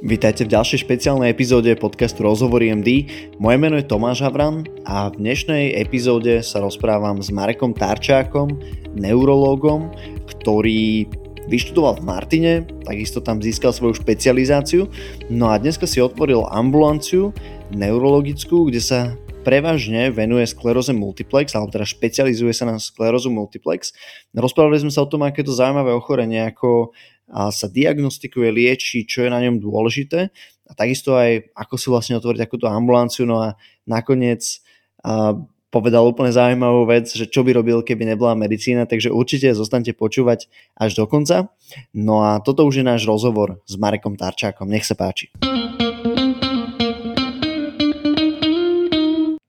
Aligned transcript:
Vítajte 0.00 0.48
v 0.48 0.56
ďalšej 0.56 0.88
špeciálnej 0.88 1.28
epizóde 1.28 1.76
podcastu 1.76 2.24
Rozhovory 2.24 2.72
MD. 2.72 3.04
Moje 3.36 3.60
meno 3.60 3.76
je 3.76 3.84
Tomáš 3.84 4.24
Havran 4.24 4.64
a 4.88 5.12
v 5.12 5.20
dnešnej 5.20 5.76
epizóde 5.76 6.40
sa 6.40 6.64
rozprávam 6.64 7.20
s 7.20 7.28
Marekom 7.28 7.76
Tarčákom, 7.76 8.48
neurológom, 8.96 9.92
ktorý 10.24 11.04
vyštudoval 11.52 12.00
v 12.00 12.06
Martine, 12.08 12.52
takisto 12.80 13.20
tam 13.20 13.44
získal 13.44 13.76
svoju 13.76 14.00
špecializáciu, 14.00 14.88
no 15.28 15.52
a 15.52 15.60
dneska 15.60 15.84
si 15.84 16.00
otvoril 16.00 16.48
ambulanciu 16.48 17.36
neurologickú, 17.68 18.72
kde 18.72 18.80
sa 18.80 19.12
prevažne 19.44 20.08
venuje 20.12 20.48
skleróze 20.48 20.96
multiplex, 20.96 21.52
alebo 21.52 21.76
teda 21.76 21.84
špecializuje 21.84 22.56
sa 22.56 22.64
na 22.64 22.80
sklerózu 22.80 23.28
multiplex. 23.28 23.92
Rozprávali 24.32 24.80
sme 24.80 24.92
sa 24.92 25.04
o 25.04 25.10
tom, 25.12 25.28
aké 25.28 25.44
to 25.44 25.52
zaujímavé 25.52 25.92
ochorenie, 25.92 26.40
ako 26.44 26.96
sa 27.30 27.66
diagnostikuje, 27.70 28.50
lieči, 28.50 29.06
čo 29.06 29.22
je 29.24 29.30
na 29.30 29.38
ňom 29.40 29.62
dôležité 29.62 30.34
a 30.66 30.72
takisto 30.74 31.14
aj 31.14 31.50
ako 31.54 31.74
si 31.78 31.86
vlastne 31.90 32.14
otvoriť 32.18 32.42
takúto 32.46 32.66
ambulanciu. 32.70 33.26
No 33.26 33.42
a 33.42 33.58
nakoniec 33.86 34.62
a 35.00 35.34
povedal 35.70 36.02
úplne 36.02 36.34
zaujímavú 36.34 36.82
vec, 36.90 37.06
že 37.06 37.30
čo 37.30 37.46
by 37.46 37.54
robil, 37.54 37.86
keby 37.86 38.02
nebola 38.02 38.34
medicína, 38.34 38.90
takže 38.90 39.14
určite 39.14 39.54
zostanete 39.54 39.94
počúvať 39.94 40.50
až 40.74 40.98
do 40.98 41.06
konca. 41.06 41.54
No 41.94 42.26
a 42.26 42.42
toto 42.42 42.66
už 42.66 42.82
je 42.82 42.84
náš 42.84 43.06
rozhovor 43.06 43.62
s 43.64 43.78
Marekom 43.78 44.18
Tarčákom. 44.18 44.66
Nech 44.66 44.84
sa 44.84 44.98
páči. 44.98 45.30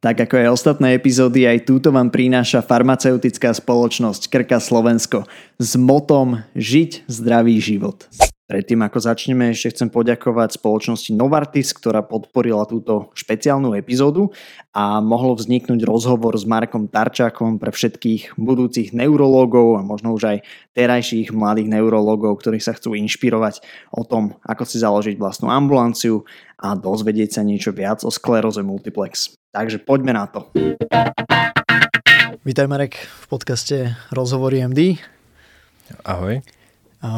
Tak 0.02 0.18
ako 0.18 0.34
aj 0.34 0.50
ostatné 0.50 0.98
epizódy, 0.98 1.46
aj 1.46 1.70
túto 1.70 1.94
vám 1.94 2.10
prináša 2.10 2.66
farmaceutická 2.66 3.54
spoločnosť 3.54 4.34
Krka 4.34 4.58
Slovensko 4.58 5.30
s 5.62 5.78
motom 5.78 6.42
Žiť 6.58 7.06
zdravý 7.06 7.62
život. 7.62 8.10
Predtým 8.50 8.82
ako 8.82 8.98
začneme, 8.98 9.54
ešte 9.54 9.78
chcem 9.78 9.94
poďakovať 9.94 10.58
spoločnosti 10.58 11.14
Novartis, 11.14 11.70
ktorá 11.78 12.02
podporila 12.02 12.66
túto 12.66 13.14
špeciálnu 13.14 13.78
epizódu 13.78 14.34
a 14.74 15.06
mohol 15.06 15.38
vzniknúť 15.38 15.86
rozhovor 15.86 16.34
s 16.34 16.50
Markom 16.50 16.90
Tarčákom 16.90 17.62
pre 17.62 17.70
všetkých 17.70 18.42
budúcich 18.42 18.98
neurológov 18.98 19.78
a 19.78 19.86
možno 19.86 20.18
už 20.18 20.34
aj 20.34 20.38
terajších 20.74 21.30
mladých 21.30 21.78
neurológov, 21.78 22.42
ktorí 22.42 22.58
sa 22.58 22.74
chcú 22.74 22.98
inšpirovať 22.98 23.62
o 23.94 24.02
tom, 24.02 24.34
ako 24.42 24.66
si 24.66 24.82
založiť 24.82 25.22
vlastnú 25.22 25.54
ambulanciu 25.54 26.26
a 26.58 26.74
dozvedieť 26.74 27.38
sa 27.38 27.46
niečo 27.46 27.70
viac 27.70 28.02
o 28.02 28.10
skleróze 28.10 28.66
multiplex. 28.66 29.41
Takže 29.52 29.84
poďme 29.84 30.16
na 30.16 30.32
to. 30.32 30.48
Vítaj 32.48 32.72
Marek 32.72 32.96
v 32.96 33.26
podcaste 33.28 34.00
Rozhovory 34.16 34.64
MD. 34.64 34.96
Ahoj. 36.08 36.40
A, 37.04 37.10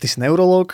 ty 0.00 0.08
si 0.08 0.16
neurolog. 0.16 0.72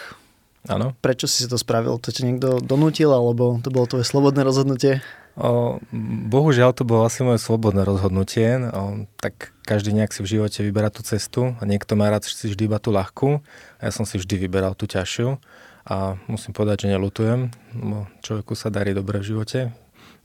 Áno. 0.70 0.94
Prečo 1.02 1.26
si 1.26 1.50
to 1.50 1.58
spravil? 1.58 1.98
To 1.98 2.14
ťa 2.14 2.22
niekto 2.30 2.48
donútil, 2.62 3.10
alebo 3.10 3.58
to 3.58 3.74
bolo 3.74 3.90
tvoje 3.90 4.06
slobodné 4.06 4.46
rozhodnutie? 4.46 5.02
O, 5.34 5.82
bohužiaľ 6.30 6.78
to 6.78 6.86
bolo 6.86 7.02
asi 7.02 7.26
moje 7.26 7.42
slobodné 7.42 7.82
rozhodnutie. 7.82 8.70
O, 8.70 9.02
tak 9.18 9.50
každý 9.66 9.90
nejak 9.90 10.14
si 10.14 10.22
v 10.22 10.38
živote 10.38 10.62
vyberá 10.62 10.94
tú 10.94 11.02
cestu 11.02 11.58
a 11.58 11.62
niekto 11.66 11.98
má 11.98 12.06
rád 12.06 12.22
si 12.22 12.46
vždy 12.46 12.70
iba 12.70 12.78
tú 12.78 12.94
ľahkú 12.94 13.42
a 13.42 13.80
ja 13.82 13.90
som 13.90 14.06
si 14.06 14.14
vždy 14.14 14.46
vyberal 14.46 14.78
tú 14.78 14.86
ťažšiu 14.86 15.42
a 15.90 16.14
musím 16.30 16.54
povedať, 16.54 16.86
že 16.86 16.94
nelutujem, 16.94 17.50
lebo 17.74 18.06
človeku 18.22 18.54
sa 18.54 18.70
darí 18.70 18.94
dobre 18.94 19.18
v 19.18 19.34
živote, 19.34 19.74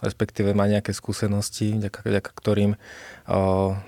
respektíve 0.03 0.51
má 0.51 0.67
nejaké 0.67 0.91
skúsenosti, 0.91 1.75
vďaka, 1.75 2.03
vďaka 2.03 2.31
ktorým 2.31 2.71
o, 2.75 2.79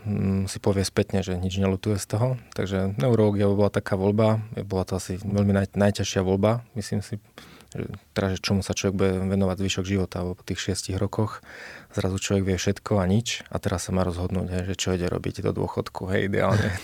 m, 0.08 0.46
si 0.48 0.58
povie 0.60 0.84
spätne, 0.88 1.24
že 1.24 1.36
nič 1.36 1.60
nelutuje 1.60 2.00
z 2.00 2.06
toho. 2.08 2.28
Takže 2.56 2.96
neurologia 3.00 3.50
bola 3.52 3.72
taká 3.72 4.00
voľba, 4.00 4.44
bola 4.68 4.84
to 4.88 5.00
asi 5.00 5.20
veľmi 5.20 5.52
naj, 5.52 5.76
najťažšia 5.76 6.22
voľba, 6.24 6.64
myslím 6.80 7.04
si, 7.04 7.20
teda, 8.16 8.34
že 8.34 8.40
čomu 8.40 8.64
sa 8.64 8.72
človek 8.72 8.96
bude 8.96 9.14
venovať 9.28 9.56
zvyšok 9.60 9.86
života, 9.86 10.24
alebo 10.24 10.40
po 10.40 10.48
tých 10.48 10.64
šiestich 10.64 10.96
rokoch 10.96 11.44
zrazu 11.92 12.18
človek 12.18 12.44
vie 12.48 12.58
všetko 12.58 12.92
a 12.98 13.06
nič 13.06 13.44
a 13.52 13.60
teraz 13.60 13.88
sa 13.88 13.92
má 13.92 14.08
rozhodnúť, 14.08 14.48
hej, 14.50 14.64
že 14.74 14.76
čo 14.80 14.96
ide 14.96 15.12
robiť 15.12 15.44
do 15.44 15.52
dôchodku, 15.52 16.08
hej, 16.12 16.32
ideálne. 16.32 16.72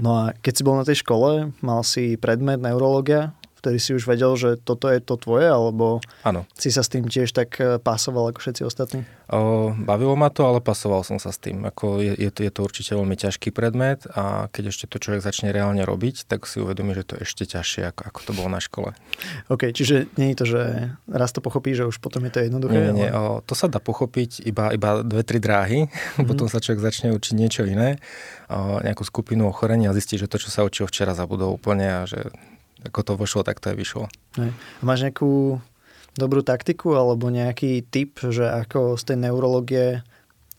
No 0.00 0.16
a 0.16 0.24
keď 0.32 0.52
si 0.56 0.66
bol 0.66 0.80
na 0.80 0.88
tej 0.88 1.04
škole, 1.04 1.52
mal 1.60 1.84
si 1.84 2.16
predmet 2.16 2.58
neurologia, 2.58 3.36
vtedy 3.62 3.78
si 3.78 3.94
už 3.94 4.10
vedel, 4.10 4.34
že 4.34 4.58
toto 4.58 4.90
je 4.90 4.98
to 4.98 5.14
tvoje, 5.14 5.46
alebo 5.46 6.02
ano. 6.26 6.42
si 6.58 6.74
sa 6.74 6.82
s 6.82 6.90
tým 6.90 7.06
tiež 7.06 7.30
tak 7.30 7.54
e, 7.62 7.78
pasoval 7.78 8.34
ako 8.34 8.42
všetci 8.42 8.66
ostatní? 8.66 9.06
O, 9.30 9.70
bavilo 9.70 10.18
ma 10.18 10.34
to, 10.34 10.42
ale 10.42 10.58
pasoval 10.58 11.06
som 11.06 11.22
sa 11.22 11.30
s 11.30 11.38
tým. 11.38 11.62
Ako 11.62 12.02
je, 12.02 12.18
je, 12.18 12.30
to, 12.34 12.42
je 12.42 12.50
to 12.50 12.60
určite 12.66 12.90
veľmi 12.90 13.14
ťažký 13.14 13.54
predmet 13.54 14.02
a 14.10 14.50
keď 14.50 14.74
ešte 14.74 14.90
to 14.90 14.98
človek 14.98 15.22
začne 15.22 15.54
reálne 15.54 15.86
robiť, 15.86 16.26
tak 16.26 16.50
si 16.50 16.58
uvedomí, 16.58 16.98
že 16.98 17.06
to 17.06 17.14
je 17.16 17.22
ešte 17.22 17.46
ťažšie, 17.54 17.94
ako, 17.94 18.02
ako 18.10 18.20
to 18.26 18.32
bolo 18.34 18.48
na 18.50 18.58
škole. 18.58 18.90
OK, 19.46 19.70
čiže 19.70 20.10
nie 20.18 20.34
je 20.34 20.36
to, 20.42 20.44
že 20.50 20.62
raz 21.06 21.30
to 21.30 21.38
pochopí, 21.38 21.70
že 21.78 21.86
už 21.86 22.02
potom 22.02 22.26
je 22.26 22.34
to 22.34 22.42
jednoduché? 22.42 22.90
Nie, 22.90 22.90
nie, 22.90 23.08
ale... 23.14 23.38
o, 23.38 23.46
to 23.46 23.54
sa 23.54 23.70
dá 23.70 23.78
pochopiť 23.78 24.42
iba, 24.42 24.74
iba 24.74 25.06
dve, 25.06 25.22
tri 25.22 25.38
dráhy, 25.38 25.86
mm-hmm. 25.86 26.26
potom 26.34 26.50
sa 26.50 26.58
človek 26.58 26.82
začne 26.82 27.14
učiť 27.14 27.34
niečo 27.38 27.62
iné, 27.62 28.02
o, 28.50 28.82
nejakú 28.82 29.06
skupinu 29.06 29.46
ochorenia 29.46 29.94
a 29.94 29.96
zistí, 29.96 30.18
že 30.18 30.26
to, 30.26 30.42
čo 30.42 30.50
sa 30.50 30.66
učil 30.66 30.90
včera, 30.90 31.14
zabudol 31.14 31.54
úplne 31.54 32.02
a 32.02 32.10
že 32.10 32.34
ako 32.86 33.00
to 33.02 33.12
vošlo, 33.18 33.42
tak 33.46 33.62
to 33.62 33.70
aj 33.70 33.76
vyšlo. 33.76 34.04
A 34.38 34.82
máš 34.82 35.06
nejakú 35.06 35.62
dobrú 36.16 36.44
taktiku 36.44 36.96
alebo 36.96 37.32
nejaký 37.32 37.84
tip, 37.88 38.20
že 38.20 38.44
ako 38.44 39.00
z 39.00 39.02
tej 39.12 39.16
neurologie 39.28 39.86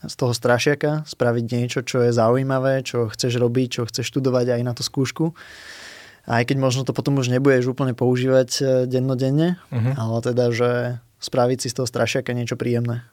z 0.04 0.16
toho 0.20 0.36
strašiaka 0.36 1.08
spraviť 1.08 1.46
niečo, 1.48 1.80
čo 1.86 2.04
je 2.04 2.12
zaujímavé, 2.12 2.84
čo 2.84 3.08
chceš 3.08 3.40
robiť, 3.40 3.68
čo 3.80 3.82
chceš 3.88 4.12
študovať 4.12 4.60
aj 4.60 4.62
na 4.64 4.74
tú 4.76 4.84
skúšku. 4.84 5.32
Aj 6.28 6.44
keď 6.44 6.58
možno 6.60 6.82
to 6.88 6.96
potom 6.96 7.20
už 7.20 7.32
nebudeš 7.32 7.72
úplne 7.72 7.96
používať 7.96 8.50
e, 8.60 8.64
dennodenne, 8.88 9.60
uh-huh. 9.72 9.94
ale 9.96 10.18
teda, 10.24 10.46
že 10.56 10.72
spraviť 11.20 11.58
si 11.64 11.68
z 11.72 11.76
toho 11.80 11.88
strašiaka 11.88 12.36
niečo 12.36 12.60
príjemné. 12.60 13.08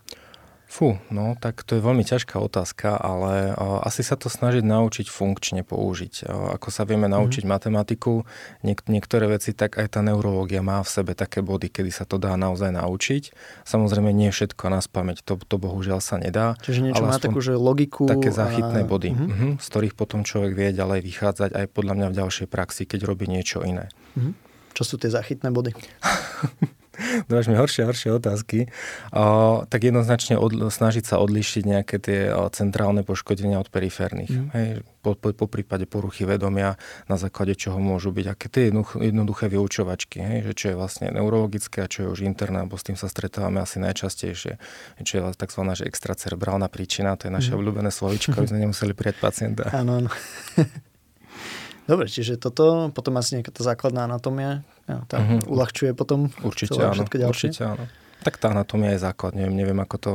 Fú, 0.71 1.03
no 1.11 1.35
tak 1.35 1.67
to 1.67 1.75
je 1.75 1.83
veľmi 1.83 2.07
ťažká 2.07 2.39
otázka, 2.39 2.95
ale 2.95 3.59
uh, 3.59 3.83
asi 3.83 4.07
sa 4.07 4.15
to 4.15 4.31
snažiť 4.31 4.63
naučiť 4.63 5.11
funkčne 5.11 5.67
použiť. 5.67 6.23
Uh, 6.23 6.55
ako 6.55 6.71
sa 6.71 6.87
vieme 6.87 7.11
naučiť 7.11 7.43
mm. 7.43 7.51
matematiku, 7.51 8.23
niek- 8.63 8.87
niektoré 8.87 9.27
veci, 9.27 9.51
tak 9.51 9.83
aj 9.83 9.99
tá 9.99 10.01
neurológia 10.07 10.63
má 10.63 10.79
v 10.87 10.87
sebe 10.87 11.19
také 11.19 11.43
body, 11.43 11.75
kedy 11.75 11.91
sa 11.91 12.07
to 12.07 12.23
dá 12.23 12.39
naozaj 12.39 12.71
naučiť. 12.71 13.35
Samozrejme 13.67 14.15
nie 14.15 14.31
všetko 14.31 14.71
na 14.71 14.79
spameť, 14.79 15.27
to, 15.27 15.43
to 15.43 15.59
bohužiaľ 15.59 15.99
sa 15.99 16.23
nedá. 16.23 16.55
Čiže 16.63 16.87
niečo 16.87 17.03
má 17.03 17.19
takú, 17.19 17.43
že 17.43 17.59
logiku. 17.59 18.07
Také 18.07 18.31
záchytné 18.31 18.87
a... 18.87 18.89
body, 18.89 19.11
mm-hmm. 19.11 19.27
Uh-huh, 19.27 19.53
z 19.59 19.67
ktorých 19.75 19.99
potom 19.99 20.23
človek 20.23 20.55
vie 20.55 20.71
ďalej 20.71 21.03
vychádzať 21.03 21.51
aj 21.51 21.67
podľa 21.75 21.99
mňa 21.99 22.07
v 22.15 22.19
ďalšej 22.23 22.47
praxi, 22.47 22.87
keď 22.87 23.11
robí 23.11 23.27
niečo 23.27 23.67
iné. 23.67 23.91
Mm-hmm. 24.15 24.33
Čo 24.79 24.83
sú 24.87 24.95
tie 25.03 25.11
záchytné 25.11 25.51
body? 25.51 25.75
dáš 27.29 27.49
mi 27.49 27.57
horšie 27.57 27.85
a 27.85 27.89
horšie 27.91 28.11
otázky, 28.17 28.59
o, 29.15 29.65
tak 29.67 29.81
jednoznačne 29.85 30.37
od, 30.37 30.71
snažiť 30.73 31.05
sa 31.05 31.17
odlišiť 31.21 31.63
nejaké 31.67 31.97
tie 31.99 32.31
o, 32.33 32.49
centrálne 32.53 33.03
poškodenia 33.03 33.59
od 33.61 33.69
periférnych. 33.69 34.31
Mm. 34.31 34.49
Hej, 34.53 34.69
po, 35.01 35.17
po, 35.17 35.33
po 35.33 35.47
prípade 35.49 35.89
poruchy 35.89 36.29
vedomia, 36.29 36.77
na 37.09 37.17
základe 37.17 37.57
čoho 37.57 37.81
môžu 37.81 38.13
byť 38.13 38.27
aké 38.29 38.47
tie 38.53 38.63
jednoduché 39.01 39.49
vyučovačky, 39.49 40.21
hej, 40.21 40.39
že 40.51 40.53
čo 40.53 40.65
je 40.73 40.75
vlastne 40.77 41.07
neurologické 41.09 41.85
a 41.85 41.91
čo 41.91 42.05
je 42.05 42.09
už 42.13 42.21
interné, 42.25 42.65
lebo 42.69 42.77
s 42.77 42.85
tým 42.85 43.01
sa 43.01 43.09
stretávame 43.09 43.65
asi 43.65 43.81
najčastejšie, 43.81 44.61
čo 45.05 45.13
je 45.17 45.23
tzv. 45.33 45.63
Že 45.71 45.87
extracerebrálna 45.87 46.67
príčina, 46.67 47.15
to 47.15 47.31
je 47.31 47.33
naše 47.33 47.55
mm. 47.55 47.57
obľúbené 47.57 47.91
slovičko, 47.95 48.35
aby 48.37 48.49
sme 48.51 48.61
nemuseli 48.69 48.93
prijať 48.93 49.17
pacienta. 49.23 49.71
Áno, 49.71 50.03
áno. 50.03 50.11
Dobre, 51.91 52.07
čiže 52.07 52.39
toto, 52.39 52.95
potom 52.95 53.19
asi 53.19 53.43
nejaká 53.43 53.51
tá 53.51 53.67
základná 53.67 54.07
anatómia, 54.07 54.63
tá 55.11 55.19
uh-huh. 55.19 55.43
uľahčuje 55.51 55.91
potom 55.99 56.31
určite 56.47 56.79
celé 56.79 56.87
áno, 56.87 57.03
všetko 57.03 57.17
ďalšie. 57.19 57.49
Určite 57.51 57.67
áno. 57.67 57.85
Tak 58.21 58.37
tá 58.37 58.53
anatómia 58.53 58.95
je 58.95 59.01
základ, 59.01 59.33
neviem, 59.33 59.57
neviem 59.57 59.81
ako 59.81 59.97
to 59.97 60.13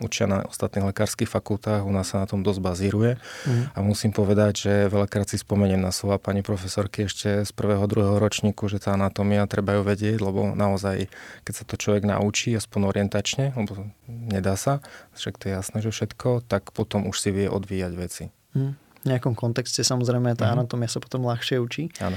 učia 0.00 0.24
na 0.24 0.40
ostatných 0.48 0.88
lekárskych 0.88 1.28
fakultách, 1.28 1.84
u 1.84 1.92
nás 1.92 2.08
sa 2.08 2.24
na 2.24 2.26
tom 2.26 2.40
dosť 2.40 2.58
bazíruje 2.64 3.20
uh-huh. 3.20 3.76
a 3.76 3.78
musím 3.84 4.10
povedať, 4.10 4.52
že 4.66 4.72
veľakrát 4.90 5.28
si 5.30 5.36
spomeniem 5.38 5.78
na 5.78 5.92
slova 5.94 6.18
pani 6.18 6.42
profesorky 6.42 7.06
ešte 7.06 7.44
z 7.44 7.50
prvého, 7.52 7.84
druhého 7.86 8.16
ročníku, 8.18 8.66
že 8.72 8.82
tá 8.82 8.96
anatómia 8.96 9.44
treba 9.46 9.78
ju 9.78 9.86
vedieť, 9.86 10.18
lebo 10.24 10.56
naozaj, 10.58 11.06
keď 11.46 11.54
sa 11.54 11.64
to 11.68 11.76
človek 11.76 12.08
naučí, 12.08 12.56
aspoň 12.56 12.88
orientačne, 12.88 13.52
lebo 13.54 13.94
nedá 14.08 14.56
sa, 14.56 14.80
však 15.14 15.36
to 15.38 15.46
je 15.46 15.52
jasné, 15.52 15.78
že 15.84 15.92
všetko, 15.92 16.48
tak 16.48 16.72
potom 16.72 17.04
už 17.04 17.14
si 17.20 17.30
vie 17.30 17.52
odvíjať 17.52 17.92
veci. 17.94 18.24
V 18.56 18.91
nejakom 19.06 19.34
kontexte 19.34 19.82
samozrejme 19.82 20.34
tá 20.34 20.46
mm-hmm. 20.48 20.62
anatómia 20.62 20.88
sa 20.90 21.02
potom 21.02 21.26
ľahšie 21.26 21.58
učí. 21.58 21.90
Áno. 21.98 22.16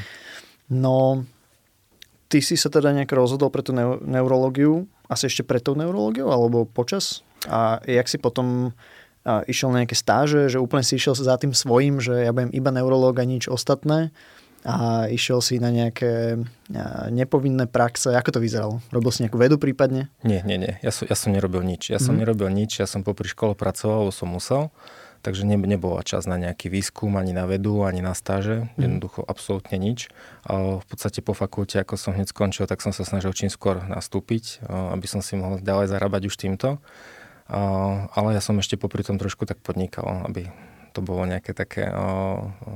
No, 0.69 1.25
ty 2.29 2.41
si 2.41 2.57
sa 2.57 2.73
teda 2.73 2.93
nejak 2.93 3.13
rozhodol 3.13 3.53
pre 3.53 3.61
tú 3.61 3.73
neu- 3.73 4.01
neurológiu, 4.01 4.89
asi 5.05 5.29
ešte 5.29 5.45
pred 5.45 5.61
tou 5.61 5.77
neurológiou, 5.77 6.33
alebo 6.33 6.65
počas? 6.65 7.21
A 7.45 7.77
jak 7.85 8.09
si 8.09 8.17
potom 8.17 8.73
a, 9.21 9.45
išiel 9.45 9.69
na 9.69 9.85
nejaké 9.85 9.97
stáže, 9.97 10.49
že 10.49 10.57
úplne 10.57 10.81
si 10.81 10.97
išiel 10.97 11.13
za 11.13 11.37
tým 11.37 11.53
svojím, 11.53 12.01
že 12.01 12.25
ja 12.25 12.33
budem 12.33 12.49
iba 12.53 12.73
neurológ 12.73 13.21
a 13.21 13.25
nič 13.25 13.49
ostatné? 13.49 14.09
a 14.65 15.05
išiel 15.13 15.45
si 15.45 15.61
na 15.61 15.69
nejaké 15.69 16.41
nepovinné 17.13 17.69
praxe. 17.69 18.09
Ako 18.17 18.33
to 18.33 18.39
vyzeralo? 18.41 18.81
Robil 18.89 19.13
si 19.13 19.21
nejakú 19.21 19.37
vedu 19.37 19.61
prípadne? 19.61 20.09
Nie, 20.25 20.41
nie, 20.41 20.57
nie. 20.57 20.81
Ja 20.81 20.89
som, 20.89 21.05
ja 21.05 21.13
som 21.13 21.37
nerobil 21.37 21.61
nič. 21.61 21.93
Ja 21.93 22.01
som 22.01 22.17
mm. 22.17 22.19
nerobil 22.25 22.49
nič. 22.49 22.81
Ja 22.81 22.89
som 22.89 23.05
popri 23.05 23.29
škole 23.29 23.53
pracoval, 23.53 24.09
som 24.09 24.33
musel 24.33 24.73
takže 25.25 25.41
ne, 25.41 25.57
nebola 25.57 26.05
čas 26.05 26.29
na 26.29 26.37
nejaký 26.37 26.69
výskum, 26.69 27.17
ani 27.17 27.33
na 27.33 27.49
vedu, 27.49 27.81
ani 27.81 28.05
na 28.05 28.13
stáže, 28.13 28.69
mm. 28.77 28.77
jednoducho 28.77 29.25
absolútne 29.25 29.81
nič. 29.81 30.13
V 30.45 30.85
podstate 30.85 31.25
po 31.25 31.33
fakulte, 31.33 31.81
ako 31.81 31.97
som 31.97 32.13
hneď 32.13 32.29
skončil, 32.29 32.69
tak 32.69 32.85
som 32.85 32.93
sa 32.93 33.01
snažil 33.01 33.33
čím 33.33 33.49
skôr 33.49 33.81
nastúpiť, 33.81 34.61
aby 34.69 35.09
som 35.09 35.25
si 35.25 35.33
mohol 35.33 35.65
ďalej 35.65 35.89
zarábať 35.89 36.29
už 36.29 36.37
týmto. 36.37 36.77
Ale 37.49 38.37
ja 38.37 38.41
som 38.45 38.53
ešte 38.61 38.77
popri 38.77 39.01
tom 39.01 39.17
trošku 39.17 39.49
tak 39.49 39.57
podnikal, 39.65 40.29
aby 40.29 40.53
to 40.93 41.01
bolo 41.01 41.25
nejaké 41.25 41.57
také 41.57 41.89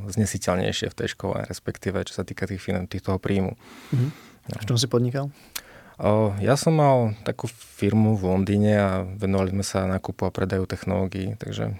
znesiteľnejšie 0.09 0.89
v 0.89 0.97
tej 0.97 1.13
škole, 1.13 1.45
respektíve 1.45 2.01
čo 2.09 2.17
sa 2.17 2.25
týka 2.25 2.49
tých, 2.49 2.65
tých 2.89 3.05
toho 3.05 3.21
príjmu. 3.21 3.53
Mm. 3.93 4.09
No. 4.49 4.57
V 4.57 4.65
čom 4.65 4.81
si 4.81 4.89
podnikal? 4.89 5.29
Ja 6.39 6.55
som 6.55 6.79
mal 6.79 7.13
takú 7.27 7.51
firmu 7.51 8.15
v 8.15 8.23
Londýne 8.23 8.73
a 8.79 8.89
venovali 9.03 9.51
sme 9.51 9.65
sa 9.67 9.83
nákupu 9.83 10.25
a 10.25 10.33
predaju 10.33 10.63
technológií, 10.63 11.37
takže... 11.37 11.75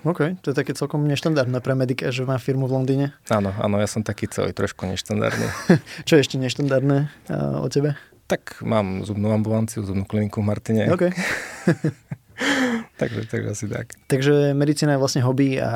OK, 0.00 0.40
to 0.40 0.52
je 0.52 0.56
také 0.56 0.72
celkom 0.72 1.04
neštandardné 1.04 1.60
pre 1.60 1.76
medika, 1.76 2.08
že 2.08 2.24
má 2.24 2.40
firmu 2.40 2.64
v 2.64 2.72
Londýne. 2.80 3.06
Áno, 3.28 3.52
áno, 3.60 3.76
ja 3.76 3.84
som 3.84 4.00
taký 4.00 4.24
celý 4.32 4.56
trošku 4.56 4.88
neštandardný. 4.88 5.46
Čo 6.08 6.16
je 6.16 6.20
ešte 6.24 6.36
neštandardné 6.40 7.12
uh, 7.28 7.60
o 7.60 7.68
tebe? 7.68 8.00
Tak 8.24 8.64
mám 8.64 9.04
zubnú 9.04 9.28
ambulanciu, 9.34 9.84
zubnú 9.84 10.08
kliniku 10.08 10.40
v 10.40 10.46
Martine. 10.48 10.82
OK. 10.88 11.12
takže, 13.00 13.24
takže 13.24 13.48
asi 13.48 13.66
tak. 13.72 13.96
Takže 14.12 14.52
medicína 14.52 14.94
je 14.94 15.00
vlastne 15.00 15.24
hobby 15.24 15.56
a, 15.56 15.64
a 15.64 15.72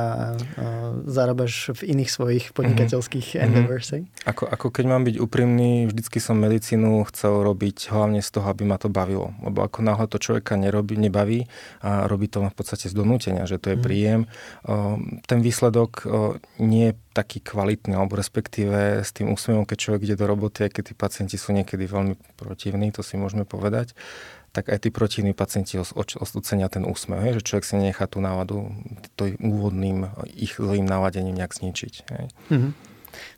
zarábaš 1.09 1.73
v 1.81 1.97
iných 1.97 2.11
svojich 2.13 2.45
podnikateľských 2.53 3.33
mm-hmm. 3.33 3.45
endeavors, 3.49 3.89
Ako, 4.29 4.45
ako 4.45 4.67
keď 4.69 4.85
mám 4.85 5.09
byť 5.09 5.17
úprimný, 5.17 5.89
vždycky 5.89 6.21
som 6.21 6.37
medicínu 6.37 7.09
chcel 7.09 7.41
robiť 7.41 7.89
hlavne 7.89 8.21
z 8.21 8.29
toho, 8.29 8.47
aby 8.53 8.69
ma 8.69 8.77
to 8.77 8.93
bavilo. 8.93 9.33
Lebo 9.41 9.65
ako 9.65 9.81
náhle 9.81 10.05
to 10.05 10.21
človeka 10.21 10.61
nerobí, 10.61 11.01
nebaví 11.01 11.49
a 11.81 12.05
robí 12.05 12.29
to 12.29 12.45
v 12.45 12.53
podstate 12.53 12.93
z 12.93 12.95
donútenia, 12.95 13.49
že 13.49 13.57
to 13.57 13.73
je 13.73 13.79
mm. 13.81 13.85
príjem. 13.85 14.21
Ten 15.25 15.41
výsledok 15.41 16.05
nie 16.61 16.93
je 16.93 16.95
taký 17.15 17.39
kvalitný, 17.39 17.95
alebo 17.95 18.19
respektíve 18.19 19.01
s 19.07 19.15
tým 19.15 19.31
úsmevom, 19.31 19.63
keď 19.65 19.79
človek 19.79 20.03
ide 20.03 20.19
do 20.19 20.27
roboty, 20.27 20.67
aj 20.67 20.75
keď 20.75 20.83
tí 20.91 20.95
pacienti 20.99 21.37
sú 21.39 21.55
niekedy 21.55 21.87
veľmi 21.87 22.19
protivní, 22.35 22.91
to 22.91 23.07
si 23.07 23.15
môžeme 23.15 23.47
povedať, 23.47 23.95
tak 24.55 24.71
aj 24.71 24.87
tí 24.87 24.95
protivní 24.95 25.35
pacienti 25.35 25.75
ocenia 25.75 26.71
ten 26.71 26.87
úsmev, 26.87 27.27
že 27.35 27.43
človek 27.43 27.67
si 27.67 27.75
nechá 27.75 28.07
tú 28.07 28.23
náladu 28.23 28.71
tým 29.19 29.35
úvodným 29.43 30.07
ich 30.31 30.55
zlým 30.55 30.87
náladením 30.87 31.35
nejak 31.35 31.59
zničiť. 31.59 31.95
Hej. 32.15 32.27
Mm-hmm. 32.55 32.73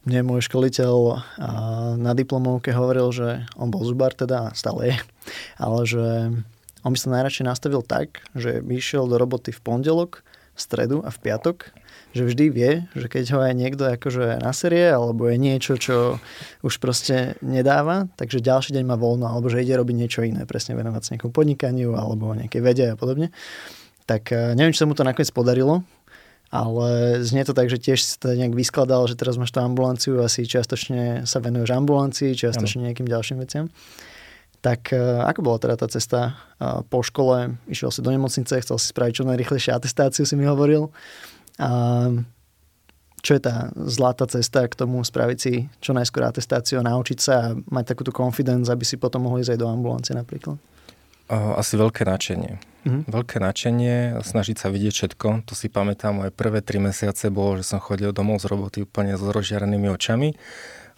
Mne 0.08 0.20
môj 0.28 0.44
školiteľ 0.44 0.94
na 1.96 2.12
diplomovke 2.12 2.76
hovoril, 2.76 3.08
že 3.16 3.28
on 3.56 3.72
bol 3.72 3.80
zubar 3.88 4.12
teda, 4.12 4.52
stále 4.52 4.92
je, 4.92 4.96
ale 5.56 5.80
že 5.88 6.04
on 6.84 6.90
by 6.92 6.98
sa 7.00 7.08
najradšej 7.16 7.44
nastavil 7.48 7.80
tak, 7.80 8.20
že 8.36 8.60
by 8.60 8.76
išiel 8.76 9.08
do 9.08 9.16
roboty 9.16 9.50
v 9.56 9.60
pondelok, 9.64 10.20
v 10.52 10.60
stredu 10.60 11.00
a 11.00 11.08
v 11.08 11.18
piatok 11.20 11.72
že 12.16 12.24
vždy 12.24 12.44
vie, 12.48 12.70
že 12.96 13.06
keď 13.12 13.24
ho 13.36 13.38
aj 13.44 13.52
niekto 13.52 13.84
akože 13.84 14.40
naserie, 14.40 14.88
alebo 14.88 15.28
je 15.28 15.36
niečo, 15.36 15.76
čo 15.76 16.16
už 16.64 16.80
proste 16.80 17.36
nedáva, 17.44 18.08
takže 18.16 18.40
ďalší 18.40 18.72
deň 18.72 18.84
má 18.88 18.96
voľno, 18.96 19.28
alebo 19.28 19.52
že 19.52 19.60
ide 19.60 19.76
robiť 19.76 19.96
niečo 19.96 20.20
iné, 20.24 20.48
presne 20.48 20.72
venovať 20.72 21.02
sa 21.04 21.10
nejakom 21.14 21.32
podnikaniu, 21.36 21.92
alebo 21.92 22.32
nejaké 22.32 22.64
vede 22.64 22.88
a 22.88 22.96
podobne. 22.96 23.28
Tak 24.08 24.32
e, 24.32 24.56
neviem, 24.56 24.72
či 24.72 24.80
sa 24.80 24.88
mu 24.88 24.96
to 24.96 25.04
nakoniec 25.04 25.28
podarilo, 25.30 25.84
ale 26.48 27.20
znie 27.26 27.44
to 27.44 27.52
tak, 27.52 27.68
že 27.68 27.76
tiež 27.76 27.98
si 28.00 28.16
to 28.16 28.32
nejak 28.32 28.56
vyskladal, 28.56 29.04
že 29.10 29.18
teraz 29.18 29.36
máš 29.36 29.52
tú 29.52 29.60
ambulanciu, 29.60 30.22
asi 30.24 30.48
čiastočne 30.48 31.28
sa 31.28 31.38
venuješ 31.42 31.74
ambulancii, 31.74 32.32
čiastočne 32.32 32.88
nejakým 32.88 33.04
ďalším 33.04 33.44
veciam. 33.44 33.68
Tak 34.64 34.90
e, 34.90 34.98
ako 35.22 35.40
bola 35.46 35.58
teda 35.60 35.74
tá 35.78 35.86
cesta 35.86 36.20
e, 36.58 36.82
po 36.86 37.02
škole? 37.04 37.54
Išiel 37.70 37.90
si 37.92 38.00
do 38.00 38.10
nemocnice, 38.10 38.62
chcel 38.62 38.76
si 38.80 38.90
spraviť 38.90 39.22
čo 39.22 39.28
najrychlejšie 39.28 39.70
atestáciu, 39.74 40.26
si 40.26 40.34
mi 40.38 40.48
hovoril. 40.48 40.90
A 41.56 41.68
čo 43.24 43.34
je 43.34 43.42
tá 43.42 43.74
zlatá 43.74 44.30
cesta 44.30 44.62
k 44.70 44.78
tomu 44.78 45.02
spraviť 45.02 45.38
si 45.40 45.66
čo 45.82 45.90
najskôr 45.90 46.22
atestáciu, 46.22 46.78
naučiť 46.78 47.18
sa 47.18 47.34
a 47.42 47.54
mať 47.58 47.84
takúto 47.96 48.14
confidence, 48.14 48.70
aby 48.70 48.86
si 48.86 48.94
potom 49.00 49.26
mohli 49.26 49.42
ísť 49.42 49.56
aj 49.56 49.60
do 49.60 49.66
ambulancie 49.66 50.14
napríklad? 50.14 50.60
Asi 51.26 51.74
veľké 51.74 52.06
nadšenie. 52.06 52.54
Mm-hmm. 52.86 53.02
Veľké 53.10 53.42
nadšenie, 53.42 54.22
snažiť 54.22 54.62
sa 54.62 54.70
vidieť 54.70 54.94
všetko. 54.94 55.42
To 55.50 55.58
si 55.58 55.66
pamätám, 55.66 56.22
moje 56.22 56.30
prvé 56.30 56.62
tri 56.62 56.78
mesiace 56.78 57.34
bolo, 57.34 57.58
že 57.58 57.66
som 57.66 57.82
chodil 57.82 58.14
domov 58.14 58.38
z 58.38 58.46
roboty 58.46 58.86
úplne 58.86 59.18
s 59.18 59.22
rozžiarenými 59.26 59.90
očami, 59.90 60.38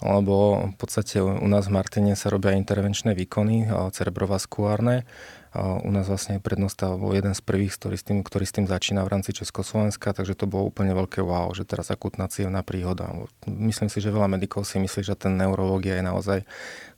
lebo 0.04 0.68
v 0.68 0.76
podstate 0.76 1.24
u 1.24 1.48
nás 1.48 1.72
v 1.72 1.80
Martine 1.80 2.12
sa 2.12 2.28
robia 2.28 2.52
intervenčné 2.60 3.16
výkony, 3.16 3.72
cerebrovaskulárne 3.96 5.08
u 5.56 5.88
nás 5.88 6.04
vlastne 6.04 6.44
prednosta 6.44 6.92
bol 6.92 7.16
jeden 7.16 7.32
z 7.32 7.40
prvých, 7.40 7.80
ktorý 7.80 7.96
s, 7.96 8.04
tým, 8.04 8.20
ktorý 8.20 8.44
s 8.44 8.54
tým 8.54 8.66
začína 8.68 9.00
v 9.04 9.12
rámci 9.16 9.32
Československa, 9.32 10.12
takže 10.12 10.36
to 10.36 10.44
bolo 10.44 10.68
úplne 10.68 10.92
veľké 10.92 11.24
wow, 11.24 11.48
že 11.56 11.64
teraz 11.64 11.88
akutná 11.88 12.28
cievná 12.28 12.60
príhoda. 12.60 13.08
Myslím 13.48 13.88
si, 13.88 14.04
že 14.04 14.12
veľa 14.12 14.28
medikov 14.28 14.68
si 14.68 14.76
myslí, 14.76 15.00
že 15.00 15.16
ten 15.16 15.40
neurológia 15.40 15.96
je 15.96 16.04
naozaj 16.04 16.38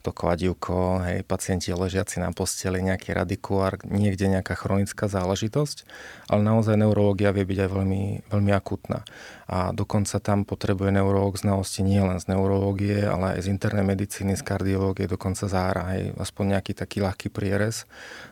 to 0.01 0.11
kladivko, 0.11 1.05
hej, 1.05 1.21
pacienti 1.23 1.69
ležiaci 1.69 2.17
na 2.17 2.33
posteli, 2.33 2.81
nejaký 2.81 3.13
radikulár, 3.13 3.77
niekde 3.85 4.27
nejaká 4.27 4.57
chronická 4.57 5.05
záležitosť, 5.05 5.85
ale 6.27 6.41
naozaj 6.41 6.75
neurológia 6.75 7.29
vie 7.29 7.45
byť 7.45 7.59
aj 7.65 7.69
veľmi, 7.69 8.03
veľmi 8.33 8.51
akutná. 8.51 9.05
A 9.51 9.69
dokonca 9.75 10.17
tam 10.17 10.41
potrebuje 10.47 10.89
neurológ 10.95 11.37
znalosti 11.37 11.85
nie 11.85 12.01
len 12.01 12.17
z 12.17 12.33
neurológie, 12.33 13.05
ale 13.05 13.37
aj 13.37 13.45
z 13.45 13.51
internej 13.53 13.85
medicíny, 13.85 14.33
z 14.33 14.43
kardiológie, 14.43 15.05
dokonca 15.05 15.45
zára, 15.45 15.93
hej, 15.95 16.17
aspoň 16.17 16.57
nejaký 16.57 16.73
taký 16.73 17.05
ľahký 17.05 17.29
prierez, 17.29 17.85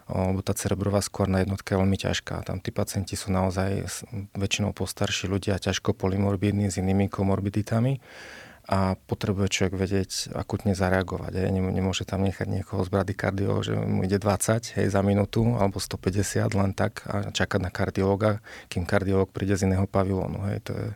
lebo 0.09 0.41
tá 0.41 0.57
cerebrová 0.57 1.05
skôrna 1.05 1.45
jednotka 1.45 1.75
je 1.75 1.79
veľmi 1.85 1.97
ťažká. 2.01 2.49
Tam 2.49 2.57
tí 2.57 2.73
pacienti 2.73 3.13
sú 3.13 3.29
naozaj 3.29 3.85
väčšinou 4.33 4.73
postarší 4.73 5.29
ľudia, 5.29 5.61
ťažko 5.61 5.93
polymorbidní 5.93 6.73
s 6.73 6.81
inými 6.81 7.11
komorbiditami 7.11 8.01
a 8.69 8.93
potrebuje 8.93 9.49
človek 9.49 9.73
vedieť 9.81 10.29
akutne 10.37 10.77
zareagovať. 10.77 11.41
Hej. 11.41 11.49
Nemôže 11.57 12.05
tam 12.05 12.21
nechať 12.21 12.45
niekoho 12.45 12.85
z 12.85 12.89
bradykardio, 12.93 13.65
že 13.65 13.73
mu 13.73 14.05
ide 14.05 14.21
20 14.21 14.77
hej, 14.77 14.87
za 14.93 15.01
minútu 15.01 15.57
alebo 15.57 15.81
150 15.81 16.53
len 16.53 16.77
tak 16.77 17.01
a 17.09 17.33
čakať 17.33 17.59
na 17.65 17.73
kardiologa, 17.73 18.45
kým 18.69 18.85
kardiolog 18.85 19.33
príde 19.33 19.57
z 19.57 19.65
iného 19.65 19.89
pavilónu. 19.89 20.45
Hej. 20.53 20.69
To, 20.69 20.73
je, 20.77 20.87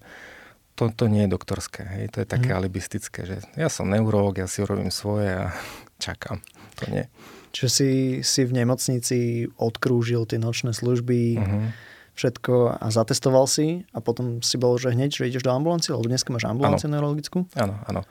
to, 0.78 0.84
to 0.94 1.06
nie 1.10 1.26
je 1.26 1.34
doktorské. 1.34 1.82
Hej. 1.82 2.14
To 2.14 2.22
je 2.22 2.28
také 2.30 2.54
mm. 2.54 2.58
alibistické, 2.62 3.26
že 3.26 3.42
ja 3.58 3.74
som 3.74 3.90
neurolog, 3.90 4.38
ja 4.38 4.46
si 4.46 4.62
urobím 4.62 4.94
svoje 4.94 5.34
a 5.34 5.50
čakám. 6.06 6.46
To 6.78 6.94
nie. 6.94 7.10
Čiže 7.58 7.70
si, 7.74 7.90
si 8.22 8.42
v 8.46 8.54
nemocnici 8.54 9.50
odkrúžil 9.58 10.30
tie 10.30 10.38
nočné 10.38 10.78
služby, 10.78 11.22
uh-huh 11.42 11.93
všetko 12.14 12.78
a 12.78 12.88
zatestoval 12.94 13.50
si 13.50 13.90
a 13.90 14.00
potom 14.00 14.40
si 14.46 14.62
bol, 14.62 14.78
že 14.78 14.94
hneď, 14.94 15.10
že 15.10 15.30
ideš 15.30 15.44
do 15.46 15.50
ambulancie, 15.50 15.90
lebo 15.94 16.06
dneska 16.06 16.30
máš 16.30 16.46
ambulanciu 16.46 16.88
ano. 16.90 16.94
neurologickú? 16.98 17.50
Áno, 17.58 17.82
áno. 17.90 18.02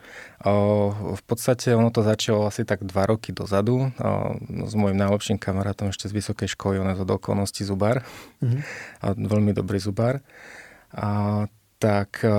V 1.15 1.23
podstate 1.23 1.71
ono 1.71 1.87
to 1.87 2.03
začalo 2.03 2.43
asi 2.47 2.67
tak 2.67 2.83
dva 2.83 3.07
roky 3.07 3.31
dozadu 3.31 3.87
o, 3.87 3.89
s 4.67 4.73
môjim 4.75 4.99
najlepším 4.99 5.39
kamarátom 5.39 5.89
ešte 5.95 6.11
z 6.11 6.19
vysokej 6.19 6.51
školy, 6.51 6.83
on 6.83 6.91
je 6.91 6.99
z 6.99 7.03
okolností 7.07 7.63
zubár, 7.63 8.03
uh-huh. 8.43 8.59
a 8.99 9.15
veľmi 9.15 9.55
dobrý 9.55 9.79
zubár. 9.79 10.19
A 10.91 11.47
tak 11.83 12.23
eh, 12.23 12.31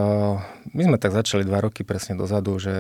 my 0.73 0.83
sme 0.89 0.97
tak 0.97 1.13
začali 1.13 1.45
dva 1.45 1.61
roky 1.61 1.85
presne 1.85 2.17
dozadu, 2.17 2.57
že 2.57 2.73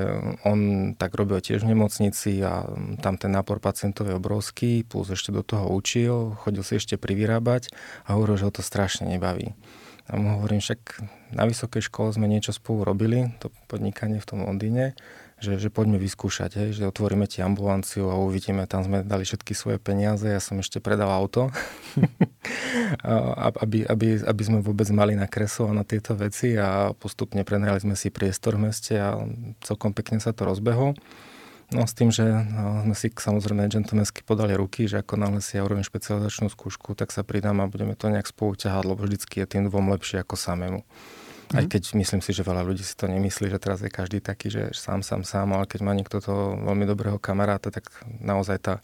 on 0.48 0.92
tak 0.96 1.12
robil 1.12 1.44
tiež 1.44 1.60
v 1.60 1.76
nemocnici 1.76 2.40
a 2.40 2.64
tam 3.04 3.20
ten 3.20 3.28
nápor 3.28 3.60
pacientov 3.60 4.08
je 4.08 4.16
obrovský, 4.16 4.80
plus 4.88 5.12
ešte 5.12 5.28
do 5.28 5.44
toho 5.44 5.68
učil, 5.68 6.32
chodil 6.40 6.64
si 6.64 6.80
ešte 6.80 6.96
privyrábať 6.96 7.68
a 8.08 8.16
hovoril, 8.16 8.40
že 8.40 8.46
ho 8.48 8.56
to 8.56 8.64
strašne 8.64 9.04
nebaví. 9.04 9.52
A 10.08 10.16
mu 10.16 10.40
hovorím, 10.40 10.64
však 10.64 11.04
na 11.36 11.44
vysokej 11.44 11.84
škole 11.84 12.12
sme 12.16 12.28
niečo 12.32 12.56
spolu 12.56 12.84
robili, 12.84 13.32
to 13.44 13.52
podnikanie 13.68 14.20
v 14.20 14.28
tom 14.28 14.40
Londýne, 14.44 14.96
že, 15.44 15.60
že 15.60 15.68
poďme 15.68 16.00
vyskúšať, 16.00 16.56
hej, 16.56 16.68
že 16.80 16.88
otvoríme 16.88 17.28
ti 17.28 17.44
ambulanciu 17.44 18.08
a 18.08 18.16
uvidíme, 18.16 18.64
tam 18.64 18.80
sme 18.80 19.04
dali 19.04 19.28
všetky 19.28 19.52
svoje 19.52 19.76
peniaze, 19.76 20.24
ja 20.24 20.40
som 20.40 20.56
ešte 20.56 20.80
predal 20.80 21.12
auto, 21.12 21.52
aby, 23.60 23.84
aby, 23.84 24.06
aby 24.24 24.42
sme 24.42 24.64
vôbec 24.64 24.88
mali 24.88 25.12
na 25.12 25.28
kreslo 25.28 25.68
a 25.68 25.76
na 25.76 25.84
tieto 25.84 26.16
veci 26.16 26.56
a 26.56 26.96
postupne 26.96 27.44
prenajali 27.44 27.84
sme 27.84 27.94
si 27.94 28.08
priestor 28.08 28.56
v 28.56 28.72
meste 28.72 28.96
a 28.96 29.20
celkom 29.60 29.92
pekne 29.92 30.16
sa 30.16 30.32
to 30.32 30.48
rozbehlo. 30.48 30.96
No 31.72 31.88
s 31.88 31.96
tým, 31.96 32.12
že 32.12 32.24
no, 32.24 32.84
sme 32.84 32.94
si 32.96 33.08
samozrejme 33.08 33.72
gentlemansky 33.72 34.20
podali 34.22 34.52
ruky, 34.52 34.84
že 34.84 35.00
ako 35.00 35.16
náhle 35.16 35.40
si 35.40 35.56
ja 35.56 35.64
urobím 35.64 35.82
špecializačnú 35.82 36.52
skúšku, 36.52 36.92
tak 36.94 37.10
sa 37.10 37.24
pridám 37.24 37.60
a 37.64 37.70
budeme 37.70 37.96
to 37.96 38.12
nejak 38.12 38.28
spolu 38.28 38.54
ťahať, 38.54 38.84
lebo 38.84 39.00
vždycky 39.04 39.42
je 39.42 39.46
tým 39.48 39.66
dvom 39.72 39.92
lepšie 39.96 40.20
ako 40.20 40.36
samému. 40.36 40.80
Mm. 41.52 41.60
Aj 41.60 41.64
keď 41.68 41.82
myslím 41.98 42.20
si, 42.24 42.30
že 42.32 42.46
veľa 42.46 42.62
ľudí 42.64 42.80
si 42.80 42.94
to 42.96 43.10
nemyslí, 43.10 43.52
že 43.52 43.60
teraz 43.60 43.84
je 43.84 43.92
každý 43.92 44.24
taký, 44.24 44.48
že 44.48 44.62
sám, 44.72 45.04
sám, 45.04 45.26
sám, 45.26 45.52
ale 45.52 45.68
keď 45.68 45.80
má 45.84 45.92
niekto 45.92 46.22
toho 46.22 46.56
veľmi 46.56 46.88
dobrého 46.88 47.20
kamaráta, 47.20 47.68
tak 47.68 47.90
naozaj 48.22 48.58
tá, 48.62 48.74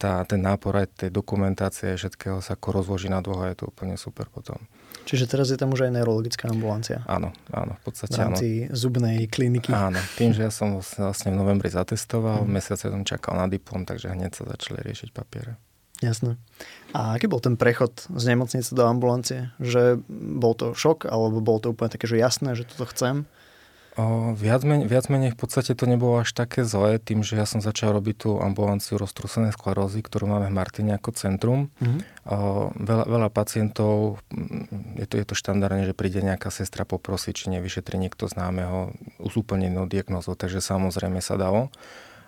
tá, 0.00 0.24
ten 0.24 0.40
nápor 0.40 0.74
aj 0.82 1.06
tej 1.06 1.10
dokumentácie 1.12 1.94
všetkého 1.94 2.40
sa 2.40 2.56
ako 2.56 2.82
rozloží 2.82 3.12
na 3.12 3.20
dvoch 3.20 3.44
a 3.44 3.52
je 3.52 3.62
to 3.62 3.70
úplne 3.70 3.94
super 4.00 4.26
potom. 4.32 4.58
Čiže 5.02 5.26
teraz 5.26 5.50
je 5.50 5.58
tam 5.58 5.74
už 5.74 5.90
aj 5.90 5.98
neurologická 5.98 6.46
ambulancia. 6.46 7.02
Áno, 7.10 7.34
áno, 7.50 7.74
v 7.74 7.82
podstate 7.82 8.14
v 8.14 8.22
rámci 8.22 8.48
áno. 8.66 8.74
zubnej 8.74 9.26
kliniky. 9.26 9.74
Áno, 9.74 9.98
tým, 10.14 10.30
že 10.30 10.46
ja 10.46 10.52
som 10.54 10.78
vlastne 10.78 11.34
v 11.34 11.38
novembri 11.42 11.70
zatestoval, 11.70 12.46
mm. 12.46 12.50
mesiac 12.50 12.78
som 12.78 13.02
čakal 13.02 13.34
na 13.34 13.50
diplom, 13.50 13.82
takže 13.82 14.14
hneď 14.14 14.30
sa 14.30 14.46
začali 14.46 14.78
riešiť 14.82 15.10
papiere. 15.10 15.58
Jasné. 16.02 16.34
A 16.90 17.14
aký 17.14 17.30
bol 17.30 17.38
ten 17.38 17.54
prechod 17.54 17.94
z 18.10 18.24
nemocnice 18.26 18.74
do 18.74 18.82
ambulancie? 18.84 19.54
Že 19.62 20.02
bol 20.10 20.52
to 20.58 20.74
šok, 20.74 21.06
alebo 21.06 21.38
bolo 21.38 21.62
to 21.62 21.70
úplne 21.70 21.94
také, 21.94 22.10
že 22.10 22.18
jasné, 22.18 22.58
že 22.58 22.66
toto 22.66 22.90
chcem? 22.90 23.24
O, 23.92 24.32
viac, 24.32 24.64
menej, 24.64 24.88
viac 24.88 25.12
menej 25.12 25.36
v 25.36 25.38
podstate 25.44 25.76
to 25.76 25.84
nebolo 25.84 26.24
až 26.24 26.32
také 26.32 26.64
zlé, 26.64 26.96
tým, 26.96 27.20
že 27.20 27.36
ja 27.36 27.44
som 27.44 27.60
začal 27.60 27.92
robiť 27.92 28.24
tú 28.24 28.30
ambulanciu 28.40 28.96
roztrúsenej 28.96 29.52
sklerózy, 29.52 30.00
ktorú 30.00 30.32
máme 30.32 30.48
v 30.48 30.56
Martine 30.56 30.96
ako 30.96 31.12
centrum. 31.12 31.68
Mm-hmm. 31.76 32.00
O, 32.24 32.72
veľa, 32.72 33.04
veľa 33.04 33.28
pacientov, 33.28 34.16
mm, 34.32 34.96
je 34.96 35.06
to, 35.06 35.14
je 35.20 35.26
to 35.28 35.34
štandardne, 35.36 35.84
že 35.84 35.92
príde 35.92 36.24
nejaká 36.24 36.48
sestra 36.48 36.88
poprosiť, 36.88 37.34
či 37.36 37.46
nevyšetri 37.52 38.00
niekto 38.00 38.32
známeho 38.32 38.96
s 39.20 39.34
úplne 39.36 39.68
inou 39.68 39.84
diagnózou, 39.84 40.40
takže 40.40 40.64
samozrejme 40.64 41.20
sa 41.20 41.36
dalo. 41.36 41.68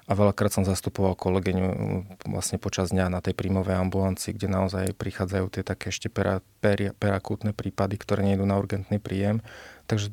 A 0.05 0.13
veľakrát 0.13 0.53
som 0.53 0.69
zastupoval 0.69 1.17
kolegyňu 1.17 1.69
mm, 1.69 2.01
vlastne 2.29 2.61
počas 2.61 2.93
dňa 2.93 3.09
na 3.09 3.25
tej 3.25 3.33
príjmovej 3.33 3.81
ambulancii, 3.81 4.37
kde 4.37 4.53
naozaj 4.53 4.93
prichádzajú 5.01 5.47
tie 5.49 5.63
také 5.65 5.89
ešte 5.89 6.13
pera, 6.13 6.45
peri, 6.61 6.93
perakútne 6.93 7.57
prípady, 7.57 7.97
ktoré 7.97 8.21
nejdú 8.21 8.45
na 8.45 8.61
urgentný 8.61 9.01
príjem. 9.01 9.41
Takže 9.89 10.13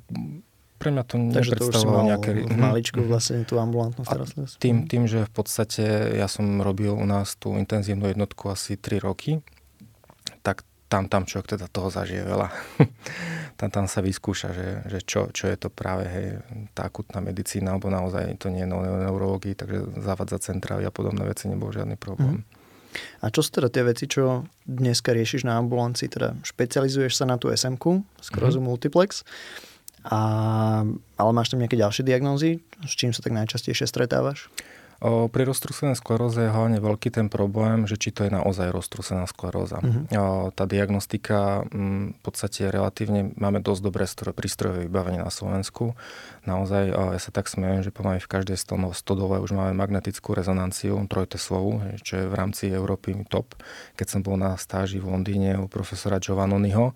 pre 0.81 0.89
mňa 0.89 1.03
to 1.05 1.15
Takže 1.29 1.51
nepredstavovalo 1.53 2.03
nejaké... 2.09 2.29
v 2.41 2.57
maličku 2.71 2.99
vlastne 3.05 3.45
tú 3.45 3.61
ambulantnú 3.61 4.01
starostlivosť. 4.01 4.57
Tým, 4.57 4.89
tým, 4.89 5.05
že 5.05 5.29
v 5.29 5.31
podstate 5.31 6.17
ja 6.17 6.25
som 6.25 6.63
robil 6.65 6.95
u 6.97 7.05
nás 7.05 7.37
tú 7.37 7.53
intenzívnu 7.53 8.09
jednotku 8.09 8.49
asi 8.49 8.79
3 8.79 8.97
roky, 9.05 9.45
tam, 10.91 11.07
tam 11.07 11.23
človek 11.23 11.55
teda 11.55 11.71
toho 11.71 11.87
zažije 11.87 12.27
veľa. 12.27 12.51
tam, 13.59 13.69
tam 13.71 13.85
sa 13.87 14.03
vyskúša, 14.03 14.51
že, 14.51 14.67
že 14.91 14.99
čo, 15.07 15.31
čo 15.31 15.47
je 15.47 15.55
to 15.55 15.71
práve 15.71 16.03
hej, 16.11 16.43
tá 16.75 16.91
akutná 16.91 17.23
medicína, 17.23 17.71
alebo 17.71 17.87
naozaj 17.87 18.35
to 18.35 18.51
nie 18.51 18.67
je 18.67 18.69
neurológii, 19.07 19.55
takže 19.55 20.03
zavadza 20.03 20.43
centrály 20.43 20.83
a 20.83 20.91
podobné 20.91 21.23
veci 21.23 21.47
nebol 21.47 21.71
žiadny 21.71 21.95
problém. 21.95 22.43
Mm. 22.43 22.59
A 23.23 23.31
čo 23.31 23.39
sú 23.39 23.55
teda 23.55 23.71
tie 23.71 23.87
veci, 23.87 24.03
čo 24.03 24.43
dneska 24.67 25.15
riešiš 25.15 25.47
na 25.47 25.55
ambulancii? 25.63 26.11
Teda 26.11 26.35
špecializuješ 26.43 27.23
sa 27.23 27.23
na 27.23 27.39
tú 27.39 27.47
SMK, 27.47 28.03
skrozu 28.19 28.59
mm. 28.59 28.67
multiplex. 28.67 29.23
A, 30.03 30.19
ale 31.15 31.31
máš 31.31 31.55
tam 31.55 31.63
nejaké 31.63 31.79
ďalšie 31.79 32.03
diagnózy? 32.03 32.59
S 32.83 32.99
čím 32.99 33.15
sa 33.15 33.23
tak 33.23 33.31
najčastejšie 33.31 33.87
stretávaš? 33.87 34.51
O, 34.51 34.80
pri 35.01 35.43
roztrúsenej 35.49 35.97
skleróze 35.97 36.45
je 36.45 36.53
hlavne 36.53 36.77
veľký 36.77 37.09
ten 37.09 37.25
problém, 37.25 37.89
že 37.89 37.97
či 37.97 38.13
to 38.13 38.21
je 38.21 38.31
naozaj 38.31 38.69
roztrúsená 38.69 39.25
skleróza. 39.25 39.81
O, 39.81 40.53
tá 40.53 40.69
diagnostika 40.69 41.65
m, 41.73 42.13
v 42.13 42.21
podstate 42.21 42.69
relatívne 42.69 43.33
máme 43.33 43.65
dosť 43.65 43.81
dobré 43.81 44.05
prístrojové 44.37 44.85
vybavenie 44.85 45.25
na 45.25 45.33
Slovensku. 45.33 45.97
Naozaj, 46.45 46.93
ja 46.93 47.17
sa 47.17 47.31
tak 47.33 47.49
smejem, 47.49 47.81
že 47.81 47.89
pomaly 47.89 48.21
v 48.21 48.29
každej 48.29 48.61
stodole 48.93 49.41
už 49.41 49.57
máme 49.57 49.73
magnetickú 49.73 50.37
rezonanciu 50.37 51.01
trojteslovú, 51.09 51.81
čo 52.05 52.21
je 52.21 52.25
v 52.29 52.37
rámci 52.37 52.69
Európy 52.69 53.25
top. 53.25 53.57
Keď 53.97 54.05
som 54.05 54.21
bol 54.21 54.37
na 54.37 54.53
stáži 54.61 55.01
v 55.01 55.09
Londýne 55.09 55.57
u 55.57 55.65
profesora 55.65 56.21
Giovannoniho, 56.21 56.93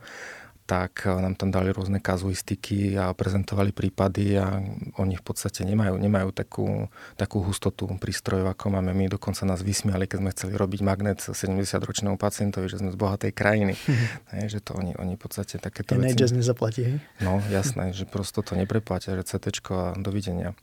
tak 0.65 1.05
eh, 1.05 1.13
nám 1.13 1.37
tam 1.37 1.53
dali 1.53 1.69
rôzne 1.69 2.01
kazuistiky 2.01 2.97
a 2.97 3.13
prezentovali 3.13 3.69
prípady 3.71 4.35
a 4.41 4.59
oni 4.97 5.15
v 5.15 5.23
podstate 5.23 5.61
nemajú, 5.63 5.95
nemajú 5.95 6.29
takú, 6.33 6.89
takú 7.15 7.45
hustotu 7.45 7.85
prístrojov, 8.01 8.51
ako 8.51 8.73
máme 8.73 8.91
my. 8.91 9.05
Dokonca 9.13 9.45
nás 9.45 9.61
vysmiali, 9.61 10.09
keď 10.09 10.17
sme 10.19 10.33
chceli 10.33 10.53
robiť 10.57 10.81
magnet 10.81 11.21
70-ročnému 11.21 12.17
pacientovi, 12.17 12.65
že 12.67 12.81
sme 12.81 12.89
z 12.89 12.97
bohatej 12.97 13.31
krajiny. 13.31 13.77
ne, 14.33 14.49
že 14.49 14.59
to 14.59 14.73
oni, 14.75 14.97
oni 14.97 15.15
v 15.15 15.21
podstate 15.21 15.61
takéto 15.61 15.95
veci... 15.95 16.17
NHS 16.17 16.33
nezaplatí, 16.33 16.81
hej? 16.81 16.97
No, 17.21 17.39
jasné, 17.53 17.93
že 17.93 18.09
prosto 18.09 18.41
to 18.41 18.57
nepreplatia, 18.57 19.15
že 19.21 19.37
CT 19.37 19.61
a 19.71 19.95
dovidenia 19.95 20.57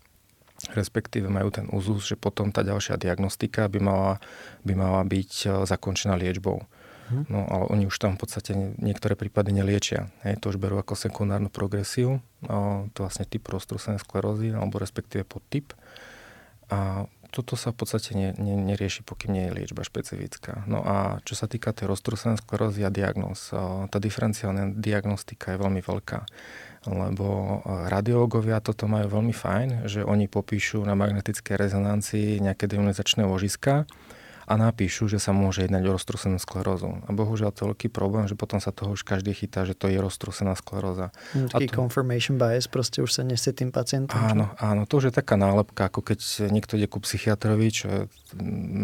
respektíve 0.71 1.27
majú 1.27 1.51
ten 1.51 1.67
úzus, 1.75 2.07
že 2.07 2.15
potom 2.15 2.55
tá 2.55 2.63
ďalšia 2.63 2.95
diagnostika 2.95 3.67
by 3.67 3.83
mala, 3.83 4.13
by 4.63 4.79
mala 4.79 5.03
byť 5.03 5.33
eh, 5.47 5.51
zakončená 5.67 6.15
liečbou. 6.15 6.63
No 7.29 7.41
ale 7.47 7.65
oni 7.71 7.85
už 7.89 7.97
tam 7.99 8.17
v 8.17 8.27
podstate 8.27 8.53
niektoré 8.81 9.15
prípady 9.15 9.53
neliečia. 9.53 10.09
Hej, 10.25 10.41
to 10.43 10.51
už 10.53 10.59
berú 10.59 10.81
ako 10.81 10.97
sekundárnu 10.97 11.53
progresiu, 11.53 12.25
a 12.49 12.87
to 12.97 13.07
vlastne 13.07 13.29
typ 13.29 13.47
roztrúsenej 13.47 14.03
sklerózy, 14.03 14.51
alebo 14.55 14.81
respektíve 14.81 15.23
podtyp. 15.29 15.77
A 16.73 17.07
toto 17.33 17.57
sa 17.57 17.73
v 17.73 17.81
podstate 17.81 18.13
ne, 18.13 18.37
ne, 18.37 18.55
nerieši, 18.61 19.09
pokým 19.09 19.33
nie 19.33 19.49
je 19.49 19.57
liečba 19.57 19.85
špecifická. 19.85 20.69
No 20.69 20.85
a 20.85 21.25
čo 21.25 21.33
sa 21.33 21.49
týka 21.49 21.73
tej 21.73 21.89
roztrúsenej 21.89 22.41
sklerózy 22.45 22.85
a 22.85 22.93
diagnóz, 22.93 23.53
tá 23.89 23.97
diferenciálna 23.97 24.77
diagnostika 24.77 25.57
je 25.57 25.59
veľmi 25.61 25.81
veľká 25.81 26.29
lebo 26.87 27.63
radiológovia 27.87 28.59
toto 28.59 28.91
majú 28.91 29.07
veľmi 29.07 29.31
fajn, 29.31 29.69
že 29.87 30.03
oni 30.03 30.27
popíšu 30.27 30.83
na 30.83 30.99
magnetickej 30.99 31.55
rezonancii 31.55 32.43
nejaké 32.43 32.67
demonizačné 32.67 33.23
ložiska 33.23 33.87
a 34.53 34.61
napíšu, 34.61 35.09
že 35.09 35.17
sa 35.17 35.33
môže 35.33 35.65
jednať 35.65 35.89
o 35.89 35.97
roztrúsenú 35.97 36.37
sklerózu. 36.37 37.01
A 37.09 37.11
bohužiaľ 37.17 37.57
to 37.57 37.59
je 37.65 37.69
veľký 37.73 37.89
problém, 37.89 38.29
že 38.29 38.37
potom 38.37 38.61
sa 38.61 38.69
toho 38.69 38.93
už 38.93 39.01
každý 39.01 39.33
chytá, 39.33 39.65
že 39.65 39.73
to 39.73 39.89
je 39.89 39.97
roztrúsená 39.97 40.53
skleróza. 40.61 41.09
Mm, 41.33 41.49
taký 41.49 41.73
to... 41.73 41.81
confirmation 41.81 42.37
bias, 42.37 42.69
proste 42.69 43.01
už 43.01 43.17
sa 43.17 43.25
nesie 43.25 43.57
tým 43.57 43.73
pacientom. 43.73 44.13
Áno, 44.13 44.53
čo? 44.53 44.61
áno, 44.61 44.83
to 44.85 45.01
už 45.01 45.09
je 45.09 45.15
taká 45.17 45.41
nálepka, 45.41 45.89
ako 45.89 46.05
keď 46.05 46.53
niekto 46.53 46.77
ide 46.77 46.85
ku 46.85 47.01
psychiatrovi, 47.01 47.67
čo 47.73 47.87
je, 47.89 48.01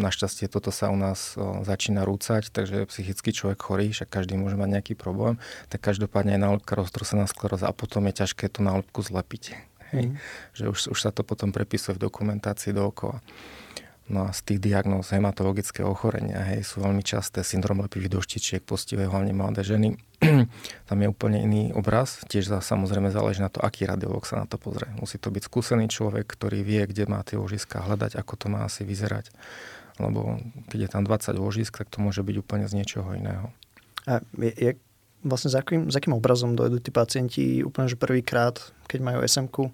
našťastie 0.01 0.49
toto 0.49 0.73
sa 0.73 0.89
u 0.89 0.97
nás 0.97 1.37
o, 1.37 1.61
začína 1.61 2.01
rúcať, 2.01 2.49
takže 2.49 2.89
psychický 2.89 3.29
človek 3.29 3.61
chorý, 3.61 3.93
však 3.93 4.09
každý 4.09 4.41
môže 4.41 4.57
mať 4.57 4.81
nejaký 4.81 4.93
problém, 4.97 5.37
tak 5.69 5.85
každopádne 5.85 6.33
je 6.33 6.41
nálepka 6.41 6.73
roztrúsená 6.73 7.29
skleróza 7.29 7.69
a 7.69 7.77
potom 7.77 8.09
je 8.09 8.25
ťažké 8.25 8.49
tú 8.49 8.65
nálepku 8.65 9.05
zlepiť. 9.05 9.53
Hej? 9.93 10.09
Mm. 10.09 10.15
Že 10.57 10.65
už, 10.73 10.79
už 10.97 10.99
sa 10.99 11.13
to 11.13 11.21
potom 11.21 11.53
prepisuje 11.53 11.93
v 11.93 12.09
dokumentácii 12.09 12.73
dookola. 12.73 13.21
No 14.09 14.25
a 14.25 14.33
z 14.33 14.41
tých 14.41 14.59
diagnóz 14.65 15.13
hematologické 15.13 15.85
ochorenia 15.85 16.41
hej, 16.49 16.65
sú 16.65 16.81
veľmi 16.81 17.05
časté. 17.05 17.45
Syndrom 17.45 17.77
lepivých 17.85 18.17
doštičiek 18.17 18.61
postivé 18.65 19.05
hlavne 19.05 19.37
mladé 19.37 19.61
ženy. 19.61 20.01
Tam 20.89 20.97
je 20.97 21.07
úplne 21.07 21.45
iný 21.45 21.69
obraz. 21.77 22.25
Tiež 22.25 22.49
za, 22.49 22.57
samozrejme 22.57 23.13
záleží 23.13 23.45
na 23.45 23.53
to, 23.53 23.61
aký 23.61 23.85
radiolog 23.85 24.25
sa 24.25 24.41
na 24.41 24.49
to 24.49 24.57
pozrie. 24.57 24.89
Musí 24.97 25.21
to 25.21 25.29
byť 25.29 25.45
skúsený 25.45 25.85
človek, 25.93 26.25
ktorý 26.25 26.65
vie, 26.65 26.89
kde 26.89 27.05
má 27.05 27.21
tie 27.21 27.37
ložiska 27.37 27.85
hľadať, 27.85 28.17
ako 28.17 28.33
to 28.33 28.45
má 28.49 28.65
asi 28.65 28.81
vyzerať. 28.81 29.29
Lebo 30.01 30.41
keď 30.73 30.79
je 30.85 30.89
tam 30.89 31.05
20 31.05 31.37
ložisk, 31.37 31.77
tak 31.77 31.93
to 31.93 32.01
môže 32.01 32.25
byť 32.25 32.35
úplne 32.41 32.65
z 32.65 32.81
niečoho 32.81 33.13
iného. 33.13 33.53
A 34.09 34.25
je, 34.41 34.51
je 34.57 34.71
vlastne 35.21 35.53
za 35.53 35.61
akým, 35.61 35.93
za 35.93 36.01
akým 36.01 36.17
obrazom 36.17 36.57
dojdú 36.57 36.81
tí 36.81 36.89
pacienti 36.89 37.61
úplne 37.61 37.85
že 37.85 37.99
prvýkrát, 37.99 38.57
keď 38.89 38.99
majú 39.05 39.19
SMK? 39.21 39.69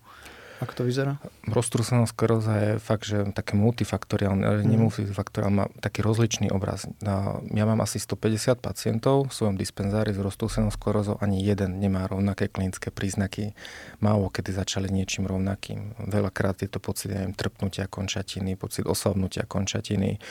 Ako 0.64 0.72
to 0.72 0.84
vyzerá? 0.88 1.20
Roztrúsená 1.44 2.08
skleróza 2.08 2.54
je 2.56 2.72
fakt, 2.80 3.04
že 3.04 3.28
také 3.36 3.60
multifaktoriálne, 3.60 4.48
ale 4.48 4.64
mm. 4.64 4.72
nemultifaktoriálne, 4.72 5.56
má 5.56 5.66
taký 5.84 6.00
rozličný 6.00 6.48
obraz. 6.54 6.88
Ja 7.52 7.66
mám 7.68 7.84
asi 7.84 8.00
150 8.00 8.64
pacientov 8.64 9.28
v 9.28 9.34
svojom 9.36 9.60
dispenzári 9.60 10.16
s 10.16 10.20
roztrúsenou 10.24 10.72
sklerózou, 10.72 11.20
ani 11.20 11.44
jeden 11.44 11.84
nemá 11.84 12.08
rovnaké 12.08 12.48
klinické 12.48 12.88
príznaky. 12.88 13.52
Málo 14.00 14.32
kedy 14.32 14.56
začali 14.56 14.88
niečím 14.88 15.28
rovnakým. 15.28 15.96
Veľakrát 16.08 16.64
je 16.64 16.72
to 16.72 16.80
pocit 16.80 17.12
neviem, 17.12 17.36
trpnutia 17.36 17.92
končatiny, 17.92 18.56
pocit 18.56 18.88
oslabnutia 18.88 19.44
končatiny. 19.44 20.24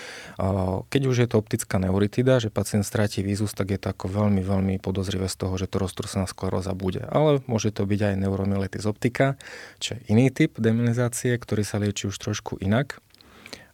Keď 0.89 1.03
už 1.05 1.17
je 1.21 1.29
to 1.29 1.37
optická 1.37 1.77
neuritida, 1.77 2.41
že 2.41 2.49
pacient 2.49 2.89
stráti 2.89 3.21
vízus, 3.21 3.53
tak 3.53 3.77
je 3.77 3.79
to 3.81 3.93
ako 3.93 4.09
veľmi, 4.09 4.41
veľmi 4.41 4.75
podozrivé 4.81 5.29
z 5.29 5.37
toho, 5.37 5.61
že 5.61 5.69
to 5.69 5.85
roztrúsená 5.85 6.25
skleróza 6.25 6.73
bude. 6.73 7.05
Ale 7.13 7.45
môže 7.45 7.77
to 7.77 7.85
byť 7.85 8.01
aj 8.01 8.15
neuromyelitis 8.25 8.89
optika, 8.89 9.37
čo 9.83 10.01
je 10.01 10.14
iný 10.15 10.31
typ 10.31 10.63
demonizácie, 10.63 11.35
ktorý 11.35 11.67
sa 11.67 11.83
lieči 11.83 12.07
už 12.07 12.15
trošku 12.15 12.63
inak 12.63 13.03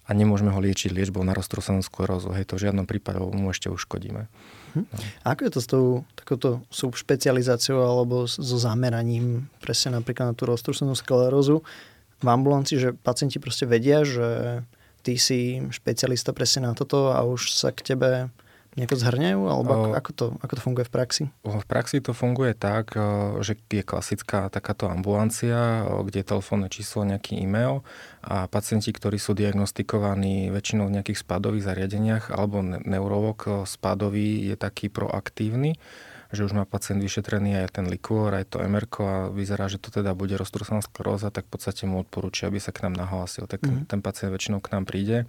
a 0.08 0.16
nemôžeme 0.16 0.50
ho 0.50 0.58
liečiť 0.58 0.90
liečbou 0.90 1.22
na 1.22 1.36
roztrúsenú 1.36 1.84
sklerózu. 1.84 2.32
Hej, 2.34 2.50
to 2.50 2.58
v 2.58 2.66
žiadnom 2.66 2.88
prípade 2.88 3.20
mu 3.20 3.52
ešte 3.52 3.68
uškodíme. 3.68 4.26
Hm. 4.74 4.82
No. 4.88 4.98
Ako 5.28 5.40
je 5.46 5.52
to 5.52 5.60
s 5.60 5.68
tou 5.68 5.84
takouto 6.16 6.64
subšpecializáciou 6.72 7.78
alebo 7.78 8.24
so 8.26 8.56
zameraním 8.58 9.46
presne 9.62 10.00
napríklad 10.00 10.32
na 10.32 10.34
tú 10.34 10.48
roztrúsenú 10.48 10.96
sklerózu 10.98 11.62
v 12.20 12.26
ambulancii, 12.26 12.76
že 12.80 12.88
pacienti 12.96 13.38
proste 13.38 13.70
vedia, 13.70 14.02
že 14.02 14.60
ty 15.06 15.14
si 15.14 15.62
špecialista 15.70 16.34
presne 16.34 16.66
na 16.66 16.72
toto 16.74 17.14
a 17.14 17.22
už 17.22 17.54
sa 17.54 17.70
k 17.70 17.94
tebe 17.94 18.34
nejako 18.78 18.96
zhrňajú? 18.98 19.40
Alebo 19.46 19.70
ako, 19.70 19.88
ako, 19.96 20.10
to, 20.14 20.24
ako 20.42 20.52
to 20.54 20.62
funguje 20.62 20.84
v 20.86 20.92
praxi? 20.92 21.24
V 21.42 21.66
praxi 21.66 21.98
to 21.98 22.12
funguje 22.14 22.54
tak, 22.54 22.94
že 23.42 23.58
je 23.70 23.82
klasická 23.82 24.46
takáto 24.52 24.86
ambulancia, 24.86 25.86
kde 25.86 26.22
je 26.22 26.26
telefónne 26.26 26.68
číslo, 26.70 27.02
nejaký 27.02 27.40
e-mail 27.40 27.82
a 28.20 28.46
pacienti, 28.46 28.92
ktorí 28.92 29.16
sú 29.16 29.32
diagnostikovaní 29.32 30.52
väčšinou 30.52 30.86
v 30.86 31.00
nejakých 31.00 31.22
spádových 31.24 31.66
zariadeniach 31.66 32.24
alebo 32.30 32.60
neurolog 32.62 33.64
spádový 33.64 34.52
je 34.52 34.56
taký 34.60 34.92
proaktívny, 34.92 35.80
že 36.30 36.46
už 36.46 36.54
má 36.54 36.62
pacient 36.62 37.02
vyšetrený 37.02 37.58
aj 37.66 37.82
ten 37.82 37.86
likôr, 37.90 38.30
aj 38.30 38.54
to 38.54 38.62
MR 38.62 38.86
a 39.02 39.34
vyzerá, 39.34 39.66
že 39.66 39.82
to 39.82 39.90
teda 39.90 40.14
bude 40.14 40.38
roztrúsená 40.38 40.78
skleróza, 40.78 41.34
tak 41.34 41.50
v 41.50 41.58
podstate 41.58 41.90
mu 41.90 42.06
odporúčia, 42.06 42.46
aby 42.46 42.62
sa 42.62 42.70
k 42.70 42.86
nám 42.86 42.94
nahlásil. 42.94 43.50
Tak 43.50 43.66
mm-hmm. 43.66 43.90
ten 43.90 44.00
pacient 44.00 44.30
väčšinou 44.30 44.62
k 44.62 44.70
nám 44.70 44.86
príde 44.86 45.26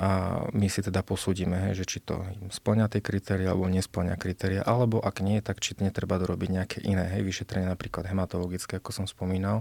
a 0.00 0.40
my 0.56 0.68
si 0.72 0.80
teda 0.80 1.04
posúdime, 1.04 1.68
hej, 1.68 1.84
že 1.84 1.84
či 1.84 1.98
to 2.00 2.24
splňa 2.48 2.88
tie 2.88 3.04
kritéria 3.04 3.52
alebo 3.52 3.68
nesplňa 3.68 4.16
kritéria, 4.16 4.64
alebo 4.64 5.04
ak 5.04 5.20
nie, 5.20 5.44
tak 5.44 5.60
či 5.60 5.76
netreba 5.80 6.16
dorobiť 6.16 6.48
nejaké 6.48 6.78
iné 6.84 7.08
hej, 7.12 7.22
vyšetrenie, 7.26 7.68
napríklad 7.68 8.08
hematologické, 8.08 8.80
ako 8.80 8.90
som 8.92 9.04
spomínal, 9.04 9.60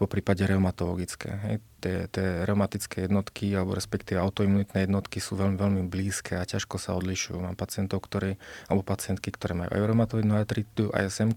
po 0.00 0.08
prípade 0.08 0.44
reumatologické. 0.48 1.30
Hej. 1.44 1.56
Tie, 1.76 2.08
tie 2.08 2.48
reumatické 2.48 3.04
jednotky 3.04 3.52
alebo 3.52 3.76
respektíve 3.76 4.18
autoimunitné 4.18 4.88
jednotky 4.88 5.20
sú 5.20 5.36
veľmi, 5.36 5.60
veľmi 5.60 5.82
blízke 5.86 6.34
a 6.34 6.48
ťažko 6.48 6.80
sa 6.80 6.96
odlišujú. 6.96 7.36
Mám 7.36 7.54
pacientov, 7.54 8.00
ktorí, 8.00 8.40
alebo 8.66 8.82
pacientky, 8.82 9.28
ktoré 9.28 9.54
majú 9.54 9.70
aj 9.70 9.84
reumatoidnú 9.84 10.34
artritu, 10.34 10.88
aj 10.96 11.12
sm 11.12 11.36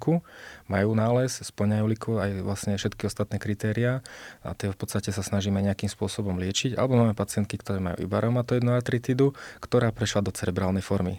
majú 0.65 0.89
nález, 0.95 1.43
splňajú 1.43 1.85
liku 1.85 2.11
aj 2.23 2.39
vlastne 2.41 2.73
všetky 2.79 3.03
ostatné 3.03 3.37
kritéria 3.37 3.99
a 4.41 4.55
tie 4.55 4.71
v 4.71 4.77
podstate 4.79 5.11
sa 5.11 5.21
snažíme 5.21 5.59
nejakým 5.59 5.91
spôsobom 5.91 6.39
liečiť. 6.39 6.79
Alebo 6.79 6.97
máme 6.97 7.13
pacientky, 7.13 7.59
ktoré 7.59 7.83
majú 7.83 7.99
iba 7.99 8.17
reumatoidnú 8.29 8.77
artritidu, 8.77 9.33
ktorá 9.57 9.89
prešla 9.89 10.21
do 10.21 10.29
cerebrálnej 10.29 10.85
formy. 10.85 11.17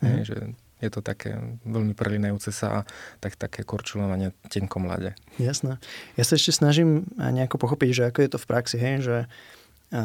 Mm. 0.00 0.08
Hej, 0.08 0.20
že 0.24 0.38
je 0.76 0.90
to 0.92 1.00
také 1.00 1.36
veľmi 1.64 1.96
prelinajúce 1.96 2.52
sa 2.52 2.68
a 2.68 2.84
tak, 3.20 3.36
také 3.36 3.64
korčulovanie 3.64 4.36
tenkom 4.52 4.84
mlade. 4.84 5.16
Jasné. 5.40 5.80
Ja 6.20 6.24
sa 6.24 6.36
ešte 6.36 6.52
snažím 6.52 7.08
nejako 7.16 7.56
pochopiť, 7.56 7.90
že 7.92 8.02
ako 8.12 8.18
je 8.20 8.30
to 8.32 8.38
v 8.40 8.48
praxi, 8.48 8.76
hej, 8.76 8.96
že 9.00 9.16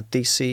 ty 0.07 0.21
si 0.23 0.51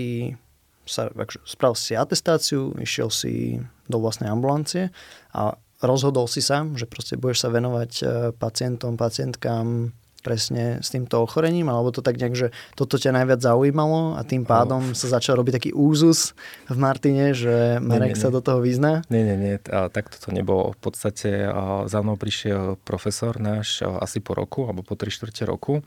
sa, 0.89 1.13
spravil 1.47 1.77
si 1.77 1.95
atestáciu, 1.95 2.75
išiel 2.81 3.13
si 3.13 3.63
do 3.87 4.03
vlastnej 4.03 4.33
ambulancie 4.33 4.91
a 5.31 5.55
rozhodol 5.85 6.27
si 6.27 6.43
sa, 6.43 6.67
že 6.75 6.89
proste 6.89 7.15
budeš 7.15 7.47
sa 7.47 7.55
venovať 7.55 7.93
e, 8.03 8.05
pacientom, 8.35 8.99
pacientkám 8.99 9.95
presne 10.29 10.85
s 10.85 10.93
týmto 10.93 11.25
ochorením, 11.25 11.73
alebo 11.73 11.89
to 11.89 12.05
tak 12.05 12.21
nejak, 12.21 12.37
že 12.37 12.49
toto 12.77 13.01
ťa 13.01 13.17
najviac 13.17 13.41
zaujímalo 13.41 14.21
a 14.21 14.21
tým 14.29 14.45
pádom 14.45 14.93
sa 14.93 15.09
začal 15.09 15.41
robiť 15.41 15.57
taký 15.57 15.71
úzus 15.73 16.37
v 16.69 16.77
Martine, 16.77 17.33
že 17.33 17.81
Marek 17.81 18.13
nie, 18.13 18.21
nie, 18.21 18.23
sa 18.23 18.29
do 18.29 18.45
toho 18.45 18.61
vyzná? 18.61 19.01
Nie, 19.09 19.25
nie, 19.25 19.41
nie, 19.41 19.57
tak 19.65 20.13
to 20.13 20.29
nebolo. 20.29 20.77
V 20.77 20.81
podstate 20.93 21.49
za 21.89 21.99
mnou 22.05 22.21
prišiel 22.21 22.77
profesor 22.85 23.41
náš 23.41 23.81
asi 23.81 24.21
po 24.21 24.37
roku, 24.37 24.69
alebo 24.69 24.85
po 24.85 24.93
3 24.93 25.09
čtvrte 25.09 25.49
roku 25.49 25.81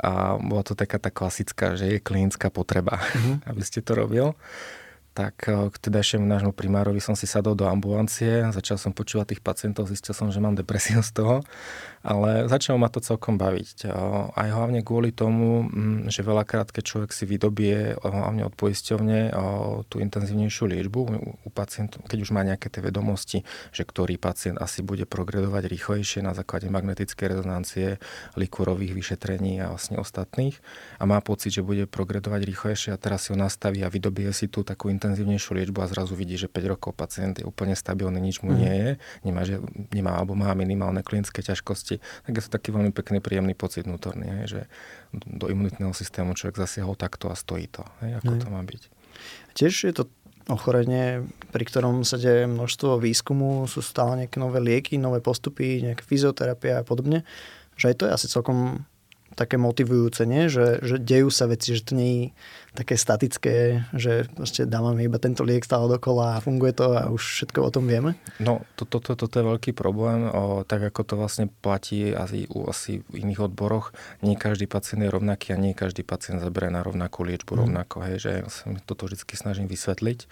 a 0.00 0.40
bola 0.40 0.66
to 0.66 0.74
taká 0.74 0.98
tá 0.98 1.12
klasická, 1.12 1.78
že 1.78 1.86
je 1.86 1.98
klinická 2.02 2.50
potreba, 2.50 2.98
uh-huh. 2.98 3.38
aby 3.50 3.62
ste 3.62 3.84
to 3.84 3.94
robil 3.94 4.34
tak 5.14 5.46
k 5.46 5.74
tedajšiemu 5.78 6.26
nášmu 6.26 6.50
primárovi 6.50 6.98
som 6.98 7.14
si 7.14 7.30
sadol 7.30 7.54
do 7.54 7.70
ambulancie, 7.70 8.50
začal 8.50 8.82
som 8.82 8.90
počúvať 8.90 9.34
tých 9.34 9.42
pacientov, 9.46 9.86
zistil 9.86 10.10
som, 10.10 10.34
že 10.34 10.42
mám 10.42 10.58
depresiu 10.58 11.00
z 11.06 11.10
toho 11.14 11.36
ale 12.04 12.44
začalo 12.52 12.76
ma 12.76 12.92
to 12.92 13.00
celkom 13.00 13.40
baviť. 13.40 13.88
Aj 14.36 14.48
hlavne 14.52 14.84
kvôli 14.84 15.08
tomu, 15.08 15.64
mm, 15.64 16.12
že 16.12 16.20
veľakrát, 16.20 16.68
keď 16.68 16.84
človek 16.84 17.10
si 17.16 17.24
vydobie 17.24 17.96
hlavne 18.04 18.44
od 18.44 18.52
poisťovne 18.52 19.32
tú 19.88 20.04
intenzívnejšiu 20.04 20.68
liečbu 20.68 21.00
u 21.40 21.50
pacientov, 21.50 22.04
keď 22.04 22.18
už 22.20 22.30
má 22.36 22.44
nejaké 22.44 22.68
tie 22.68 22.84
vedomosti, 22.84 23.48
že 23.72 23.88
ktorý 23.88 24.20
pacient 24.20 24.60
asi 24.60 24.84
bude 24.84 25.08
progredovať 25.08 25.64
rýchlejšie 25.64 26.20
na 26.20 26.36
základe 26.36 26.68
magnetickej 26.68 27.40
rezonancie, 27.40 27.96
likurových 28.36 28.92
vyšetrení 28.92 29.64
a 29.64 29.72
vlastne 29.72 29.96
ostatných 29.96 30.60
a 31.00 31.08
má 31.08 31.24
pocit, 31.24 31.56
že 31.56 31.64
bude 31.64 31.88
progredovať 31.88 32.44
rýchlejšie 32.44 32.90
a 32.92 33.00
teraz 33.00 33.26
si 33.26 33.28
ho 33.32 33.38
nastaví 33.40 33.80
a 33.80 33.88
vydobie 33.88 34.28
si 34.36 34.52
tú 34.52 34.60
takú 34.60 34.92
intenzívnejšiu 35.04 35.52
liečbu 35.60 35.84
a 35.84 35.90
zrazu 35.92 36.16
vidí, 36.16 36.40
že 36.40 36.48
5 36.48 36.72
rokov 36.72 36.96
pacient 36.96 37.36
je 37.36 37.44
úplne 37.44 37.76
stabilný, 37.76 38.16
nič 38.16 38.40
mu 38.40 38.56
mm. 38.56 38.56
nie 38.56 38.74
je, 38.74 38.90
nemá, 39.28 39.44
že, 39.44 39.60
nemá 39.92 40.16
alebo 40.16 40.32
má 40.32 40.48
minimálne 40.56 41.04
klinické 41.04 41.44
ťažkosti 41.44 42.00
tak 42.24 42.32
je 42.32 42.42
to 42.46 42.50
taký 42.50 42.72
veľmi 42.72 42.94
pekný, 42.94 43.20
príjemný 43.20 43.52
pocit 43.52 43.84
vnútorný, 43.84 44.42
hej, 44.42 44.46
že 44.48 44.60
do 45.12 45.50
imunitného 45.52 45.92
systému 45.92 46.32
človek 46.32 46.56
zasiahol 46.56 46.96
takto 46.96 47.28
a 47.28 47.36
stojí 47.36 47.68
to, 47.68 47.84
hej, 48.00 48.22
ako 48.22 48.32
hej. 48.32 48.40
to 48.40 48.48
má 48.48 48.60
byť. 48.64 48.82
Tiež 49.54 49.74
je 49.84 49.94
to 49.94 50.04
ochorenie, 50.48 51.24
pri 51.52 51.64
ktorom 51.64 52.04
sa 52.04 52.20
deje 52.20 52.44
množstvo 52.44 53.00
výskumu, 53.00 53.64
sú 53.64 53.80
stále 53.80 54.24
nejaké 54.24 54.36
nové 54.36 54.60
lieky, 54.60 55.00
nové 55.00 55.24
postupy, 55.24 55.80
nejaká 55.84 56.04
fyzioterapia 56.04 56.80
a 56.80 56.86
podobne, 56.86 57.24
že 57.80 57.92
aj 57.92 57.96
to 57.96 58.04
je 58.08 58.12
asi 58.12 58.26
celkom 58.28 58.84
také 59.34 59.58
motivujúce, 59.58 60.24
nie? 60.24 60.46
Že, 60.46 60.80
že 60.82 60.96
dejú 61.02 61.28
sa 61.28 61.50
veci, 61.50 61.74
že 61.74 61.82
to 61.82 61.92
nie 61.98 62.10
je 62.10 62.24
také 62.74 62.98
statické, 62.98 63.86
že 63.94 64.26
proste 64.34 64.66
dávame 64.66 65.06
iba 65.06 65.22
tento 65.22 65.46
liek 65.46 65.62
stále 65.62 65.86
dokola 65.86 66.38
a 66.38 66.42
funguje 66.42 66.74
to 66.74 66.90
a 66.90 67.06
už 67.06 67.22
všetko 67.22 67.58
o 67.62 67.70
tom 67.70 67.86
vieme? 67.86 68.18
No, 68.42 68.66
toto 68.74 68.98
to, 68.98 69.14
to, 69.14 69.30
to 69.30 69.36
je 69.38 69.46
veľký 69.46 69.72
problém, 69.78 70.26
o, 70.26 70.66
tak 70.66 70.82
ako 70.90 71.00
to 71.06 71.14
vlastne 71.14 71.46
platí 71.62 72.10
asi 72.10 72.50
u 72.50 72.66
asi 72.66 73.06
v 73.06 73.22
iných 73.22 73.46
odboroch, 73.46 73.94
nie 74.26 74.34
každý 74.34 74.66
pacient 74.66 75.06
je 75.06 75.14
rovnaký 75.14 75.54
a 75.54 75.58
nie 75.58 75.70
každý 75.70 76.02
pacient 76.02 76.42
zaberie 76.42 76.74
na 76.74 76.82
rovnakú 76.82 77.22
liečbu 77.22 77.54
mm. 77.54 77.60
rovnako, 77.62 77.96
hej, 78.10 78.16
že 78.18 78.30
ja 78.42 78.46
sa 78.50 78.66
toto 78.82 79.06
vždy 79.06 79.22
snažím 79.38 79.70
vysvetliť 79.70 80.26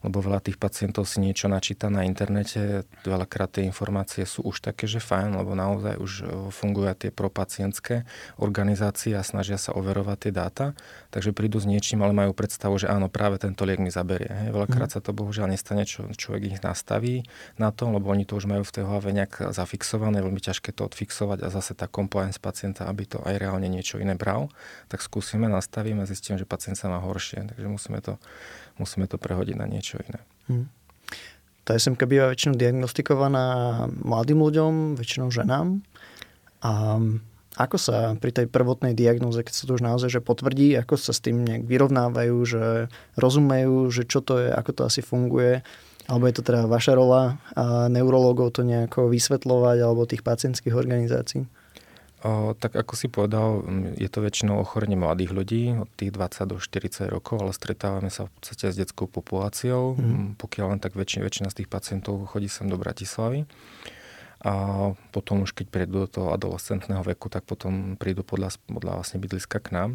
lebo 0.00 0.24
veľa 0.24 0.40
tých 0.40 0.56
pacientov 0.56 1.04
si 1.04 1.20
niečo 1.20 1.46
načíta 1.46 1.92
na 1.92 2.08
internete, 2.08 2.88
veľakrát 3.04 3.60
tie 3.60 3.68
informácie 3.68 4.24
sú 4.24 4.44
už 4.44 4.64
také, 4.64 4.88
že 4.88 5.00
fajn, 5.02 5.36
lebo 5.36 5.52
naozaj 5.52 6.00
už 6.00 6.12
fungujú 6.52 6.92
tie 6.96 7.10
propacientské 7.12 8.08
organizácie 8.40 9.12
a 9.12 9.22
snažia 9.22 9.60
sa 9.60 9.76
overovať 9.76 10.28
tie 10.28 10.32
dáta, 10.32 10.66
takže 11.12 11.36
prídu 11.36 11.60
s 11.60 11.68
niečím, 11.68 12.00
ale 12.00 12.16
majú 12.16 12.32
predstavu, 12.32 12.80
že 12.80 12.88
áno, 12.88 13.12
práve 13.12 13.36
tento 13.36 13.68
liek 13.68 13.78
mi 13.78 13.92
zaberie. 13.92 14.32
Hej. 14.32 14.48
Veľakrát 14.56 14.88
mm. 14.90 14.94
sa 14.96 15.00
to 15.04 15.12
bohužiaľ 15.12 15.52
nestane, 15.52 15.84
čo 15.84 16.08
človek 16.08 16.56
ich 16.56 16.58
nastaví 16.64 17.28
na 17.60 17.68
to, 17.68 17.92
lebo 17.92 18.08
oni 18.08 18.24
to 18.24 18.40
už 18.40 18.48
majú 18.48 18.64
v 18.64 18.74
tej 18.74 18.84
hlave 18.88 19.12
nejak 19.12 19.52
zafixované, 19.52 20.24
veľmi 20.24 20.40
ťažké 20.40 20.72
to 20.72 20.88
odfixovať 20.88 21.44
a 21.44 21.48
zase 21.52 21.76
tá 21.76 21.84
compliance 21.84 22.40
pacienta, 22.40 22.88
aby 22.88 23.04
to 23.04 23.20
aj 23.22 23.36
reálne 23.36 23.68
niečo 23.68 24.00
iné 24.00 24.16
bral, 24.16 24.48
tak 24.88 25.04
skúsime, 25.04 25.46
nastavíme, 25.46 26.08
zistíme, 26.08 26.40
že 26.40 26.48
pacient 26.48 26.80
sa 26.80 26.88
má 26.88 26.98
horšie. 27.02 27.52
Takže 27.52 27.66
musíme 27.68 28.00
to, 28.00 28.16
musíme 28.80 29.04
to 29.04 29.20
prehodiť 29.20 29.56
na 29.60 29.68
niečo 29.68 30.00
iné. 30.00 30.20
Hmm. 30.48 30.66
Tá 31.68 31.76
SMK 31.76 32.00
býva 32.08 32.32
väčšinou 32.32 32.56
diagnostikovaná 32.56 33.44
mladým 33.92 34.40
ľuďom, 34.40 34.72
väčšinou 34.96 35.28
ženám. 35.28 35.84
A 36.64 36.98
ako 37.60 37.76
sa 37.76 38.16
pri 38.16 38.32
tej 38.32 38.46
prvotnej 38.48 38.96
diagnoze, 38.96 39.44
keď 39.44 39.54
sa 39.54 39.64
to 39.68 39.76
už 39.76 39.84
naozaj 39.84 40.08
že 40.08 40.24
potvrdí, 40.24 40.72
ako 40.80 40.96
sa 40.96 41.12
s 41.12 41.20
tým 41.20 41.44
nejak 41.44 41.68
vyrovnávajú, 41.68 42.36
že 42.48 42.64
rozumejú, 43.20 43.92
že 43.92 44.08
čo 44.08 44.24
to 44.24 44.40
je, 44.40 44.48
ako 44.48 44.70
to 44.72 44.82
asi 44.88 45.04
funguje, 45.04 45.60
alebo 46.08 46.24
je 46.26 46.34
to 46.40 46.42
teda 46.42 46.64
vaša 46.66 46.96
rola 46.96 47.36
a 47.52 47.86
neurologov 47.92 48.56
to 48.56 48.64
nejako 48.64 49.12
vysvetľovať, 49.12 49.78
alebo 49.78 50.08
tých 50.08 50.24
pacientských 50.24 50.72
organizácií? 50.72 51.44
O, 52.20 52.52
tak 52.52 52.76
ako 52.76 52.92
si 53.00 53.08
povedal, 53.08 53.64
je 53.96 54.04
to 54.12 54.20
väčšinou 54.20 54.60
ochorenie 54.60 54.92
mladých 54.92 55.32
ľudí 55.32 55.62
od 55.80 55.88
tých 55.96 56.12
20 56.12 56.52
do 56.52 56.56
40 56.60 57.08
rokov, 57.08 57.40
ale 57.40 57.56
stretávame 57.56 58.12
sa 58.12 58.28
v 58.28 58.30
podstate 58.36 58.68
s 58.68 58.76
detskou 58.76 59.08
populáciou. 59.08 59.96
Mm. 59.96 60.36
Pokiaľ 60.36 60.66
len 60.76 60.80
tak 60.84 61.00
väčšina, 61.00 61.24
väčšina 61.24 61.48
z 61.48 61.64
tých 61.64 61.72
pacientov 61.72 62.20
chodí 62.28 62.52
sem 62.52 62.68
do 62.68 62.76
Bratislavy. 62.76 63.48
A 64.44 64.52
potom 65.16 65.48
už 65.48 65.56
keď 65.56 65.66
prídu 65.72 66.04
do 66.04 66.08
toho 66.08 66.28
adolescentného 66.36 67.00
veku, 67.04 67.32
tak 67.32 67.48
potom 67.48 67.96
prídu 67.96 68.20
podľa, 68.20 68.56
podľa 68.68 69.00
vlastne 69.00 69.20
bydliska 69.20 69.56
k 69.60 69.68
nám. 69.72 69.90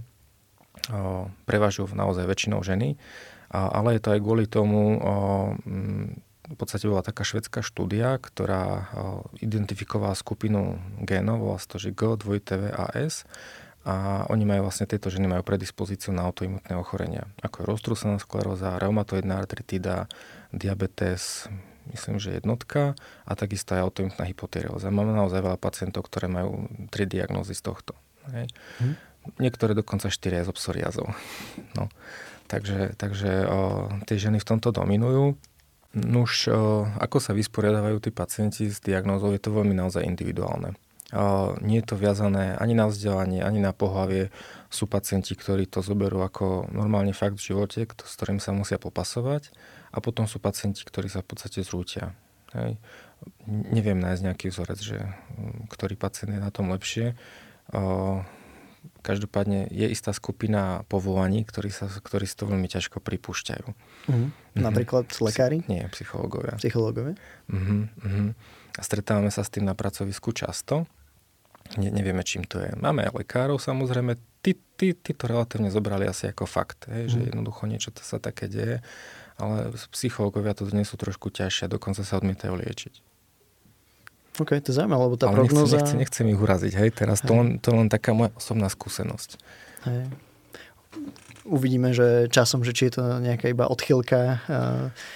O, 0.90 1.30
prevažujú 1.46 1.94
naozaj 1.94 2.26
väčšinou 2.26 2.66
ženy, 2.66 2.98
a, 3.54 3.70
ale 3.70 3.98
je 3.98 4.02
to 4.02 4.18
aj 4.18 4.22
kvôli 4.22 4.46
tomu, 4.50 4.98
o, 4.98 5.14
m, 5.66 6.18
v 6.46 6.58
podstate 6.58 6.86
bola 6.86 7.02
taká 7.02 7.26
švedská 7.26 7.66
štúdia, 7.66 8.22
ktorá 8.22 8.90
identifikovala 9.42 10.14
skupinu 10.14 10.78
génov, 11.02 11.42
volá 11.42 11.58
sa 11.58 11.76
to, 11.76 11.78
že 11.82 11.96
G, 11.96 12.16
2TVAS, 12.16 13.26
a 13.86 14.26
oni 14.34 14.50
majú 14.50 14.66
vlastne, 14.66 14.90
tieto 14.90 15.14
ženy 15.14 15.30
majú 15.30 15.46
predispozíciu 15.46 16.10
na 16.10 16.26
autoimunitné 16.26 16.74
ochorenia, 16.74 17.30
ako 17.46 17.62
je 17.62 17.70
roztrúsená 17.70 18.18
skleróza, 18.18 18.82
reumatoidná 18.82 19.38
artritida, 19.38 20.10
diabetes, 20.50 21.46
myslím, 21.94 22.18
že 22.18 22.34
jednotka 22.34 22.98
a 23.30 23.32
takisto 23.38 23.78
aj 23.78 23.86
autoimunitná 23.86 24.26
hypotyreóza. 24.26 24.90
Máme 24.90 25.14
naozaj 25.14 25.46
veľa 25.46 25.62
pacientov, 25.62 26.10
ktoré 26.10 26.26
majú 26.26 26.66
tri 26.90 27.06
diagnózy 27.06 27.54
z 27.54 27.62
tohto. 27.62 27.94
Hej. 28.34 28.50
Hm. 28.82 28.98
Niektoré 29.38 29.78
dokonca 29.78 30.10
štyria 30.10 30.42
z 30.42 30.50
psoriazou. 30.54 31.14
No. 31.78 31.92
Takže, 32.46 32.94
takže 32.94 33.50
o, 33.50 33.90
tie 34.06 34.22
ženy 34.22 34.38
v 34.38 34.46
tomto 34.46 34.70
dominujú. 34.70 35.34
Nuž, 35.96 36.52
o, 36.52 36.84
ako 37.00 37.24
sa 37.24 37.32
vysporiadajú 37.32 38.04
tí 38.04 38.12
pacienti 38.12 38.68
s 38.68 38.84
diagnózou, 38.84 39.32
je 39.32 39.40
to 39.40 39.56
veľmi 39.56 39.72
naozaj 39.72 40.04
individuálne. 40.04 40.76
O, 41.16 41.56
nie 41.64 41.80
je 41.80 41.88
to 41.88 41.96
viazané 41.96 42.60
ani 42.60 42.76
na 42.76 42.92
vzdelanie, 42.92 43.40
ani 43.40 43.64
na 43.64 43.72
pohlavie. 43.72 44.28
Sú 44.68 44.92
pacienti, 44.92 45.32
ktorí 45.40 45.72
to 45.72 45.80
zoberú 45.80 46.20
ako 46.20 46.68
normálne 46.76 47.16
fakt 47.16 47.40
v 47.40 47.56
živote, 47.56 47.88
s 47.88 48.14
ktorým 48.20 48.44
sa 48.44 48.52
musia 48.52 48.76
popasovať 48.76 49.56
a 49.96 50.04
potom 50.04 50.28
sú 50.28 50.44
pacienti, 50.44 50.84
ktorí 50.84 51.08
sa 51.08 51.24
v 51.24 51.32
podstate 51.32 51.64
zrútia. 51.64 52.12
Hej. 52.52 52.76
Neviem 53.48 54.04
nájsť 54.04 54.22
nejaký 54.28 54.46
vzorec, 54.52 54.80
že 54.84 55.00
mm, 55.00 55.72
ktorý 55.72 55.96
pacient 55.96 56.36
je 56.36 56.42
na 56.44 56.52
tom 56.52 56.68
lepšie. 56.68 57.16
Každopádne 59.06 59.70
je 59.70 59.86
istá 59.86 60.10
skupina 60.18 60.82
povolaní, 60.90 61.46
ktorí, 61.46 61.70
sa, 61.70 61.86
ktorí 61.86 62.26
si 62.26 62.34
to 62.34 62.50
veľmi 62.50 62.66
ťažko 62.66 62.98
pripúšťajú. 62.98 63.68
Uh-huh. 63.70 64.28
Napríklad 64.58 65.06
lekári? 65.22 65.62
Nie, 65.70 65.86
psychológovia. 65.94 66.58
Psychológovia. 66.58 67.14
Uh-huh, 67.46 67.86
uh-huh. 67.86 68.34
A 68.74 68.82
stretávame 68.82 69.30
sa 69.30 69.46
s 69.46 69.54
tým 69.54 69.70
na 69.70 69.78
pracovisku 69.78 70.34
často. 70.34 70.90
Ne, 71.78 71.94
nevieme, 71.94 72.26
čím 72.26 72.50
to 72.50 72.62
je. 72.62 72.74
Máme 72.78 73.06
aj 73.06 73.14
lekárov, 73.14 73.62
samozrejme, 73.62 74.18
tí, 74.46 74.58
tí, 74.78 74.94
tí 74.94 75.12
to 75.14 75.26
relatívne 75.26 75.74
zobrali 75.74 76.06
asi 76.06 76.30
ako 76.30 76.46
fakt, 76.46 76.86
hej, 76.90 77.06
mm. 77.06 77.10
že 77.10 77.20
jednoducho 77.34 77.66
niečo 77.66 77.90
to 77.90 78.06
sa 78.06 78.22
také 78.22 78.46
deje, 78.46 78.86
ale 79.42 79.74
psychológovia 79.90 80.54
to 80.54 80.70
dnes 80.70 80.86
sú 80.86 80.98
trošku 80.98 81.34
ťažšie, 81.34 81.66
dokonca 81.66 82.06
sa 82.06 82.22
odmietajú 82.22 82.54
liečiť. 82.54 83.15
OK, 84.36 84.52
to 84.60 84.70
je 84.72 84.76
zaujímavé, 84.76 85.02
lebo 85.08 85.16
tá 85.16 85.32
ale 85.32 85.38
prognoza... 85.44 85.80
Nechcem, 85.80 86.00
nechcem, 86.00 86.26
nechcem 86.26 86.26
ich 86.36 86.40
uraziť, 86.40 86.74
hej, 86.76 86.90
teraz 86.92 87.24
hej. 87.24 87.28
to, 87.28 87.34
len, 87.36 87.50
to 87.64 87.70
len 87.72 87.88
taká 87.88 88.12
moja 88.12 88.36
osobná 88.36 88.68
skúsenosť. 88.68 89.30
Hej 89.88 90.12
uvidíme, 91.46 91.94
že 91.94 92.28
časom, 92.28 92.66
že 92.66 92.74
či 92.74 92.90
je 92.90 93.00
to 93.00 93.02
nejaká 93.22 93.48
iba 93.48 93.70
odchylka. 93.70 94.42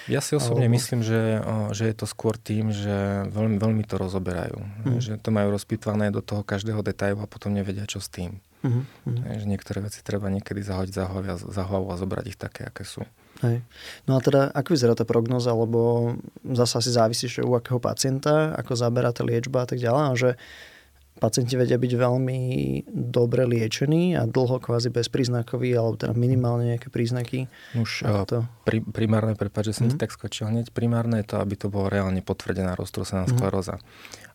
Ja 0.06 0.20
si 0.22 0.38
osobne 0.38 0.70
alebo... 0.70 0.76
myslím, 0.78 1.02
že, 1.02 1.42
že 1.74 1.90
je 1.90 1.94
to 1.98 2.06
skôr 2.06 2.38
tým, 2.38 2.70
že 2.70 3.26
veľmi, 3.28 3.58
veľmi 3.58 3.82
to 3.84 3.98
rozoberajú. 3.98 4.58
Mm. 4.86 5.02
Že 5.02 5.12
to 5.18 5.30
majú 5.34 5.48
rozpýtvané 5.52 6.14
do 6.14 6.22
toho 6.22 6.46
každého 6.46 6.80
detailu 6.86 7.20
a 7.20 7.28
potom 7.28 7.50
nevedia, 7.50 7.84
čo 7.84 7.98
s 7.98 8.08
tým. 8.08 8.38
Mm-hmm. 8.62 9.40
Že 9.42 9.46
niektoré 9.48 9.78
veci 9.82 10.00
treba 10.04 10.30
niekedy 10.30 10.62
zahodiť 10.62 10.94
za 10.94 11.04
hlavu, 11.10 11.26
za 11.50 11.62
hlavu 11.66 11.86
a 11.90 11.98
zobrať 11.98 12.24
ich 12.30 12.38
také, 12.38 12.68
aké 12.68 12.86
sú. 12.86 13.02
Hej. 13.40 13.64
No 14.04 14.16
a 14.16 14.20
teda, 14.20 14.52
ako 14.52 14.76
vyzerá 14.76 14.92
tá 14.92 15.08
prognoza, 15.08 15.56
lebo 15.56 16.12
zase 16.44 16.84
si 16.84 16.92
závisí, 16.92 17.26
že 17.28 17.40
u 17.40 17.56
akého 17.56 17.80
pacienta, 17.80 18.52
ako 18.56 18.76
zaberá 18.76 19.12
tá 19.16 19.24
liečba 19.24 19.64
a 19.64 19.68
tak 19.68 19.80
ďalej, 19.80 20.02
a 20.04 20.12
že 20.16 20.30
pacienti 21.20 21.52
vedia 21.52 21.76
byť 21.76 21.92
veľmi 22.00 22.40
dobre 22.88 23.44
liečení 23.44 24.16
a 24.16 24.24
dlho 24.24 24.56
kvázi 24.56 24.88
bezpríznakoví, 24.88 25.68
alebo 25.76 26.00
teda 26.00 26.16
minimálne 26.16 26.72
nejaké 26.74 26.88
príznaky. 26.88 27.44
Už 27.76 28.08
to... 28.24 28.48
pri, 28.64 28.80
primárne, 28.80 29.36
prepáč, 29.36 29.70
že 29.70 29.84
som 29.84 29.86
mm-hmm. 29.92 30.00
tak 30.00 30.16
skočil 30.16 30.48
hneď, 30.48 30.72
primárne 30.72 31.20
je 31.20 31.28
to, 31.28 31.36
aby 31.44 31.60
to 31.60 31.68
bolo 31.68 31.92
reálne 31.92 32.24
potvrdená 32.24 32.72
roztrúsená 32.72 33.28
mm-hmm. 33.28 33.36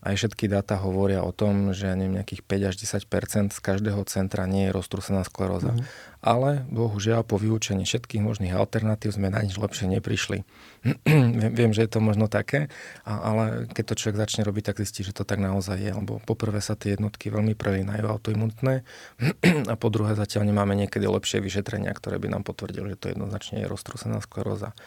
Aj 0.05 0.13
všetky 0.13 0.45
dáta 0.45 0.77
hovoria 0.77 1.25
o 1.25 1.33
tom, 1.33 1.73
že 1.73 1.89
neviem, 1.97 2.21
nejakých 2.21 2.45
5 2.45 2.69
až 2.69 2.75
10 2.77 3.49
z 3.49 3.57
každého 3.57 4.05
centra 4.05 4.45
nie 4.45 4.69
je 4.69 4.75
roztrúsená 4.77 5.25
skleróza. 5.25 5.73
Mm-hmm. 5.73 6.13
Ale 6.21 6.61
bohužiaľ 6.69 7.25
po 7.25 7.41
vyučení 7.41 7.89
všetkých 7.89 8.21
možných 8.21 8.53
alternatív 8.53 9.17
sme 9.17 9.33
na 9.33 9.41
nič 9.41 9.57
lepšie 9.57 9.89
neprišli. 9.89 10.45
viem, 11.09 11.53
viem, 11.57 11.71
že 11.73 11.85
je 11.85 11.89
to 11.89 12.05
možno 12.05 12.29
také, 12.29 12.69
ale 13.01 13.65
keď 13.73 13.83
to 13.89 13.97
človek 13.97 14.29
začne 14.29 14.45
robiť, 14.45 14.69
tak 14.69 14.85
zistí, 14.85 15.01
že 15.01 15.09
to 15.09 15.25
tak 15.25 15.41
naozaj 15.41 15.81
je. 15.81 15.89
Lebo 15.89 16.21
poprvé 16.21 16.61
sa 16.61 16.77
tie 16.77 16.93
jednotky 16.93 17.33
veľmi 17.33 17.57
prelínajú 17.57 18.05
autoimunitné 18.05 18.85
a 19.71 19.73
po 19.73 19.89
druhé 19.89 20.13
zatiaľ 20.13 20.45
nemáme 20.45 20.77
niekedy 20.77 21.09
lepšie 21.09 21.41
vyšetrenia, 21.41 21.89
ktoré 21.97 22.21
by 22.21 22.29
nám 22.29 22.45
potvrdili, 22.45 22.93
že 22.93 23.01
to 23.01 23.07
jednoznačne 23.09 23.65
je 23.65 23.71
roztrúsená 23.73 24.21
skleróza. 24.21 24.77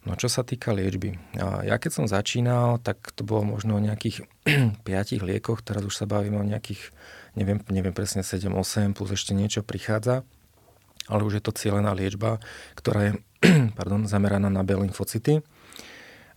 No 0.00 0.16
čo 0.16 0.32
sa 0.32 0.40
týka 0.40 0.72
liečby. 0.72 1.20
Ja 1.36 1.76
keď 1.76 1.90
som 1.92 2.06
začínal, 2.08 2.80
tak 2.80 3.12
to 3.12 3.20
bolo 3.20 3.44
možno 3.44 3.76
o 3.76 3.84
nejakých 3.84 4.24
5 4.88 5.20
liekoch, 5.20 5.60
teraz 5.60 5.84
už 5.84 5.92
sa 5.92 6.08
bavíme 6.08 6.40
o 6.40 6.46
nejakých, 6.46 6.88
neviem, 7.36 7.60
neviem 7.68 7.92
presne 7.92 8.24
7-8, 8.24 8.96
plus 8.96 9.12
ešte 9.12 9.36
niečo 9.36 9.60
prichádza, 9.60 10.24
ale 11.04 11.20
už 11.20 11.40
je 11.40 11.44
to 11.44 11.52
cieľená 11.52 11.92
liečba, 11.92 12.40
ktorá 12.80 13.12
je 13.12 13.12
pardon, 13.78 14.08
zameraná 14.08 14.48
na 14.48 14.64
B 14.64 14.72
lymfocyty. 14.72 15.44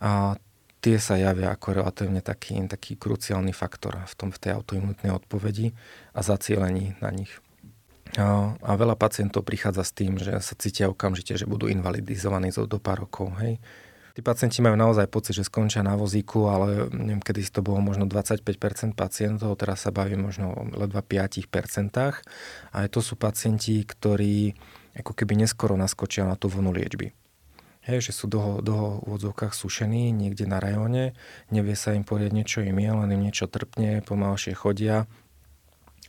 A 0.04 0.36
tie 0.84 1.00
sa 1.00 1.16
javia 1.16 1.48
ako 1.48 1.80
relatívne 1.80 2.20
taký, 2.20 2.60
taký 2.68 3.00
kruciálny 3.00 3.56
faktor 3.56 4.04
v, 4.04 4.14
tom, 4.20 4.28
v 4.28 4.40
tej 4.44 4.60
autoimunitnej 4.60 5.16
odpovedi 5.16 5.72
a 6.12 6.20
zacielení 6.20 7.00
na 7.00 7.08
nich. 7.08 7.32
A, 8.14 8.54
a 8.60 8.72
veľa 8.78 8.94
pacientov 8.94 9.42
prichádza 9.42 9.82
s 9.82 9.92
tým, 9.96 10.20
že 10.20 10.36
sa 10.38 10.54
cítia 10.54 10.86
okamžite, 10.86 11.34
že 11.34 11.48
budú 11.48 11.66
invalidizovaní 11.66 12.54
zo 12.54 12.68
do 12.68 12.78
pár 12.78 13.08
rokov. 13.08 13.34
Hej. 13.42 13.58
Tí 14.14 14.22
pacienti 14.22 14.62
majú 14.62 14.78
naozaj 14.78 15.10
pocit, 15.10 15.34
že 15.34 15.50
skončia 15.50 15.82
na 15.82 15.98
vozíku, 15.98 16.46
ale 16.46 16.86
neviem, 16.94 17.18
kedy 17.18 17.50
to 17.50 17.66
bolo 17.66 17.82
možno 17.82 18.06
25% 18.06 18.94
pacientov, 18.94 19.58
teraz 19.58 19.82
sa 19.82 19.90
bavím 19.90 20.30
možno 20.30 20.54
o 20.54 20.62
ledva 20.70 21.02
5%. 21.02 21.50
A 22.70 22.78
to 22.86 23.00
sú 23.02 23.18
pacienti, 23.18 23.82
ktorí 23.82 24.54
ako 24.94 25.18
keby 25.18 25.34
neskoro 25.34 25.74
naskočia 25.74 26.22
na 26.22 26.38
tú 26.38 26.46
vlnu 26.46 26.70
liečby. 26.70 27.10
Hej, 27.84 28.08
že 28.08 28.12
sú 28.16 28.30
dlho, 28.30 28.62
dlho 28.62 29.02
v 29.02 29.10
odzvukách 29.18 29.52
sušení 29.52 30.08
niekde 30.14 30.46
na 30.46 30.56
rajóne, 30.56 31.12
nevie 31.52 31.76
sa 31.76 31.92
im 31.92 32.06
poriadne, 32.06 32.46
čo 32.46 32.64
im 32.64 32.80
je, 32.80 32.90
len 32.94 33.10
im 33.12 33.20
niečo 33.28 33.44
trpne, 33.44 34.00
pomalšie 34.06 34.56
chodia, 34.56 35.04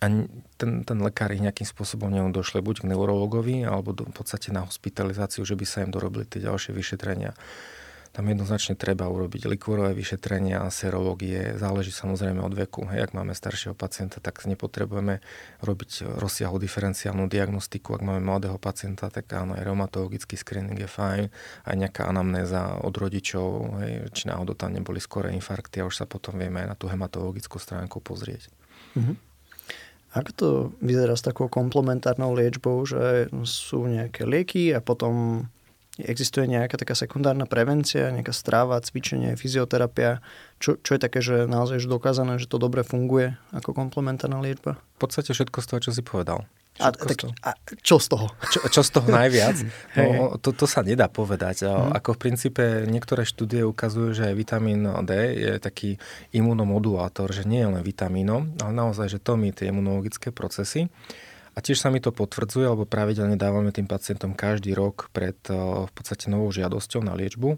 a 0.03 0.11
ten, 0.59 0.71
ten 0.83 0.99
lekár 0.99 1.31
ich 1.31 1.39
nejakým 1.39 1.63
spôsobom 1.63 2.11
došle 2.35 2.59
buď 2.59 2.83
k 2.83 2.89
neurologovi, 2.91 3.63
alebo 3.63 3.95
do, 3.95 4.03
v 4.03 4.15
podstate 4.15 4.51
na 4.51 4.67
hospitalizáciu, 4.67 5.47
že 5.47 5.55
by 5.55 5.65
sa 5.65 5.87
im 5.87 5.91
dorobili 5.91 6.27
tie 6.27 6.43
ďalšie 6.43 6.75
vyšetrenia. 6.75 7.31
Tam 8.15 8.31
jednoznačne 8.31 8.79
treba 8.79 9.11
urobiť 9.11 9.43
likvorové 9.43 9.91
vyšetrenia 9.91 10.63
serológie. 10.71 11.59
Záleží 11.59 11.91
samozrejme 11.91 12.39
od 12.39 12.55
veku. 12.55 12.87
Hej, 12.87 13.11
ak 13.11 13.11
máme 13.11 13.35
staršieho 13.35 13.75
pacienta, 13.75 14.23
tak 14.23 14.39
nepotrebujeme 14.47 15.19
robiť 15.59 16.15
rozsiahlu 16.15 16.55
diferenciálnu 16.55 17.27
diagnostiku. 17.27 17.99
Ak 17.99 18.07
máme 18.07 18.23
mladého 18.23 18.55
pacienta, 18.55 19.11
tak 19.11 19.27
áno, 19.35 19.59
aj 19.59 19.67
reumatologický 19.67 20.39
screening 20.39 20.79
je 20.79 20.87
fajn. 20.87 21.27
Aj 21.67 21.75
nejaká 21.75 22.07
anamnéza 22.07 22.79
od 22.87 22.95
rodičov, 22.95 23.83
hej, 23.83 24.07
či 24.15 24.31
náhodou 24.31 24.55
tam 24.55 24.71
neboli 24.71 25.03
skoré 25.03 25.35
infarkty 25.35 25.83
a 25.83 25.87
už 25.87 25.99
sa 25.99 26.07
potom 26.07 26.39
vieme 26.39 26.63
aj 26.63 26.67
na 26.71 26.75
tú 26.79 26.87
hematologickú 26.87 27.59
stránku 27.59 27.99
pozrieť. 27.99 28.47
Mm-hmm. 28.95 29.34
Ako 30.15 30.31
to 30.31 30.47
vyzerá 30.79 31.19
s 31.19 31.27
takou 31.27 31.51
komplementárnou 31.51 32.31
liečbou, 32.31 32.87
že 32.87 33.27
sú 33.43 33.83
nejaké 33.91 34.23
lieky 34.23 34.71
a 34.71 34.79
potom 34.79 35.45
existuje 35.99 36.47
nejaká 36.47 36.75
taká 36.75 36.95
sekundárna 36.95 37.47
prevencia, 37.47 38.11
nejaká 38.11 38.35
stráva, 38.35 38.79
cvičenie, 38.83 39.39
fyzioterapia, 39.39 40.19
čo, 40.59 40.75
čo 40.79 40.95
je 40.95 40.99
také, 40.99 41.19
že 41.23 41.47
naozaj 41.47 41.83
už 41.83 41.87
dokázané, 41.87 42.39
že 42.39 42.51
to 42.51 42.59
dobre 42.59 42.83
funguje 42.83 43.35
ako 43.55 43.71
komplementárna 43.71 44.39
liečba? 44.43 44.79
V 44.99 44.99
podstate 45.07 45.31
všetko 45.31 45.59
z 45.63 45.67
toho, 45.67 45.79
čo 45.83 45.91
si 45.95 46.03
povedal. 46.03 46.47
A, 46.75 46.91
tak, 46.91 47.23
a 47.39 47.55
čo 47.79 48.03
z 48.03 48.11
toho? 48.11 48.27
Čo, 48.51 48.59
čo 48.67 48.81
z 48.83 48.89
toho 48.91 49.07
najviac? 49.07 49.55
No, 49.95 50.35
to, 50.35 50.51
to 50.51 50.67
sa 50.67 50.83
nedá 50.83 51.07
povedať. 51.07 51.63
Hmm. 51.63 51.95
Ako 51.95 52.19
v 52.19 52.27
princípe 52.27 52.83
niektoré 52.83 53.23
štúdie 53.23 53.63
ukazujú, 53.63 54.11
že 54.11 54.35
vitamín 54.35 54.83
D 55.07 55.11
je 55.39 55.53
taký 55.55 55.95
imunomodulátor, 56.35 57.31
že 57.31 57.47
nie 57.47 57.63
je 57.63 57.69
len 57.71 57.79
vitamínom, 57.79 58.59
ale 58.59 58.71
naozaj, 58.75 59.07
že 59.07 59.19
to 59.23 59.39
my 59.39 59.55
tie 59.55 59.71
imunologické 59.71 60.35
procesy. 60.35 60.91
A 61.55 61.63
tiež 61.63 61.79
sa 61.79 61.87
mi 61.87 62.03
to 62.03 62.11
potvrdzuje, 62.11 62.67
lebo 62.67 62.83
pravidelne 62.83 63.39
dávame 63.39 63.71
tým 63.71 63.87
pacientom 63.87 64.35
každý 64.35 64.75
rok 64.75 65.07
pred 65.15 65.39
v 65.47 65.91
podstate 65.95 66.27
novou 66.27 66.51
žiadosťou 66.51 66.99
na 66.99 67.15
liečbu 67.15 67.55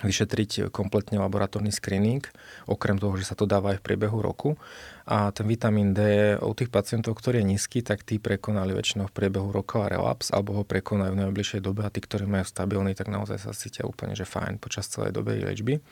vyšetriť 0.00 0.72
kompletne 0.72 1.20
laboratórny 1.20 1.68
screening, 1.68 2.24
okrem 2.66 2.98
toho, 2.98 3.14
že 3.18 3.28
sa 3.28 3.36
to 3.38 3.46
dáva 3.46 3.74
aj 3.74 3.82
v 3.82 3.86
priebehu 3.86 4.18
roku. 4.22 4.58
A 5.06 5.34
ten 5.34 5.46
vitamín 5.46 5.94
D 5.94 6.34
u 6.38 6.52
tých 6.54 6.70
pacientov, 6.70 7.18
ktorý 7.18 7.42
je 7.42 7.50
nízky, 7.54 7.78
tak 7.82 8.06
tí 8.06 8.22
prekonali 8.22 8.70
väčšinou 8.74 9.10
v 9.10 9.16
priebehu 9.16 9.50
roka 9.50 9.86
relaps, 9.90 10.30
alebo 10.30 10.58
ho 10.58 10.62
prekonajú 10.62 11.12
v 11.14 11.20
najbližšej 11.26 11.60
dobe 11.60 11.82
a 11.82 11.90
tí, 11.90 11.98
ktorí 11.98 12.26
majú 12.26 12.46
stabilný, 12.46 12.94
tak 12.94 13.10
naozaj 13.10 13.38
sa 13.42 13.50
cítia 13.54 13.82
úplne, 13.82 14.14
že 14.14 14.26
fajn 14.28 14.62
počas 14.62 14.86
celej 14.86 15.14
doby 15.14 15.42
liečby. 15.42 15.82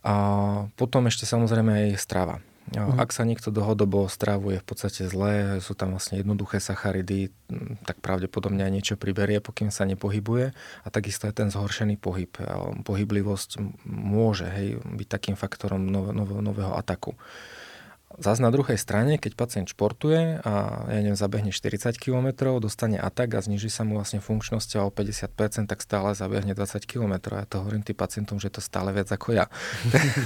A 0.00 0.14
potom 0.80 1.04
ešte 1.08 1.28
samozrejme 1.28 1.92
aj 1.92 2.00
strava. 2.00 2.40
Uh-huh. 2.70 3.02
Ak 3.02 3.10
sa 3.10 3.26
niekto 3.26 3.50
dlhodobo 3.50 4.06
stravuje 4.06 4.62
v 4.62 4.66
podstate 4.66 5.10
zle, 5.10 5.58
sú 5.58 5.74
tam 5.74 5.96
vlastne 5.98 6.22
jednoduché 6.22 6.62
sacharidy, 6.62 7.34
tak 7.82 7.98
pravdepodobne 7.98 8.62
aj 8.62 8.72
niečo 8.72 8.94
priberie, 8.94 9.42
pokým 9.42 9.74
sa 9.74 9.82
nepohybuje. 9.90 10.54
A 10.84 10.88
takisto 10.92 11.26
aj 11.26 11.34
ten 11.34 11.48
zhoršený 11.50 11.98
pohyb. 11.98 12.30
Pohyblivosť 12.86 13.58
môže 13.90 14.46
hej, 14.46 14.78
byť 14.86 15.08
takým 15.10 15.34
faktorom 15.34 15.82
nové, 15.82 16.14
nové, 16.14 16.38
nového 16.38 16.78
ataku. 16.78 17.18
Zas 18.18 18.42
na 18.42 18.50
druhej 18.50 18.74
strane, 18.74 19.22
keď 19.22 19.38
pacient 19.38 19.70
športuje 19.70 20.42
a 20.42 20.52
ja 20.90 20.98
neviem, 20.98 21.14
zabehne 21.14 21.54
40 21.54 21.94
km, 21.94 22.58
dostane 22.58 22.98
atak 22.98 23.38
a 23.38 23.40
zniží 23.40 23.70
sa 23.70 23.86
mu 23.86 24.02
vlastne 24.02 24.18
funkčnosť 24.18 24.82
o 24.82 24.90
50%, 24.90 25.70
tak 25.70 25.78
stále 25.78 26.18
zabehne 26.18 26.58
20 26.58 26.90
km. 26.90 27.38
Ja 27.38 27.46
to 27.46 27.62
hovorím 27.62 27.86
tým 27.86 27.94
pacientom, 27.94 28.42
že 28.42 28.50
je 28.50 28.58
to 28.58 28.66
stále 28.66 28.90
viac 28.90 29.06
ako 29.14 29.38
ja. 29.38 29.46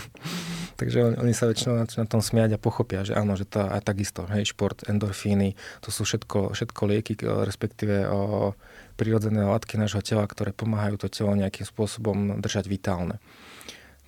Takže 0.80 1.20
oni 1.20 1.36
sa 1.36 1.44
väčšinou 1.44 1.84
na, 1.84 2.06
tom 2.08 2.24
smiať 2.24 2.56
a 2.56 2.62
pochopia, 2.62 3.04
že 3.04 3.12
áno, 3.12 3.36
že 3.36 3.44
to 3.44 3.60
je 3.60 3.84
takisto, 3.84 4.24
hej, 4.32 4.48
šport, 4.48 4.88
endorfíny, 4.88 5.52
to 5.84 5.92
sú 5.92 6.08
všetko, 6.08 6.56
všetko 6.56 6.82
lieky, 6.88 7.20
respektíve 7.20 8.08
o, 8.08 8.56
prirodzené 8.96 9.44
látky 9.44 9.76
nášho 9.76 10.00
tela, 10.00 10.24
ktoré 10.24 10.56
pomáhajú 10.56 11.04
to 11.04 11.12
telo 11.12 11.36
nejakým 11.36 11.68
spôsobom 11.68 12.40
držať 12.40 12.64
vitálne. 12.64 13.20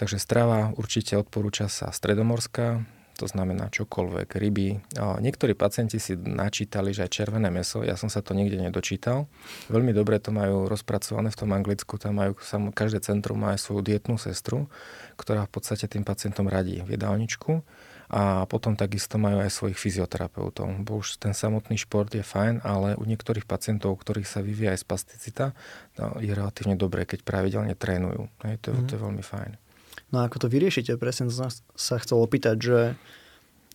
Takže 0.01 0.17
strava 0.17 0.73
určite 0.81 1.15
odporúča 1.21 1.69
sa 1.69 1.93
stredomorská, 1.93 2.96
to 3.17 3.25
znamená 3.25 3.73
čokoľvek, 3.73 4.29
ryby. 4.37 4.69
Niektorí 4.97 5.57
pacienti 5.57 5.97
si 5.97 6.15
načítali, 6.15 6.93
že 6.93 7.09
aj 7.09 7.17
červené 7.17 7.49
meso, 7.49 7.81
ja 7.81 7.97
som 7.97 8.13
sa 8.13 8.21
to 8.21 8.37
nikde 8.37 8.61
nedočítal. 8.61 9.25
Veľmi 9.73 9.97
dobre 9.97 10.21
to 10.21 10.31
majú 10.31 10.69
rozpracované 10.69 11.33
v 11.33 11.41
tom 11.41 11.51
Anglicku, 11.57 11.97
tam 11.97 12.21
majú, 12.21 12.37
každé 12.77 13.01
centrum 13.01 13.41
má 13.41 13.57
aj 13.57 13.65
svoju 13.65 13.81
dietnú 13.81 14.21
sestru, 14.21 14.69
ktorá 15.17 15.49
v 15.49 15.53
podstate 15.57 15.89
tým 15.89 16.05
pacientom 16.05 16.45
radí 16.45 16.85
v 16.85 16.95
jedálničku 16.95 17.65
a 18.07 18.47
potom 18.47 18.79
takisto 18.79 19.19
majú 19.19 19.43
aj 19.43 19.51
svojich 19.51 19.75
fyzioterapeutov. 19.75 20.71
Bo 20.87 21.03
už 21.03 21.19
ten 21.19 21.35
samotný 21.35 21.75
šport 21.75 22.07
je 22.15 22.23
fajn, 22.23 22.63
ale 22.63 22.95
u 22.95 23.03
niektorých 23.03 23.43
pacientov, 23.51 23.97
u 23.97 23.99
ktorých 23.99 24.31
sa 24.31 24.47
vyvíja 24.47 24.79
aj 24.79 24.87
spasticita, 24.87 25.59
no, 25.99 26.23
je 26.23 26.31
relatívne 26.31 26.79
dobré, 26.79 27.03
keď 27.03 27.27
pravidelne 27.27 27.75
trénujú. 27.75 28.31
Hej, 28.47 28.63
to, 28.63 28.71
mm. 28.71 28.87
to 28.87 28.91
je 28.95 29.01
veľmi 29.03 29.25
fajn. 29.27 29.66
No 30.15 30.23
a 30.23 30.31
ako 30.31 30.47
to 30.47 30.53
vyriešite? 30.53 30.95
Presne 31.01 31.31
sa 31.31 31.97
chcel 31.99 32.19
opýtať, 32.23 32.57
že 32.63 32.81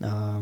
a, 0.03 0.41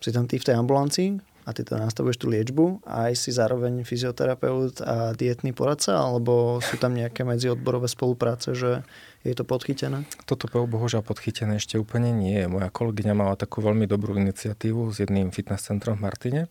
si 0.00 0.10
tam 0.14 0.30
ty 0.30 0.38
v 0.38 0.46
tej 0.46 0.56
ambulancii 0.56 1.20
a 1.48 1.56
ty 1.56 1.64
to 1.64 1.74
nastavuješ 1.74 2.20
tú 2.20 2.26
liečbu 2.30 2.84
a 2.84 3.10
aj 3.10 3.26
si 3.26 3.30
zároveň 3.32 3.82
fyzioterapeut 3.82 4.84
a 4.84 5.16
dietný 5.16 5.56
poradca, 5.56 5.98
alebo 5.98 6.60
sú 6.60 6.76
tam 6.76 6.94
nejaké 6.94 7.24
medziodborové 7.24 7.88
spolupráce, 7.88 8.52
že 8.54 8.84
je 9.24 9.34
to 9.34 9.42
podchytené? 9.48 10.04
Toto 10.28 10.46
bohužiaľ 10.46 11.02
podchytené 11.02 11.58
ešte 11.58 11.80
úplne 11.80 12.12
nie 12.12 12.44
je. 12.44 12.46
Moja 12.46 12.68
kolegyňa 12.68 13.14
mala 13.16 13.34
takú 13.40 13.64
veľmi 13.64 13.88
dobrú 13.88 14.14
iniciatívu 14.20 14.92
s 14.94 15.02
jedným 15.02 15.32
fitness 15.32 15.66
centrom 15.66 15.96
v 15.98 16.04
Martine, 16.06 16.42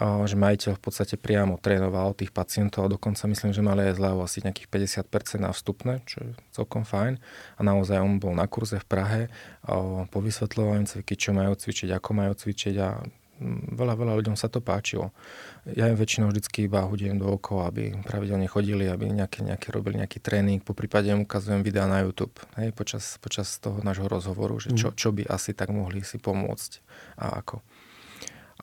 že 0.00 0.36
majiteľ 0.40 0.80
v 0.80 0.82
podstate 0.82 1.20
priamo 1.20 1.60
trénoval 1.60 2.16
tých 2.16 2.32
pacientov 2.32 2.88
a 2.88 2.92
dokonca 2.92 3.28
myslím, 3.28 3.52
že 3.52 3.60
mali 3.60 3.92
aj 3.92 4.00
zľavu 4.00 4.24
asi 4.24 4.40
nejakých 4.40 4.68
50% 5.04 5.44
na 5.44 5.52
vstupné, 5.52 6.00
čo 6.08 6.24
je 6.24 6.32
celkom 6.56 6.88
fajn. 6.88 7.20
A 7.56 7.60
naozaj 7.60 8.00
on 8.00 8.16
bol 8.16 8.32
na 8.32 8.48
kurze 8.48 8.80
v 8.80 8.86
Prahe, 8.88 9.20
povysvetľoval 10.08 10.80
im 10.80 10.88
cviky, 10.88 11.14
čo 11.20 11.36
majú 11.36 11.52
cvičiť, 11.52 11.92
ako 11.92 12.10
majú 12.16 12.32
cvičiť 12.32 12.74
a 12.80 13.04
veľa, 13.74 13.94
veľa 13.98 14.14
ľuďom 14.22 14.36
sa 14.38 14.46
to 14.48 14.62
páčilo. 14.62 15.10
Ja 15.68 15.90
im 15.90 15.98
väčšinou 15.98 16.30
vždycky 16.30 16.66
iba 16.70 16.86
hudím 16.86 17.18
do 17.18 17.28
okolo, 17.28 17.66
aby 17.68 17.94
pravidelne 18.06 18.46
chodili, 18.46 18.86
aby 18.86 19.10
nejaké, 19.10 19.42
nejaké 19.44 19.68
robili 19.74 19.98
nejaký 20.00 20.22
tréning, 20.22 20.62
po 20.62 20.72
prípade 20.72 21.10
im 21.10 21.26
ukazujem 21.26 21.60
videá 21.60 21.84
na 21.84 22.02
YouTube 22.02 22.34
hej, 22.58 22.72
počas, 22.72 23.18
počas 23.18 23.58
toho 23.58 23.82
nášho 23.82 24.06
rozhovoru, 24.06 24.56
že 24.62 24.74
čo, 24.74 24.94
mhm. 24.94 24.96
čo 24.96 25.08
by 25.12 25.22
asi 25.28 25.52
tak 25.52 25.70
mohli 25.74 26.00
si 26.06 26.16
pomôcť 26.16 26.70
a 27.18 27.42
ako. 27.42 27.60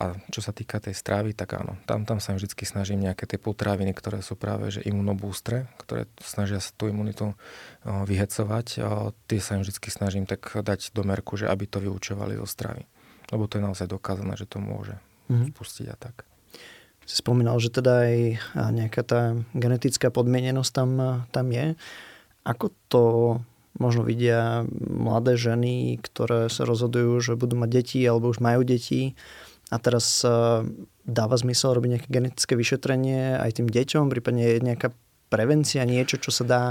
A 0.00 0.16
čo 0.32 0.40
sa 0.40 0.56
týka 0.56 0.80
tej 0.80 0.96
strávy, 0.96 1.36
tak 1.36 1.60
áno, 1.60 1.76
tam, 1.84 2.08
tam 2.08 2.24
sa 2.24 2.32
vždy 2.32 2.48
snažím 2.64 3.04
nejaké 3.04 3.28
tie 3.28 3.36
potraviny, 3.36 3.92
ktoré 3.92 4.24
sú 4.24 4.32
práve 4.32 4.72
že 4.72 4.80
imunobústre, 4.80 5.68
ktoré 5.76 6.08
snažia 6.24 6.56
sa 6.56 6.72
tú 6.72 6.88
imunitu 6.88 7.36
vyhecovať, 7.84 8.80
tie 9.28 9.40
sa 9.44 9.60
im 9.60 9.62
vždy 9.62 9.76
snažím 9.92 10.24
tak 10.24 10.56
dať 10.56 10.96
do 10.96 11.04
merku, 11.04 11.36
že 11.36 11.52
aby 11.52 11.68
to 11.68 11.84
vyučovali 11.84 12.40
zo 12.40 12.48
stravy. 12.48 12.88
Lebo 13.28 13.44
to 13.44 13.60
je 13.60 13.66
naozaj 13.68 13.92
dokázané, 13.92 14.40
že 14.40 14.48
to 14.48 14.56
môže 14.56 14.96
mm-hmm. 15.28 15.52
spustiť 15.52 15.86
a 15.92 15.96
tak. 16.00 16.24
Si 17.04 17.20
spomínal, 17.20 17.60
že 17.60 17.68
teda 17.68 18.08
aj 18.08 18.16
nejaká 18.56 19.02
tá 19.04 19.36
genetická 19.52 20.08
podmienenosť 20.08 20.72
tam, 20.72 20.90
tam 21.28 21.46
je. 21.52 21.76
Ako 22.48 22.72
to 22.88 23.02
možno 23.76 24.08
vidia 24.08 24.64
mladé 24.80 25.36
ženy, 25.36 26.00
ktoré 26.00 26.48
sa 26.48 26.64
rozhodujú, 26.64 27.20
že 27.20 27.36
budú 27.36 27.60
mať 27.60 27.70
deti 27.70 28.00
alebo 28.00 28.32
už 28.32 28.40
majú 28.40 28.64
deti 28.64 29.12
a 29.70 29.76
teraz 29.78 30.26
uh, 30.26 30.66
dáva 31.06 31.38
zmysel 31.38 31.78
robiť 31.78 31.90
nejaké 31.90 32.08
genetické 32.10 32.54
vyšetrenie 32.58 33.38
aj 33.38 33.62
tým 33.62 33.68
deťom, 33.70 34.10
prípadne 34.10 34.58
je 34.58 34.58
nejaká 34.60 34.90
prevencia, 35.30 35.86
niečo, 35.86 36.18
čo 36.18 36.34
sa 36.34 36.44
dá 36.44 36.62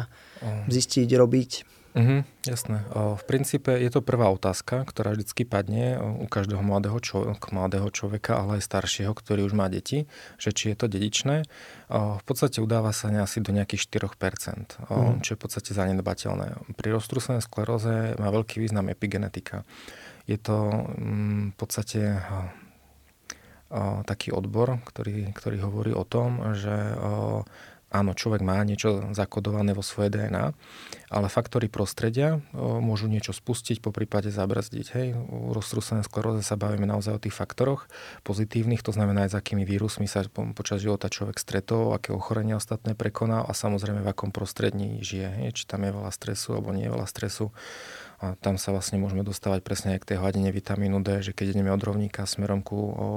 zistiť, 0.68 1.08
robiť? 1.16 1.52
Mhm, 1.98 2.46
jasné. 2.46 2.86
O, 2.94 3.18
v 3.18 3.24
princípe 3.26 3.74
je 3.74 3.90
to 3.90 4.06
prvá 4.06 4.30
otázka, 4.30 4.86
ktorá 4.86 5.18
vždy 5.18 5.42
padne 5.42 5.98
u 5.98 6.30
každého 6.30 6.62
mladého, 6.62 6.94
čo, 7.02 7.34
mladého 7.50 7.90
človeka, 7.90 8.38
ale 8.38 8.62
aj 8.62 8.70
staršieho, 8.70 9.10
ktorý 9.10 9.50
už 9.50 9.58
má 9.58 9.66
deti, 9.74 10.06
že 10.38 10.54
či 10.54 10.70
je 10.72 10.78
to 10.78 10.86
dedičné. 10.86 11.50
V 11.90 12.24
podstate 12.30 12.62
udáva 12.62 12.94
sa 12.94 13.10
asi 13.10 13.42
do 13.42 13.50
nejakých 13.50 13.90
4%, 13.90 14.06
o, 14.86 15.18
mm. 15.18 15.26
čo 15.26 15.34
je 15.34 15.38
v 15.38 15.42
podstate 15.42 15.74
zanedbateľné. 15.74 16.78
Pri 16.78 16.94
roztrúsenej 16.94 17.42
skleróze 17.42 18.14
má 18.22 18.30
veľký 18.30 18.62
význam 18.62 18.94
epigenetika. 18.94 19.66
Je 20.30 20.38
to 20.38 20.70
mm, 20.94 21.52
v 21.52 21.56
podstate 21.58 22.22
taký 24.06 24.34
odbor, 24.34 24.82
ktorý, 24.86 25.30
ktorý 25.32 25.58
hovorí 25.62 25.92
o 25.94 26.02
tom, 26.02 26.58
že 26.58 26.74
áno, 27.90 28.14
človek 28.14 28.46
má 28.46 28.62
niečo 28.62 29.02
zakodované 29.18 29.74
vo 29.74 29.82
svojej 29.82 30.14
DNA, 30.14 30.54
ale 31.10 31.26
faktory 31.26 31.74
prostredia 31.74 32.38
môžu 32.54 33.10
niečo 33.10 33.34
spustiť, 33.34 33.82
po 33.82 33.90
prípade 33.90 34.30
zabrzdiť. 34.30 34.86
Hej, 34.94 35.08
u 35.18 35.58
roztrúsenej 35.58 36.06
skleróze 36.06 36.46
sa 36.46 36.54
bavíme 36.54 36.86
naozaj 36.86 37.18
o 37.18 37.24
tých 37.24 37.34
faktoroch 37.34 37.90
pozitívnych, 38.22 38.86
to 38.86 38.94
znamená 38.94 39.26
aj 39.26 39.34
s 39.34 39.40
akými 39.42 39.66
vírusmi 39.66 40.06
sa 40.06 40.22
po, 40.30 40.46
počas 40.54 40.86
života 40.86 41.10
človek 41.10 41.42
stretol, 41.42 41.98
aké 41.98 42.14
ochorenia 42.14 42.62
ostatné 42.62 42.94
prekonal 42.94 43.50
a 43.50 43.58
samozrejme 43.58 44.06
v 44.06 44.12
akom 44.14 44.30
prostredí 44.30 45.02
žije. 45.02 45.46
Hej, 45.46 45.58
či 45.58 45.64
tam 45.66 45.82
je 45.82 45.90
veľa 45.90 46.14
stresu 46.14 46.54
alebo 46.54 46.70
nie 46.70 46.86
je 46.86 46.94
veľa 46.94 47.10
stresu. 47.10 47.50
A 48.20 48.36
tam 48.36 48.60
sa 48.60 48.76
vlastne 48.76 49.00
môžeme 49.00 49.24
dostávať 49.24 49.64
presne 49.64 49.96
aj 49.96 50.04
k 50.04 50.08
tej 50.12 50.18
hladine 50.20 50.52
vitamínu 50.52 51.00
D, 51.00 51.24
že 51.24 51.32
keď 51.32 51.56
ideme 51.56 51.72
od 51.72 51.80
rovníka 51.80 52.28
smerom 52.28 52.60
ku 52.60 52.76
o 52.76 53.08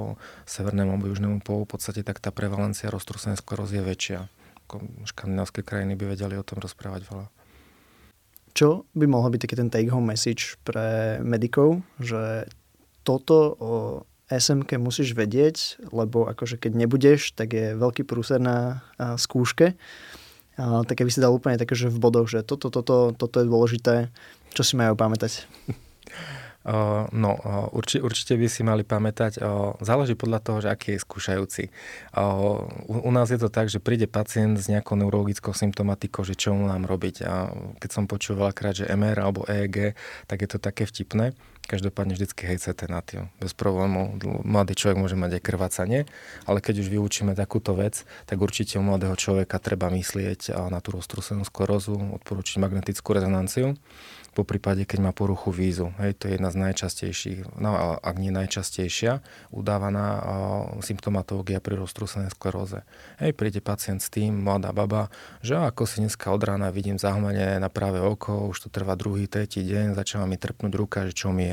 severnému 0.47 0.95
alebo 0.95 1.11
južnému 1.11 1.43
polu, 1.43 1.67
v 1.67 1.75
podstate 1.75 2.07
tak 2.07 2.23
tá 2.23 2.31
prevalencia 2.31 2.87
roztrúsenej 2.87 3.43
sklerózy 3.43 3.83
je 3.83 3.83
väčšia. 3.83 4.19
Škandinávské 5.03 5.59
krajiny 5.59 5.99
by 5.99 6.15
vedeli 6.15 6.39
o 6.39 6.47
tom 6.47 6.63
rozprávať 6.63 7.03
veľa. 7.11 7.27
Čo 8.55 8.87
by 8.95 9.05
mohol 9.09 9.33
byť 9.35 9.41
taký 9.43 9.55
ten 9.59 9.67
take-home 9.67 10.07
message 10.07 10.55
pre 10.63 11.19
medikov, 11.19 11.83
že 11.99 12.47
toto 13.03 13.37
o 13.59 13.71
SMK 14.31 14.79
musíš 14.79 15.13
vedieť, 15.19 15.83
lebo 15.91 16.31
akože 16.31 16.57
keď 16.57 16.71
nebudeš, 16.79 17.35
tak 17.35 17.53
je 17.53 17.75
veľký 17.75 18.07
prúser 18.07 18.39
na 18.39 18.81
skúške. 18.97 19.75
A, 20.53 20.85
tak 20.85 21.01
keby 21.01 21.09
si 21.09 21.17
dal 21.17 21.33
úplne 21.33 21.57
také, 21.57 21.73
že 21.73 21.89
v 21.89 21.97
bodoch, 21.97 22.29
že 22.29 22.45
toto, 22.45 22.69
toto, 22.69 23.11
toto 23.17 23.41
je 23.41 23.49
dôležité, 23.49 23.95
čo 24.53 24.61
si 24.61 24.73
majú 24.77 24.93
pamätať? 24.93 25.43
No, 27.11 27.31
urči, 27.75 27.99
určite 27.99 28.39
by 28.39 28.47
si 28.47 28.63
mali 28.63 28.87
pamätať, 28.87 29.35
záleží 29.83 30.15
podľa 30.15 30.39
toho, 30.39 30.63
že 30.63 30.71
aký 30.71 30.95
je 30.95 31.03
skúšajúci. 31.03 31.63
U, 32.87 33.03
u 33.03 33.11
nás 33.11 33.27
je 33.27 33.39
to 33.39 33.51
tak, 33.51 33.67
že 33.67 33.83
príde 33.83 34.07
pacient 34.07 34.55
s 34.55 34.71
nejakou 34.71 34.95
neurologickou 34.95 35.51
symptomatikou, 35.51 36.23
že 36.23 36.39
čo 36.39 36.55
mu 36.55 36.71
nám 36.71 36.87
robiť. 36.87 37.15
A 37.27 37.51
keď 37.83 37.89
som 37.91 38.07
počul 38.07 38.39
veľakrát, 38.39 38.79
že 38.79 38.87
MR 38.87 39.19
alebo 39.19 39.43
EEG, 39.43 39.91
tak 40.23 40.39
je 40.39 40.49
to 40.55 40.57
také 40.63 40.87
vtipné. 40.87 41.35
Každopádne 41.63 42.19
vždycky 42.19 42.43
hej 42.43 42.59
natio. 42.91 43.31
Bez 43.39 43.55
problémov. 43.55 44.19
Mladý 44.43 44.75
človek 44.75 44.99
môže 44.99 45.15
mať 45.15 45.39
aj 45.39 45.45
krvácanie, 45.47 45.99
ale 46.43 46.59
keď 46.59 46.83
už 46.83 46.91
vyučíme 46.91 47.33
takúto 47.33 47.71
vec, 47.73 48.03
tak 48.27 48.43
určite 48.43 48.77
u 48.77 48.83
mladého 48.83 49.15
človeka 49.15 49.63
treba 49.63 49.87
myslieť 49.87 50.51
na 50.69 50.83
tú 50.83 50.99
roztrúsenú 50.99 51.47
sklerózu, 51.47 51.95
odporúčiť 52.19 52.59
magnetickú 52.59 53.15
rezonanciu 53.15 53.79
po 54.33 54.41
prípade, 54.41 54.81
keď 54.89 54.99
má 54.99 55.11
poruchu 55.13 55.53
vízu. 55.53 55.93
Hej, 56.01 56.17
to 56.17 56.25
je 56.25 56.41
jedna 56.41 56.49
z 56.49 56.57
najčastejších, 56.57 57.53
no 57.61 58.01
ak 58.01 58.15
nie 58.17 58.33
najčastejšia, 58.33 59.21
udávaná 59.53 60.07
uh, 60.09 60.21
symptomatológia 60.81 61.61
pri 61.61 61.77
roztrúsenej 61.77 62.33
skleróze. 62.33 62.81
Hej, 63.21 63.37
príde 63.37 63.61
pacient 63.61 64.01
s 64.01 64.09
tým, 64.09 64.33
mladá 64.33 64.73
baba, 64.73 65.13
že 65.45 65.53
ako 65.53 65.85
si 65.85 66.01
dneska 66.01 66.33
od 66.33 66.41
rána 66.41 66.73
vidím 66.73 66.97
zahmanie 66.97 67.61
na 67.61 67.69
práve 67.69 68.01
oko, 68.01 68.49
už 68.49 68.67
to 68.67 68.67
trvá 68.73 68.97
druhý, 68.97 69.29
tretí 69.29 69.61
deň, 69.61 69.93
začala 69.93 70.25
mi 70.25 70.41
trpnúť 70.41 70.73
ruka, 70.73 71.05
že 71.05 71.13
čo 71.13 71.29
mi 71.29 71.45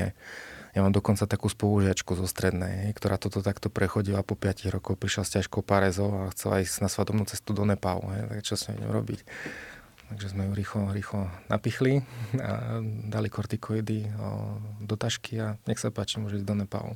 Ja 0.71 0.79
mám 0.87 0.95
dokonca 0.95 1.27
takú 1.27 1.51
spolužiačku 1.51 2.15
zo 2.15 2.23
strednej, 2.23 2.95
ktorá 2.95 3.19
toto 3.19 3.43
takto 3.43 3.67
prechodila 3.67 4.23
po 4.23 4.39
5 4.39 4.71
rokov, 4.71 4.95
prišla 4.95 5.27
s 5.27 5.33
ťažkou 5.35 5.59
parezou 5.67 6.07
a 6.23 6.31
chcela 6.31 6.63
ísť 6.63 6.79
na 6.79 6.87
svadobnú 6.87 7.27
cestu 7.27 7.51
do 7.51 7.67
Nepálu. 7.67 8.07
Hej, 8.15 8.21
tak 8.31 8.39
čo 8.47 8.55
s 8.55 8.71
ňou 8.71 8.91
robiť? 8.95 9.19
Takže 10.11 10.31
sme 10.31 10.47
ju 10.47 10.51
rýchlo, 10.55 10.91
rýchlo 10.91 11.27
napichli 11.51 12.03
a 12.39 12.79
dali 13.07 13.27
kortikoidy 13.31 14.11
do 14.83 14.95
tašky 14.95 15.39
a 15.39 15.59
nech 15.67 15.79
sa 15.79 15.91
páči, 15.91 16.23
môže 16.23 16.39
ísť 16.39 16.47
do 16.47 16.55
Nepálu. 16.55 16.95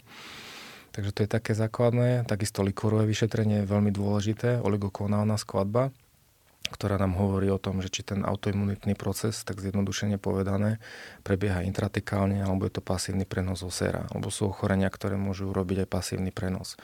Takže 0.95 1.11
to 1.11 1.19
je 1.27 1.29
také 1.31 1.51
základné. 1.51 2.23
Takisto 2.23 2.63
likorové 2.63 3.03
vyšetrenie 3.07 3.63
je 3.63 3.71
veľmi 3.71 3.91
dôležité, 3.91 4.63
oligoklonálna 4.63 5.35
skladba, 5.35 5.91
ktorá 6.69 6.97
nám 6.97 7.17
hovorí 7.17 7.49
o 7.54 7.62
tom, 7.62 7.80
že 7.80 7.89
či 7.89 8.01
ten 8.01 8.25
autoimunitný 8.25 8.97
proces, 8.97 9.45
tak 9.45 9.62
zjednodušene 9.62 10.17
povedané, 10.17 10.82
prebieha 11.21 11.65
intratekálne, 11.65 12.41
alebo 12.41 12.65
je 12.65 12.78
to 12.78 12.82
pasívny 12.82 13.23
prenos 13.23 13.62
osera, 13.62 14.10
alebo 14.10 14.34
sú 14.34 14.49
ochorenia, 14.49 14.89
ktoré 14.89 15.15
môžu 15.19 15.54
robiť 15.54 15.86
aj 15.86 15.89
pasívny 15.89 16.32
prenos 16.34 16.78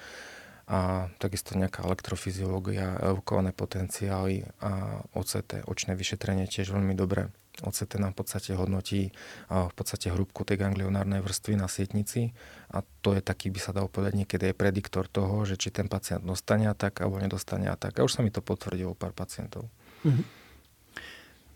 a 0.72 1.12
takisto 1.20 1.60
nejaká 1.60 1.84
elektrofyziológia, 1.84 2.96
evokované 3.04 3.52
potenciály 3.52 4.48
a 4.64 5.04
OCT, 5.12 5.68
očné 5.68 6.00
vyšetrenie 6.00 6.48
tiež 6.48 6.72
veľmi 6.72 6.96
dobré. 6.96 7.28
OCT 7.62 8.02
nám 8.02 8.18
v 8.18 8.26
podstate 8.26 8.52
hodnotí 8.58 9.14
v 9.50 9.74
podstate 9.74 10.10
hrúbku 10.10 10.42
tej 10.44 10.60
ganglionárnej 10.60 11.22
vrstvy 11.22 11.56
na 11.56 11.70
sietnici 11.70 12.34
a 12.74 12.82
to 13.06 13.14
je 13.14 13.22
taký, 13.22 13.54
by 13.54 13.60
sa 13.62 13.72
dalo 13.72 13.88
povedať, 13.88 14.18
niekedy 14.18 14.52
je 14.52 14.56
prediktor 14.58 15.06
toho, 15.06 15.46
že 15.46 15.56
či 15.60 15.70
ten 15.70 15.86
pacient 15.86 16.26
dostane 16.26 16.66
atak 16.66 17.04
alebo 17.04 17.22
nedostane 17.22 17.70
atak. 17.70 18.02
A 18.02 18.06
už 18.08 18.18
sa 18.18 18.22
mi 18.26 18.34
to 18.34 18.42
potvrdilo 18.42 18.98
pár 18.98 19.14
pacientov. 19.14 19.70
Mm-hmm. 20.02 20.41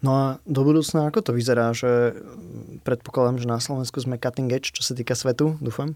No 0.04 0.12
a 0.12 0.26
do 0.44 0.62
budúcna 0.68 1.08
ako 1.08 1.20
to 1.24 1.32
vyzerá, 1.32 1.72
že 1.72 2.20
predpokladám, 2.84 3.42
že 3.42 3.48
na 3.48 3.58
Slovensku 3.64 3.98
sme 4.04 4.20
cutting 4.20 4.52
edge, 4.52 4.76
čo 4.76 4.84
sa 4.84 4.94
týka 4.94 5.16
svetu, 5.16 5.56
dúfam. 5.64 5.96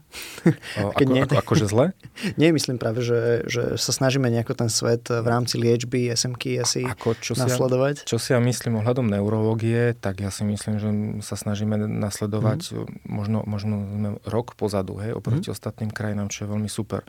O, 0.79 0.89
ako, 0.95 1.01
nie, 1.05 1.21
ako, 1.27 1.35
akože 1.43 1.65
zle? 1.67 1.91
Nie, 2.39 2.55
myslím 2.55 2.81
práve, 2.81 3.03
že, 3.05 3.45
že 3.45 3.75
sa 3.77 3.91
snažíme 3.91 4.25
nejako 4.31 4.55
ten 4.55 4.69
svet 4.71 5.12
v 5.12 5.27
rámci 5.27 5.59
liečby 5.59 6.09
SMK 6.09 6.43
asi 6.63 6.81
ako, 6.88 7.19
čo 7.19 7.38
nasledovať. 7.38 8.01
Si 8.01 8.03
ja, 8.03 8.09
čo 8.09 8.17
si 8.17 8.29
ja 8.33 8.39
myslím 8.39 8.81
ohľadom 8.81 9.12
neurológie, 9.12 9.93
tak 9.99 10.23
ja 10.23 10.33
si 10.33 10.47
myslím, 10.47 10.75
že 10.79 10.89
sa 11.21 11.35
snažíme 11.38 11.77
nasledovať 11.77 12.73
mm. 12.73 13.05
možno, 13.05 13.45
možno 13.45 13.75
rok 14.25 14.55
pozadu, 14.55 14.97
hej, 15.03 15.13
oproti 15.13 15.51
mm. 15.51 15.55
ostatným 15.55 15.91
krajinám, 15.93 16.31
čo 16.31 16.47
je 16.47 16.51
veľmi 16.51 16.69
super 16.71 17.03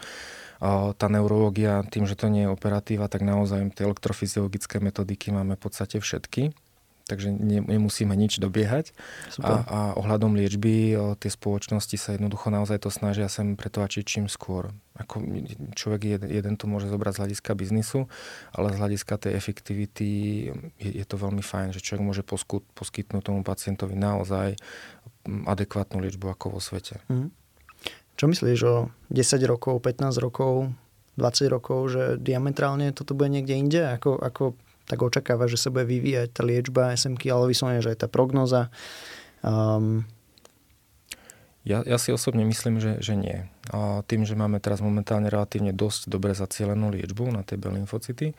tá 0.92 1.07
neurológia, 1.09 1.81
tým, 1.88 2.05
že 2.05 2.20
to 2.20 2.29
nie 2.29 2.44
je 2.44 2.53
operatíva, 2.53 3.09
tak 3.09 3.24
naozaj 3.24 3.72
tie 3.72 3.88
elektrofyziologické 3.88 4.76
metodiky 4.76 5.33
máme 5.33 5.57
v 5.57 5.62
podstate 5.64 5.96
všetky 6.05 6.53
takže 7.11 7.35
ne, 7.35 7.59
nemusíme 7.66 8.14
nič 8.14 8.38
dobiehať. 8.38 8.94
A, 9.42 9.66
a 9.66 9.79
ohľadom 9.99 10.38
liečby, 10.38 10.94
o, 10.94 11.18
tie 11.18 11.27
spoločnosti 11.27 11.99
sa 11.99 12.14
jednoducho 12.14 12.55
naozaj 12.55 12.87
to 12.87 12.90
snažia 12.94 13.27
sem 13.27 13.59
pretlačiť 13.59 14.07
čím 14.07 14.27
skôr. 14.31 14.70
Ako 14.94 15.18
človek 15.75 16.01
jeden, 16.07 16.31
jeden 16.31 16.55
to 16.55 16.70
môže 16.70 16.87
zobrať 16.87 17.18
z 17.18 17.20
hľadiska 17.27 17.51
biznisu, 17.59 18.07
ale 18.55 18.70
z 18.70 18.79
hľadiska 18.79 19.14
tej 19.18 19.33
efektivity 19.35 20.09
je, 20.79 20.90
je 21.03 21.05
to 21.09 21.18
veľmi 21.18 21.42
fajn, 21.42 21.75
že 21.75 21.83
človek 21.83 22.07
môže 22.07 22.23
poskut, 22.23 22.62
poskytnúť 22.79 23.27
tomu 23.27 23.42
pacientovi 23.42 23.99
naozaj 23.99 24.55
adekvátnu 25.27 25.99
liečbu 25.99 26.31
ako 26.31 26.55
vo 26.55 26.61
svete. 26.62 27.03
Mm. 27.11 27.35
Čo 28.20 28.29
myslíš 28.29 28.61
o 28.68 28.92
10 29.09 29.40
rokov, 29.49 29.81
15 29.81 30.20
rokov, 30.20 30.68
20 31.16 31.49
rokov, 31.49 31.81
že 31.88 32.03
diametrálne 32.20 32.92
toto 32.92 33.16
bude 33.16 33.33
niekde 33.33 33.57
inde? 33.57 33.81
Ako, 33.96 34.20
ako 34.20 34.61
tak 34.90 35.07
očakáva, 35.07 35.46
že 35.46 35.55
sa 35.55 35.70
bude 35.70 35.87
vyvíjať 35.87 36.35
tá 36.35 36.42
liečba 36.42 36.90
SMK, 36.98 37.31
ale 37.31 37.55
vyslovene, 37.55 37.79
že 37.79 37.94
aj 37.94 38.03
tá 38.03 38.09
prognoza. 38.11 38.74
Um, 39.46 40.03
ja, 41.62 41.87
ja 41.87 42.00
si 42.00 42.11
osobne 42.11 42.42
myslím, 42.42 42.83
že, 42.83 42.98
že 42.98 43.14
nie. 43.14 43.46
A 43.70 44.03
tým, 44.11 44.26
že 44.26 44.35
máme 44.35 44.59
teraz 44.59 44.83
momentálne 44.83 45.31
relatívne 45.31 45.70
dosť 45.70 46.11
dobre 46.11 46.35
zacielenú 46.35 46.90
liečbu 46.90 47.31
na 47.31 47.46
B 47.46 47.62
lymfocyty, 47.70 48.35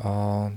a, 0.00 0.48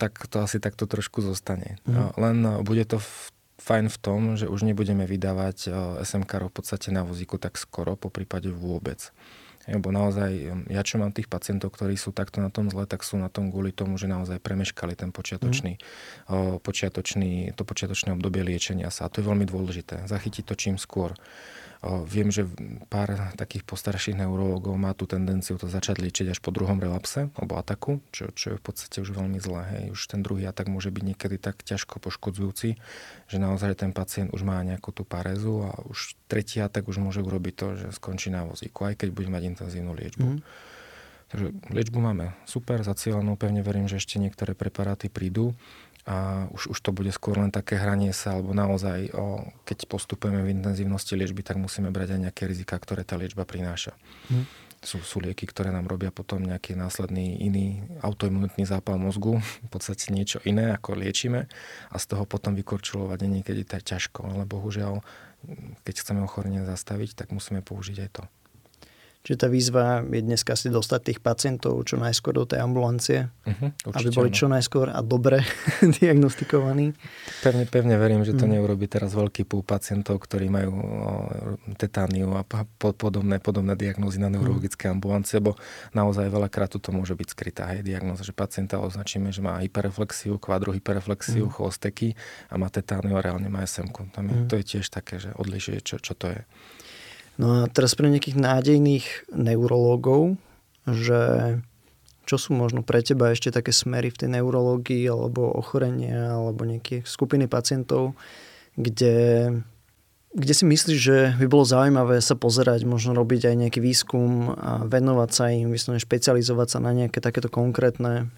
tak 0.00 0.18
to 0.26 0.42
asi 0.42 0.58
takto 0.58 0.90
trošku 0.90 1.22
zostane. 1.22 1.78
Mm. 1.86 1.94
A, 1.94 2.00
len 2.18 2.36
bude 2.66 2.82
to 2.88 2.98
v 2.98 3.10
fajn 3.56 3.88
v 3.88 3.98
tom, 3.98 4.20
že 4.36 4.52
už 4.52 4.68
nebudeme 4.68 5.08
vydávať 5.08 5.72
SMK 6.04 6.52
v 6.52 6.54
podstate 6.54 6.92
na 6.92 7.02
vozíku 7.08 7.40
tak 7.40 7.56
skoro, 7.56 7.96
po 7.96 8.12
prípade 8.12 8.52
vôbec. 8.52 9.12
Lebo 9.66 9.90
naozaj, 9.90 10.30
ja 10.70 10.82
čo 10.86 11.02
mám 11.02 11.10
tých 11.10 11.26
pacientov, 11.26 11.74
ktorí 11.74 11.98
sú 11.98 12.14
takto 12.14 12.38
na 12.38 12.54
tom 12.54 12.70
zle, 12.70 12.86
tak 12.86 13.02
sú 13.02 13.18
na 13.18 13.26
tom 13.26 13.50
kvôli 13.50 13.74
tomu, 13.74 13.98
že 13.98 14.06
naozaj 14.06 14.38
premeškali 14.38 14.94
ten 14.94 15.10
počiatočný, 15.10 15.74
mm. 16.30 16.62
počiatočný, 16.62 17.50
to 17.58 17.66
počiatočné 17.66 18.14
obdobie 18.14 18.46
liečenia 18.46 18.94
sa. 18.94 19.06
A 19.06 19.12
to 19.12 19.20
je 19.20 19.26
veľmi 19.26 19.42
dôležité. 19.42 20.06
Zachytiť 20.06 20.44
to 20.46 20.54
čím 20.54 20.76
skôr. 20.78 21.18
Viem, 21.84 22.32
že 22.32 22.48
pár 22.88 23.12
takých 23.36 23.62
postarších 23.68 24.16
neurologov 24.16 24.74
má 24.80 24.96
tú 24.96 25.04
tendenciu 25.04 25.60
to 25.60 25.68
začať 25.68 26.00
liečiť 26.00 26.32
až 26.32 26.38
po 26.40 26.48
druhom 26.48 26.80
relapse 26.80 27.28
alebo 27.36 27.60
ataku, 27.60 28.00
čo, 28.10 28.32
čo 28.32 28.54
je 28.54 28.56
v 28.56 28.64
podstate 28.64 29.04
už 29.04 29.12
veľmi 29.12 29.36
zlé. 29.36 29.62
Hej. 29.76 29.84
Už 29.92 30.00
ten 30.08 30.24
druhý 30.24 30.48
atak 30.48 30.72
môže 30.72 30.88
byť 30.88 31.04
niekedy 31.04 31.36
tak 31.36 31.60
ťažko 31.60 32.00
poškodzujúci, 32.00 32.80
že 33.28 33.36
naozaj 33.36 33.84
ten 33.84 33.92
pacient 33.92 34.32
už 34.32 34.40
má 34.42 34.58
nejakú 34.64 34.90
tú 34.90 35.04
parézu 35.04 35.68
a 35.68 35.76
už 35.84 36.16
tretí 36.26 36.64
atak 36.64 36.88
už 36.88 36.96
môže 36.96 37.20
urobiť 37.20 37.54
to, 37.54 37.66
že 37.76 37.86
skončí 37.94 38.32
na 38.32 38.48
vozíku, 38.48 38.88
aj 38.88 38.96
keď 39.04 39.08
bude 39.12 39.28
mať 39.28 39.42
intenzívnu 39.44 39.92
liečbu. 39.92 40.28
Mm. 40.36 40.40
Takže 41.26 41.46
liečbu 41.74 41.98
máme 41.98 42.38
super, 42.46 42.86
zacielenú, 42.86 43.34
pevne 43.34 43.58
verím, 43.58 43.90
že 43.90 43.98
ešte 43.98 44.22
niektoré 44.22 44.54
preparáty 44.54 45.10
prídu 45.10 45.58
a 46.06 46.46
už, 46.54 46.70
už 46.70 46.78
to 46.78 46.94
bude 46.94 47.10
skôr 47.10 47.34
len 47.34 47.50
také 47.50 47.74
hranie 47.74 48.14
sa, 48.14 48.38
alebo 48.38 48.54
naozaj, 48.54 49.10
o, 49.10 49.42
keď 49.66 49.90
postupujeme 49.90 50.46
v 50.46 50.54
intenzívnosti 50.54 51.18
liečby, 51.18 51.42
tak 51.42 51.58
musíme 51.58 51.90
brať 51.90 52.14
aj 52.14 52.20
nejaké 52.30 52.46
rizika, 52.46 52.78
ktoré 52.78 53.02
tá 53.02 53.18
liečba 53.18 53.42
prináša. 53.42 53.90
Hmm. 54.30 54.46
Sú, 54.86 55.02
sú 55.02 55.18
lieky, 55.18 55.50
ktoré 55.50 55.74
nám 55.74 55.90
robia 55.90 56.14
potom 56.14 56.46
nejaký 56.46 56.78
následný 56.78 57.42
iný 57.42 57.82
autoimunitný 58.06 58.70
zápal 58.70 59.02
mozgu, 59.02 59.42
v 59.66 59.68
podstate 59.68 60.14
niečo 60.14 60.38
iné, 60.46 60.70
ako 60.78 60.94
liečíme 60.94 61.50
a 61.90 61.96
z 61.98 62.04
toho 62.06 62.22
potom 62.22 62.54
vykorčulovať 62.54 63.26
je 63.26 63.28
niekedy 63.42 63.62
tak 63.66 63.82
ťažko, 63.82 64.30
ale 64.30 64.46
bohužiaľ, 64.46 65.02
keď 65.82 65.94
chceme 66.06 66.22
ochorenie 66.22 66.62
zastaviť, 66.62 67.18
tak 67.18 67.34
musíme 67.34 67.66
použiť 67.66 67.98
aj 68.06 68.10
to. 68.14 68.22
Čiže 69.26 69.42
tá 69.42 69.50
výzva 69.50 70.06
je 70.06 70.22
dneska 70.22 70.54
si 70.54 70.70
dostať 70.70 71.00
tých 71.02 71.18
pacientov 71.18 71.82
čo 71.82 71.98
najskôr 71.98 72.30
do 72.30 72.46
tej 72.46 72.62
ambulancie, 72.62 73.26
uh-huh, 73.26 73.74
aby 73.98 74.14
boli 74.14 74.30
čo 74.30 74.46
najskôr 74.46 74.94
a 74.94 75.02
dobre 75.02 75.42
diagnostikovaní. 75.98 76.94
Pevne, 77.42 77.66
pevne 77.66 77.98
verím, 77.98 78.22
že 78.22 78.38
to 78.38 78.46
uh-huh. 78.46 78.54
neurobi 78.54 78.86
teraz 78.86 79.18
veľký 79.18 79.42
púl 79.50 79.66
pacientov, 79.66 80.22
ktorí 80.22 80.46
majú 80.46 80.78
tetániu 81.74 82.38
a 82.38 82.46
podobné, 82.78 83.42
podobné 83.42 83.74
diagnózy 83.74 84.22
na 84.22 84.30
neurologické 84.30 84.86
uh-huh. 84.86 84.94
ambulancie, 84.94 85.42
lebo 85.42 85.58
naozaj 85.90 86.30
veľakrát 86.30 86.78
to 86.78 86.90
môže 86.94 87.18
byť 87.18 87.26
skrytá 87.26 87.74
aj 87.74 87.82
diagnóza, 87.82 88.22
že 88.22 88.30
pacienta 88.30 88.78
označíme, 88.78 89.34
že 89.34 89.42
má 89.42 89.58
hyperreflexiu, 89.58 90.38
kvadrohyperreflexiu, 90.38 91.50
uh-huh. 91.50 91.66
cholosteky 91.66 92.14
a 92.46 92.62
má 92.62 92.70
tetániu 92.70 93.18
a 93.18 93.26
reálne 93.26 93.50
má 93.50 93.66
SMK. 93.66 94.14
Tam 94.14 94.30
je, 94.30 94.38
uh-huh. 94.38 94.46
To 94.46 94.54
je 94.54 94.64
tiež 94.70 94.86
také, 94.86 95.18
že 95.18 95.34
odlišuje, 95.34 95.82
čo, 95.82 95.98
čo 95.98 96.14
to 96.14 96.30
je. 96.30 96.46
No 97.36 97.64
a 97.64 97.68
teraz 97.68 97.92
pre 97.92 98.08
nejakých 98.08 98.36
nádejných 98.40 99.06
neurológov, 99.32 100.40
že 100.88 101.20
čo 102.26 102.36
sú 102.42 102.58
možno 102.58 102.82
pre 102.82 103.00
teba 103.06 103.30
ešte 103.30 103.54
také 103.54 103.70
smery 103.70 104.10
v 104.10 104.18
tej 104.18 104.28
neurológii 104.34 105.06
alebo 105.06 105.46
ochorenia 105.46 106.34
alebo 106.34 106.66
nejaké 106.66 107.06
skupiny 107.06 107.46
pacientov, 107.46 108.18
kde, 108.74 109.62
kde 110.34 110.52
si 110.52 110.64
myslíš, 110.66 110.98
že 110.98 111.18
by 111.38 111.46
bolo 111.46 111.62
zaujímavé 111.62 112.18
sa 112.18 112.34
pozerať, 112.34 112.82
možno 112.82 113.14
robiť 113.14 113.52
aj 113.52 113.56
nejaký 113.62 113.78
výskum 113.78 114.52
a 114.58 114.82
venovať 114.90 115.30
sa 115.30 115.44
im, 115.54 115.70
vyslovene 115.70 116.02
špecializovať 116.02 116.68
sa 116.76 116.78
na 116.82 116.90
nejaké 116.92 117.22
takéto 117.22 117.46
konkrétne, 117.46 118.32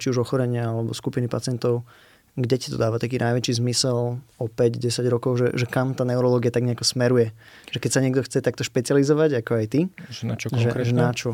či 0.00 0.06
už 0.08 0.24
ochorenia 0.24 0.72
alebo 0.72 0.96
skupiny 0.96 1.28
pacientov, 1.28 1.84
kde 2.38 2.56
ti 2.56 2.68
to 2.70 2.78
dáva 2.78 3.02
taký 3.02 3.18
najväčší 3.18 3.58
zmysel 3.58 4.22
o 4.22 4.44
5-10 4.46 5.10
rokov, 5.10 5.42
že, 5.42 5.46
že 5.58 5.66
kam 5.66 5.98
tá 5.98 6.06
neurológia 6.06 6.54
tak 6.54 6.62
nejako 6.62 6.86
smeruje. 6.86 7.34
Že 7.74 7.78
keď 7.82 7.90
sa 7.90 8.00
niekto 8.00 8.22
chce 8.22 8.38
takto 8.38 8.62
špecializovať, 8.62 9.42
ako 9.42 9.52
aj 9.58 9.66
ty, 9.66 9.80
že 10.06 10.22
na 10.30 10.38
čo 10.38 10.54
konkrétne? 10.54 10.86
Že, 10.86 10.94
že 10.94 10.94
na 10.94 11.10
čo? 11.10 11.30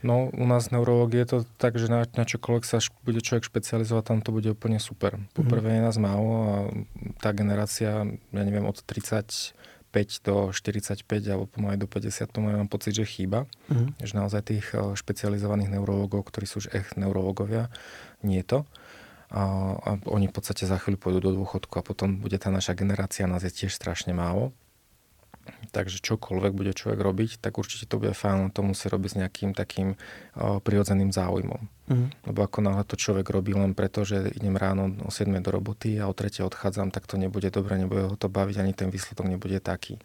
No, 0.00 0.32
u 0.32 0.44
nás 0.48 0.68
v 0.68 0.80
neurológii 0.80 1.24
je 1.24 1.28
to 1.28 1.38
tak, 1.60 1.76
že 1.76 1.92
na, 1.92 2.08
na 2.16 2.24
čokoľvek 2.24 2.64
sa 2.64 2.80
bude 3.04 3.20
človek 3.20 3.44
špecializovať, 3.44 4.02
tam 4.04 4.20
to 4.24 4.32
bude 4.32 4.48
úplne 4.48 4.80
super. 4.80 5.20
Poprvé 5.36 5.76
mm-hmm. 5.76 5.80
je 5.80 5.86
nás 5.92 5.96
málo 6.00 6.32
a 6.48 6.56
tá 7.20 7.36
generácia, 7.36 8.08
ja 8.08 8.42
neviem, 8.44 8.64
od 8.64 8.80
35 8.80 9.52
do 10.24 10.56
45 10.56 11.04
alebo 11.28 11.44
pomaly 11.52 11.76
do 11.76 11.84
50, 11.84 12.32
to 12.32 12.40
mám 12.40 12.68
pocit, 12.72 12.96
že 12.96 13.04
chýba. 13.04 13.44
Mm-hmm. 13.68 14.00
Že 14.00 14.12
naozaj 14.16 14.40
tých 14.48 14.66
eh, 14.72 14.96
špecializovaných 14.96 15.68
neurológov, 15.76 16.32
ktorí 16.32 16.48
sú 16.48 16.64
už 16.64 16.72
echt 16.72 16.96
neurológovia, 16.96 17.68
nie 18.24 18.40
je 18.40 18.56
to 18.56 18.58
a, 19.30 19.42
a 19.78 19.90
oni 20.10 20.26
v 20.26 20.34
podstate 20.34 20.66
za 20.66 20.74
chvíľu 20.74 20.98
pôjdu 20.98 21.18
do 21.30 21.30
dôchodku 21.38 21.78
a 21.78 21.86
potom 21.86 22.18
bude 22.18 22.34
tá 22.34 22.50
naša 22.50 22.74
generácia, 22.74 23.30
nás 23.30 23.46
je 23.46 23.54
tiež 23.54 23.70
strašne 23.70 24.10
málo. 24.10 24.50
Takže 25.70 26.02
čokoľvek 26.02 26.52
bude 26.52 26.72
človek 26.76 27.00
robiť, 27.00 27.30
tak 27.38 27.56
určite 27.56 27.88
to 27.88 27.96
bude 28.02 28.12
fajn, 28.12 28.52
to 28.52 28.60
musí 28.60 28.86
robiť 28.90 29.10
s 29.10 29.18
nejakým 29.18 29.50
takým 29.56 29.94
o, 30.36 30.60
prirodzeným 30.60 31.10
záujmom. 31.10 31.62
Mm. 31.90 32.08
Lebo 32.26 32.40
ako 32.44 32.58
náhle 32.60 32.84
to 32.86 32.98
človek 32.98 33.26
robí 33.30 33.56
len 33.56 33.74
preto, 33.74 34.04
že 34.04 34.30
idem 34.34 34.54
ráno 34.54 34.92
o 35.02 35.10
7 35.10 35.30
do 35.42 35.50
roboty 35.50 35.98
a 35.98 36.06
o 36.06 36.14
3 36.14 36.44
odchádzam, 36.46 36.90
tak 36.90 37.06
to 37.06 37.16
nebude 37.16 37.50
dobre, 37.50 37.78
nebude 37.78 38.10
ho 38.10 38.16
to 38.18 38.28
baviť, 38.30 38.56
ani 38.62 38.72
ten 38.76 38.92
výsledok 38.92 39.26
nebude 39.26 39.58
taký. 39.62 39.98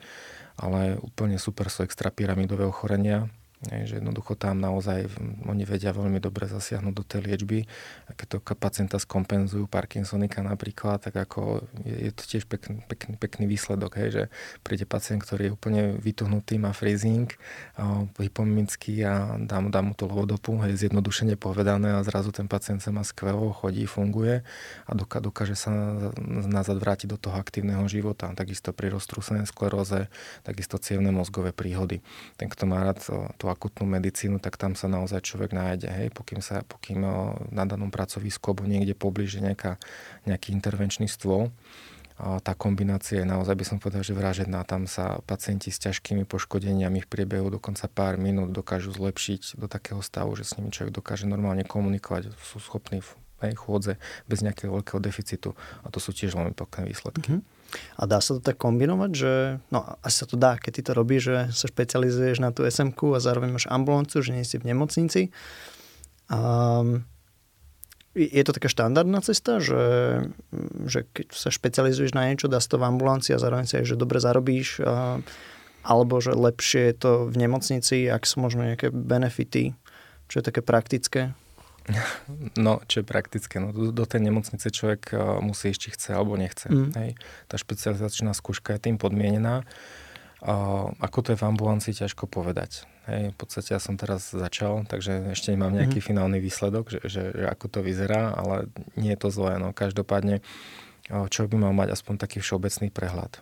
Ale 0.55 0.97
úplne 1.03 1.35
super 1.35 1.67
sú 1.67 1.83
extra 1.83 2.09
pyramidové 2.09 2.65
ochorenia, 2.65 3.27
že 3.63 4.03
jednoducho 4.03 4.35
tam 4.35 4.59
naozaj 4.59 5.07
oni 5.47 5.63
vedia 5.63 5.95
veľmi 5.95 6.19
dobre 6.19 6.45
zasiahnuť 6.45 6.93
do 6.93 7.03
tej 7.07 7.21
liečby. 7.25 7.59
A 8.07 8.13
keď 8.13 8.27
to 8.35 8.37
pacienta 8.55 8.99
skompenzujú 8.99 9.65
Parkinsonika 9.65 10.43
napríklad, 10.43 11.01
tak 11.01 11.15
ako 11.15 11.65
je, 11.87 12.09
je 12.09 12.11
to 12.11 12.23
tiež 12.27 12.43
pekný, 12.45 12.83
pekný, 12.85 13.15
pekný 13.17 13.45
výsledok, 13.49 13.97
hej, 13.97 14.09
že 14.11 14.23
príde 14.61 14.85
pacient, 14.85 15.23
ktorý 15.23 15.49
je 15.49 15.55
úplne 15.55 15.81
vytuhnutý, 15.97 16.59
má 16.59 16.75
freezing, 16.75 17.31
hypomimický 18.19 19.01
a 19.07 19.39
dá 19.39 19.63
mu, 19.63 19.71
dá 19.71 19.81
mu 19.81 19.97
to 19.97 20.05
lovodopu, 20.05 20.59
hej, 20.67 20.75
zjednodušene 20.75 21.39
povedané 21.39 21.97
a 21.97 22.05
zrazu 22.05 22.29
ten 22.35 22.45
pacient 22.45 22.83
sa 22.83 22.93
má 22.93 23.01
skvelo, 23.01 23.55
chodí, 23.55 23.87
funguje 23.89 24.45
a 24.85 24.91
doká, 24.93 25.23
dokáže 25.23 25.57
sa 25.57 25.71
nazad 26.45 26.77
vrátiť 26.77 27.07
do 27.09 27.17
toho 27.17 27.39
aktívneho 27.39 27.87
života. 27.89 28.29
Takisto 28.35 28.75
pri 28.75 28.93
roztrúsenej 28.93 29.49
skleróze, 29.49 30.11
takisto 30.45 30.77
cievne 30.77 31.09
mozgové 31.09 31.55
príhody. 31.55 32.05
Ten, 32.37 32.51
kto 32.51 32.69
má 32.69 32.83
rád 32.83 33.01
tú 33.45 33.53
akutnú 33.53 33.85
medicínu, 33.85 34.41
tak 34.41 34.57
tam 34.57 34.73
sa 34.73 34.89
naozaj 34.89 35.21
človek 35.21 35.53
nájde, 35.53 35.85
hej, 35.93 36.09
pokým, 36.09 36.41
sa, 36.41 36.65
pokým 36.65 37.05
na 37.53 37.63
danom 37.69 37.93
pracovisku 37.93 38.41
alebo 38.49 38.65
niekde 38.65 38.97
poblíže 38.97 39.37
nejaká, 39.37 39.77
nejaký 40.25 40.49
intervenčný 40.49 41.05
stôl. 41.05 41.53
A 42.15 42.39
tá 42.39 42.55
kombinácia 42.55 43.21
je 43.21 43.27
naozaj, 43.27 43.53
by 43.53 43.65
som 43.67 43.77
povedal, 43.77 44.01
že 44.01 44.15
vražedná. 44.15 44.63
Tam 44.63 44.87
sa 44.87 45.19
pacienti 45.27 45.67
s 45.69 45.77
ťažkými 45.83 46.23
poškodeniami 46.25 47.03
v 47.03 47.11
priebehu 47.11 47.51
dokonca 47.51 47.85
pár 47.91 48.15
minút 48.15 48.55
dokážu 48.55 48.95
zlepšiť 48.95 49.59
do 49.59 49.67
takého 49.67 49.99
stavu, 49.99 50.33
že 50.39 50.47
s 50.47 50.55
nimi 50.55 50.71
človek 50.71 50.95
dokáže 50.95 51.27
normálne 51.27 51.67
komunikovať, 51.67 52.33
sú 52.39 52.57
schopní 52.63 53.03
v 53.03 53.09
chôdze 53.53 54.01
bez 54.25 54.41
nejakého 54.41 54.73
veľkého 54.73 54.97
deficitu. 54.97 55.53
A 55.85 55.93
to 55.93 56.01
sú 56.01 56.15
tiež 56.15 56.33
veľmi 56.33 56.57
pekné 56.57 56.89
výsledky. 56.89 57.29
Mm-hmm. 57.29 57.54
A 57.95 58.03
dá 58.09 58.19
sa 58.19 58.37
to 58.37 58.41
tak 58.41 58.59
kombinovať, 58.59 59.11
že, 59.15 59.33
no 59.71 59.85
asi 60.03 60.23
sa 60.23 60.27
to 60.27 60.35
dá, 60.35 60.59
keď 60.59 60.71
ty 60.75 60.81
to 60.85 60.91
robíš, 60.91 61.21
že 61.27 61.37
sa 61.53 61.65
špecializuješ 61.71 62.43
na 62.43 62.51
tú 62.51 62.67
smk 62.67 63.15
a 63.15 63.19
zároveň 63.23 63.55
máš 63.55 63.67
ambulanciu, 63.71 64.19
že 64.23 64.35
nie 64.35 64.47
si 64.47 64.59
v 64.59 64.71
nemocnici. 64.71 65.31
A 66.31 66.39
je 68.15 68.43
to 68.47 68.55
taká 68.55 68.71
štandardná 68.71 69.19
cesta, 69.19 69.59
že, 69.59 69.83
že 70.87 71.03
keď 71.11 71.35
sa 71.35 71.51
špecializuješ 71.51 72.15
na 72.15 72.31
niečo, 72.31 72.47
dá 72.47 72.63
sa 72.63 72.71
to 72.71 72.79
v 72.79 72.87
ambulancii 72.87 73.35
a 73.35 73.43
zároveň 73.43 73.67
si 73.67 73.75
aj, 73.75 73.91
že 73.91 73.99
dobre 73.99 74.23
zarobíš, 74.23 74.79
a, 74.79 75.19
alebo 75.83 76.23
že 76.23 76.31
lepšie 76.31 76.81
je 76.89 76.95
to 76.95 77.11
v 77.27 77.35
nemocnici, 77.35 78.07
ak 78.07 78.23
sú 78.23 78.39
možno 78.39 78.63
nejaké 78.63 78.89
benefity, 78.89 79.75
čo 80.31 80.39
je 80.39 80.47
také 80.47 80.63
praktické? 80.63 81.35
No, 82.57 82.81
čo 82.89 83.01
je 83.01 83.05
praktické. 83.05 83.61
No, 83.61 83.69
do, 83.69 83.93
do 83.93 84.05
tej 84.07 84.21
nemocnice 84.25 84.67
človek 84.73 85.13
uh, 85.13 85.37
musí 85.41 85.71
ísť, 85.71 85.81
či 85.81 85.89
chce 85.93 86.09
alebo 86.17 86.39
nechce. 86.39 86.67
Mm. 86.69 86.89
Hej. 86.97 87.09
Tá 87.45 87.55
špecializačná 87.59 88.33
skúška 88.33 88.75
je 88.77 88.89
tým 88.89 88.97
podmienená. 88.97 89.67
Uh, 90.45 90.93
ako 91.01 91.25
to 91.25 91.29
je 91.33 91.41
v 91.41 91.47
ambulancii, 91.47 91.93
ťažko 91.97 92.29
povedať. 92.29 92.85
Hej, 93.09 93.33
v 93.33 93.37
podstate 93.37 93.73
ja 93.73 93.81
som 93.81 93.97
teraz 93.97 94.29
začal, 94.33 94.85
takže 94.85 95.33
ešte 95.33 95.53
nemám 95.53 95.73
nejaký 95.73 96.01
mm. 96.01 96.05
finálny 96.05 96.39
výsledok, 96.41 96.89
že, 96.89 96.99
že, 97.05 97.23
že 97.33 97.45
ako 97.49 97.65
to 97.69 97.79
vyzerá, 97.85 98.33
ale 98.33 98.69
nie 98.97 99.13
je 99.13 99.19
to 99.21 99.29
zlé. 99.33 99.57
No, 99.57 99.73
každopádne 99.73 100.41
uh, 101.09 101.25
človek 101.29 101.53
by 101.53 101.69
mal 101.69 101.73
mať 101.73 101.97
aspoň 101.97 102.21
taký 102.21 102.41
všeobecný 102.41 102.89
prehľad 102.93 103.41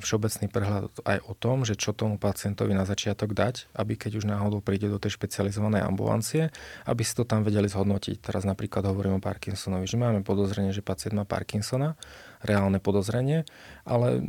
všeobecný 0.00 0.46
prehľad 0.52 0.92
aj 1.08 1.18
o 1.24 1.32
tom, 1.32 1.64
že 1.64 1.72
čo 1.74 1.96
tomu 1.96 2.20
pacientovi 2.20 2.76
na 2.76 2.84
začiatok 2.84 3.32
dať, 3.32 3.72
aby 3.72 3.96
keď 3.96 4.20
už 4.20 4.28
náhodou 4.28 4.60
príde 4.60 4.92
do 4.92 5.00
tej 5.00 5.16
špecializovanej 5.16 5.80
ambulancie, 5.80 6.52
aby 6.84 7.02
si 7.02 7.16
to 7.16 7.24
tam 7.24 7.42
vedeli 7.42 7.64
zhodnotiť. 7.66 8.20
Teraz 8.20 8.44
napríklad 8.44 8.84
hovorím 8.84 9.18
o 9.18 9.24
Parkinsonovi, 9.24 9.88
že 9.88 9.96
máme 9.96 10.20
podozrenie, 10.20 10.76
že 10.76 10.84
pacient 10.84 11.16
má 11.16 11.24
Parkinsona, 11.24 11.96
reálne 12.44 12.76
podozrenie, 12.76 13.48
ale 13.88 14.24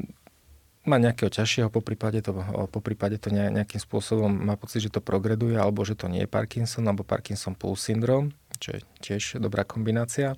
má 0.86 1.02
nejakého 1.02 1.34
ťažšieho, 1.34 1.74
po 1.74 1.82
prípade 1.82 2.22
to, 2.22 2.32
po 2.70 2.80
prípade 2.80 3.18
to 3.18 3.34
nejakým 3.34 3.82
spôsobom 3.82 4.30
má 4.30 4.54
pocit, 4.56 4.86
že 4.86 4.94
to 4.94 5.02
progreduje, 5.02 5.58
alebo 5.58 5.82
že 5.82 5.98
to 5.98 6.08
nie 6.08 6.24
je 6.24 6.30
Parkinson, 6.30 6.86
alebo 6.86 7.02
Parkinson 7.02 7.58
plus 7.58 7.90
syndrom, 7.90 8.32
čo 8.62 8.78
je 8.78 8.82
tiež 9.02 9.42
dobrá 9.42 9.66
kombinácia 9.66 10.38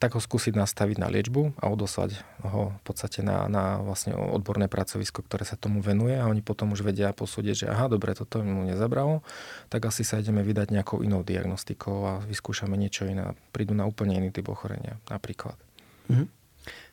tak 0.00 0.16
ho 0.16 0.20
skúsiť 0.20 0.56
nastaviť 0.56 0.96
na 0.96 1.12
liečbu 1.12 1.60
a 1.60 1.68
odoslať 1.68 2.16
ho 2.40 2.72
v 2.72 2.82
podstate 2.88 3.20
na, 3.20 3.44
na 3.52 3.84
vlastne 3.84 4.16
odborné 4.16 4.64
pracovisko, 4.64 5.20
ktoré 5.20 5.44
sa 5.44 5.60
tomu 5.60 5.84
venuje 5.84 6.16
a 6.16 6.24
oni 6.24 6.40
potom 6.40 6.72
už 6.72 6.80
vedia 6.80 7.12
posúdiť, 7.12 7.54
že 7.54 7.66
aha, 7.68 7.92
dobre, 7.92 8.16
toto 8.16 8.40
mu 8.40 8.64
nezabralo, 8.64 9.20
tak 9.68 9.84
asi 9.84 10.08
sa 10.08 10.24
ideme 10.24 10.40
vydať 10.40 10.72
nejakou 10.72 11.04
inou 11.04 11.20
diagnostikou 11.20 11.96
a 12.08 12.12
vyskúšame 12.24 12.80
niečo 12.80 13.04
iné. 13.04 13.36
Prídu 13.52 13.76
na 13.76 13.84
úplne 13.84 14.16
iný 14.16 14.32
typ 14.32 14.48
ochorenia 14.48 14.96
napríklad. 15.12 15.60
Mm-hmm. 16.08 16.28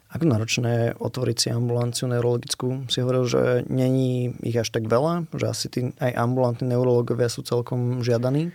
Ako 0.09 0.25
náročné 0.25 0.97
otvoriť 0.97 1.37
si 1.37 1.47
ambulanciu 1.53 2.09
neurologickú? 2.09 2.89
Si 2.89 2.97
hovoril, 2.97 3.29
že 3.29 3.41
není 3.69 4.33
ich 4.41 4.57
až 4.57 4.73
tak 4.73 4.89
veľa, 4.89 5.29
že 5.37 5.45
asi 5.45 5.65
tí 5.69 5.93
aj 6.01 6.11
ambulantní 6.17 6.65
neurologovia 6.65 7.29
sú 7.29 7.45
celkom 7.45 8.01
žiadaní. 8.01 8.49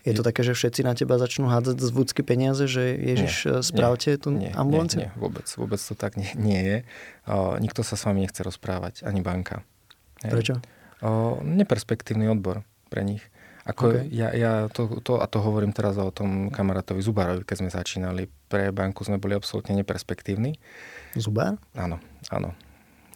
Je 0.00 0.16
to 0.16 0.24
také, 0.24 0.40
že 0.40 0.56
všetci 0.56 0.80
na 0.80 0.96
teba 0.96 1.20
začnú 1.20 1.52
hádzať 1.52 1.76
z 1.76 1.90
vúcky 1.92 2.20
peniaze, 2.24 2.64
že 2.64 2.96
Ježiš, 2.96 3.34
nie, 3.44 3.52
eh, 3.52 3.60
správte 3.60 4.16
tú 4.16 4.32
nie, 4.32 4.48
ambulanciu? 4.56 5.04
Nie, 5.04 5.12
nie, 5.12 5.20
vôbec, 5.20 5.46
vôbec 5.60 5.80
to 5.80 5.92
tak 5.92 6.16
nie, 6.16 6.30
nie 6.40 6.60
je. 6.60 6.78
O, 7.28 7.60
nikto 7.60 7.84
sa 7.84 8.00
s 8.00 8.08
vami 8.08 8.24
nechce 8.24 8.40
rozprávať, 8.40 9.04
ani 9.04 9.20
banka. 9.20 9.60
Hej. 10.24 10.32
Prečo? 10.32 10.54
O, 11.04 11.40
neperspektívny 11.44 12.32
odbor 12.32 12.64
pre 12.88 13.04
nich. 13.04 13.20
Ako 13.68 13.92
okay. 13.92 14.08
ja, 14.08 14.32
ja 14.32 14.52
to, 14.72 15.04
to, 15.04 15.20
a 15.20 15.28
to 15.28 15.44
hovorím 15.44 15.76
teraz 15.76 16.00
o 16.00 16.08
tom 16.08 16.48
kamarátovi 16.48 17.04
Zubárovi, 17.04 17.44
keď 17.44 17.56
sme 17.60 17.70
začínali. 17.70 18.22
Pre 18.48 18.72
banku 18.72 19.04
sme 19.04 19.20
boli 19.20 19.36
absolútne 19.36 19.76
neperspektívni. 19.76 20.56
Zubár? 21.12 21.60
Áno, 21.76 22.00
áno. 22.32 22.56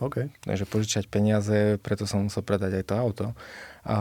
OK. 0.05 0.29
Takže 0.45 0.69
požičať 0.69 1.05
peniaze, 1.09 1.81
preto 1.81 2.05
som 2.05 2.29
musel 2.29 2.45
predať 2.45 2.77
aj 2.77 2.85
to 2.85 2.95
auto. 2.95 3.27
A, 3.89 3.97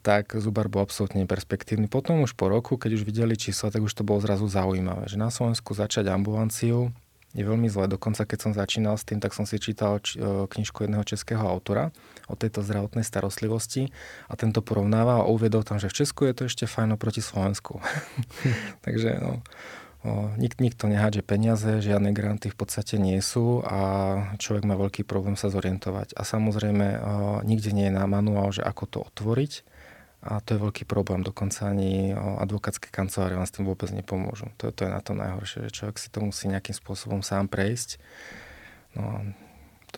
tak 0.00 0.32
Zubar 0.36 0.72
bol 0.72 0.82
absolútne 0.84 1.28
perspektívny. 1.28 1.86
Potom 1.86 2.24
už 2.24 2.32
po 2.32 2.48
roku, 2.48 2.80
keď 2.80 3.00
už 3.00 3.02
videli 3.04 3.36
čísla, 3.36 3.68
tak 3.68 3.84
už 3.84 3.92
to 3.92 4.02
bolo 4.02 4.20
zrazu 4.20 4.48
zaujímavé, 4.48 5.06
že 5.06 5.20
na 5.20 5.28
Slovensku 5.28 5.76
začať 5.76 6.08
ambulanciu 6.08 6.92
je 7.30 7.46
veľmi 7.46 7.70
zle. 7.70 7.86
Dokonca 7.86 8.26
keď 8.26 8.38
som 8.42 8.52
začínal 8.56 8.98
s 8.98 9.06
tým, 9.06 9.22
tak 9.22 9.30
som 9.30 9.46
si 9.46 9.62
čítal 9.62 10.02
či, 10.02 10.18
e, 10.18 10.50
knižku 10.50 10.82
jedného 10.82 11.06
českého 11.06 11.46
autora 11.46 11.94
o 12.26 12.34
tejto 12.34 12.66
zdravotnej 12.66 13.06
starostlivosti 13.06 13.94
a 14.26 14.34
tento 14.34 14.66
porovnáva 14.66 15.22
a 15.22 15.30
uviedol 15.30 15.62
tam, 15.62 15.78
že 15.78 15.86
v 15.86 16.02
Česku 16.02 16.26
je 16.26 16.34
to 16.34 16.42
ešte 16.50 16.66
fajno 16.66 16.98
proti 16.98 17.22
Slovensku. 17.22 17.78
Takže 18.86 19.22
no, 19.22 19.42
O, 20.00 20.32
nik, 20.40 20.56
nikto 20.56 20.88
nehádže 20.88 21.20
peniaze, 21.20 21.84
žiadne 21.84 22.16
granty 22.16 22.48
v 22.48 22.56
podstate 22.56 22.96
nie 22.96 23.20
sú 23.20 23.60
a 23.60 23.80
človek 24.40 24.64
má 24.64 24.72
veľký 24.72 25.04
problém 25.04 25.36
sa 25.36 25.52
zorientovať. 25.52 26.16
A 26.16 26.24
samozrejme, 26.24 26.86
o, 26.88 27.00
nikde 27.44 27.76
nie 27.76 27.92
je 27.92 27.98
na 28.00 28.08
manuál, 28.08 28.48
že 28.48 28.64
ako 28.64 28.84
to 28.88 28.98
otvoriť 29.04 29.60
a 30.20 30.44
to 30.44 30.52
je 30.52 30.60
veľký 30.60 30.84
problém, 30.84 31.24
dokonca 31.24 31.72
ani 31.72 32.12
advokátske 32.12 32.92
kancelárie 32.92 33.40
vám 33.40 33.48
s 33.48 33.56
tým 33.56 33.64
vôbec 33.64 33.88
nepomôžu. 33.88 34.52
To, 34.60 34.68
to 34.68 34.84
je 34.84 34.90
na 34.92 35.00
to 35.00 35.16
najhoršie, 35.16 35.64
že 35.68 35.76
človek 35.80 35.96
si 35.96 36.12
to 36.12 36.20
musí 36.20 36.44
nejakým 36.44 36.76
spôsobom 36.76 37.24
sám 37.24 37.48
prejsť. 37.48 37.96
No, 39.00 39.32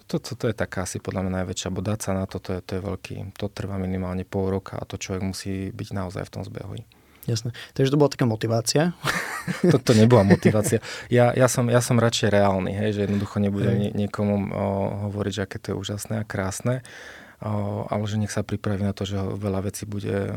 to, 0.07 0.23
to, 0.23 0.39
to 0.39 0.45
je 0.47 0.55
taká 0.55 0.87
asi 0.87 1.03
podľa 1.03 1.27
mňa 1.27 1.33
najväčšia, 1.43 1.75
bo 1.75 1.83
dať 1.83 1.99
sa 1.99 2.13
na 2.15 2.31
to, 2.31 2.39
to 2.39 2.55
je, 2.55 2.61
to 2.63 2.73
je 2.79 2.83
veľký, 2.87 3.15
to 3.35 3.51
trvá 3.51 3.83
minimálne 3.83 4.23
pol 4.23 4.47
roka 4.47 4.79
a 4.79 4.87
to 4.87 4.95
človek 4.95 5.27
musí 5.27 5.75
byť 5.75 5.89
naozaj 5.91 6.23
v 6.23 6.33
tom 6.39 6.43
zbehu. 6.47 6.79
Jasné. 7.23 7.55
Takže 7.79 7.95
to 7.95 7.99
bola 7.99 8.11
taká 8.11 8.27
motivácia? 8.27 8.99
Toto 9.75 9.95
nebola 9.95 10.27
motivácia. 10.27 10.83
Ja, 11.07 11.31
ja, 11.35 11.47
som, 11.47 11.71
ja 11.71 11.79
som 11.79 11.99
radšej 11.99 12.35
reálny, 12.35 12.75
hej, 12.75 12.99
že 12.99 13.01
jednoducho 13.07 13.39
nebudem 13.39 13.75
nie, 13.79 13.91
niekomu 13.95 14.51
o, 14.51 14.67
hovoriť, 15.11 15.33
že 15.35 15.43
aké 15.47 15.57
to 15.63 15.67
je 15.71 15.77
úžasné 15.79 16.15
a 16.23 16.27
krásne, 16.27 16.83
ale 17.43 18.05
že 18.07 18.23
nech 18.23 18.31
sa 18.31 18.47
pripraví 18.47 18.87
na 18.87 18.95
to, 18.95 19.03
že 19.03 19.19
veľa 19.19 19.67
vecí 19.67 19.83
bude, 19.83 20.31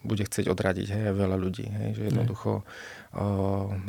bude 0.00 0.24
chcieť 0.24 0.48
odradiť, 0.48 0.88
hej, 0.88 1.04
veľa 1.12 1.36
ľudí, 1.36 1.68
hej, 1.68 1.88
že 2.00 2.02
jednoducho 2.08 2.64
o, 3.12 3.24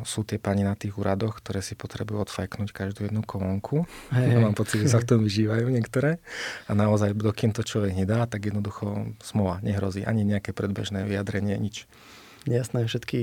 sú 0.03 0.27
tie 0.27 0.35
pani 0.35 0.67
na 0.67 0.75
tých 0.75 0.99
úradoch, 0.99 1.39
ktoré 1.39 1.63
si 1.63 1.79
potrebujú 1.79 2.27
odfajknúť 2.27 2.75
každú 2.75 3.07
jednu 3.07 3.23
kolónku. 3.23 3.87
Hej, 4.11 4.35
Mám 4.43 4.59
pocit, 4.59 4.83
že 4.83 4.91
sa 4.91 4.99
v 4.99 5.15
tom 5.15 5.23
vyžívajú 5.23 5.71
niektoré 5.71 6.19
a 6.67 6.75
naozaj, 6.75 7.15
dokým 7.15 7.55
to 7.55 7.63
človek 7.63 7.95
nedá, 7.95 8.27
tak 8.27 8.51
jednoducho 8.51 9.15
smola 9.23 9.63
nehrozí, 9.63 10.03
ani 10.03 10.27
nejaké 10.27 10.51
predbežné 10.51 11.07
vyjadrenie, 11.07 11.55
nič. 11.55 11.87
Jasné, 12.45 12.85
všetky 12.85 13.17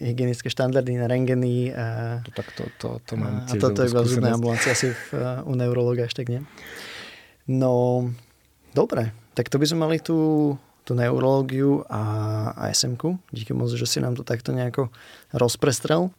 hygienické 0.00 0.48
štandardy 0.48 0.96
na 0.96 1.04
rengeny. 1.04 1.74
A, 1.76 2.22
to, 2.24 2.30
tak 2.32 2.48
to, 2.56 2.64
to, 2.80 2.88
to 3.04 3.12
mám 3.20 3.44
tiež 3.44 3.60
A 3.60 3.64
toto 3.68 3.84
je 3.84 3.92
iba 3.92 4.00
v 4.00 4.32
ambulancii, 4.32 4.70
asi 4.72 4.88
v, 4.96 5.08
u 5.44 5.52
neurologa 5.52 6.08
tak 6.08 6.32
nie. 6.32 6.40
No, 7.44 8.08
Dobre, 8.72 9.12
tak 9.36 9.52
to 9.52 9.60
by 9.60 9.66
sme 9.68 9.78
mali 9.88 9.98
tú, 10.00 10.52
tú 10.82 10.92
neurológiu 10.96 11.84
a, 11.88 12.02
a 12.56 12.62
SMK. 12.72 13.20
Díky 13.32 13.52
moc, 13.52 13.72
že 13.72 13.84
si 13.84 14.00
nám 14.00 14.16
to 14.16 14.24
takto 14.24 14.52
nejako 14.52 14.88
rozprestrel. 15.32 16.12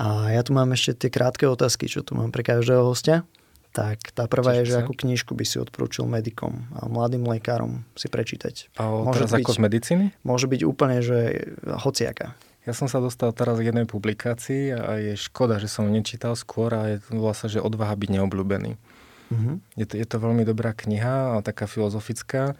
A 0.00 0.32
ja 0.32 0.40
tu 0.40 0.56
mám 0.56 0.72
ešte 0.72 1.06
tie 1.06 1.10
krátke 1.12 1.44
otázky, 1.44 1.84
čo 1.84 2.00
tu 2.00 2.16
mám 2.16 2.32
pre 2.32 2.40
každého 2.40 2.80
hostia. 2.80 3.28
Tak 3.72 4.12
tá 4.12 4.28
prvá 4.28 4.60
je, 4.60 4.68
že 4.68 4.84
akú 4.84 4.92
knižku 4.92 5.32
by 5.32 5.44
si 5.48 5.56
odporúčil 5.56 6.04
medikom 6.04 6.68
a 6.76 6.92
mladým 6.92 7.24
lekárom 7.24 7.88
si 7.96 8.12
prečítať. 8.12 8.68
A 8.76 8.84
môže 8.84 9.24
teraz 9.24 9.32
byť, 9.32 9.44
ako 9.48 9.56
z 9.56 9.60
medicíny? 9.64 10.04
Môže 10.28 10.44
byť 10.44 10.60
úplne, 10.68 11.00
že 11.00 11.48
hociaká. 11.64 12.36
Ja 12.68 12.76
som 12.76 12.86
sa 12.86 13.00
dostal 13.00 13.32
teraz 13.32 13.58
k 13.58 13.72
jednej 13.72 13.88
publikácii 13.88 14.76
a 14.76 15.00
je 15.00 15.12
škoda, 15.16 15.56
že 15.56 15.72
som 15.72 15.88
nečítal 15.88 16.36
skôr 16.36 16.70
a 16.76 16.94
je, 16.94 16.96
sa, 17.32 17.48
že 17.48 17.64
odvaha 17.64 17.96
byť 17.96 18.08
neobľúbený. 18.12 18.76
Mm-hmm. 19.32 19.56
Je, 19.80 19.86
to, 19.88 19.94
je 19.96 20.06
to 20.06 20.16
veľmi 20.20 20.44
dobrá 20.44 20.76
kniha, 20.76 21.40
taká 21.40 21.64
filozofická. 21.64 22.52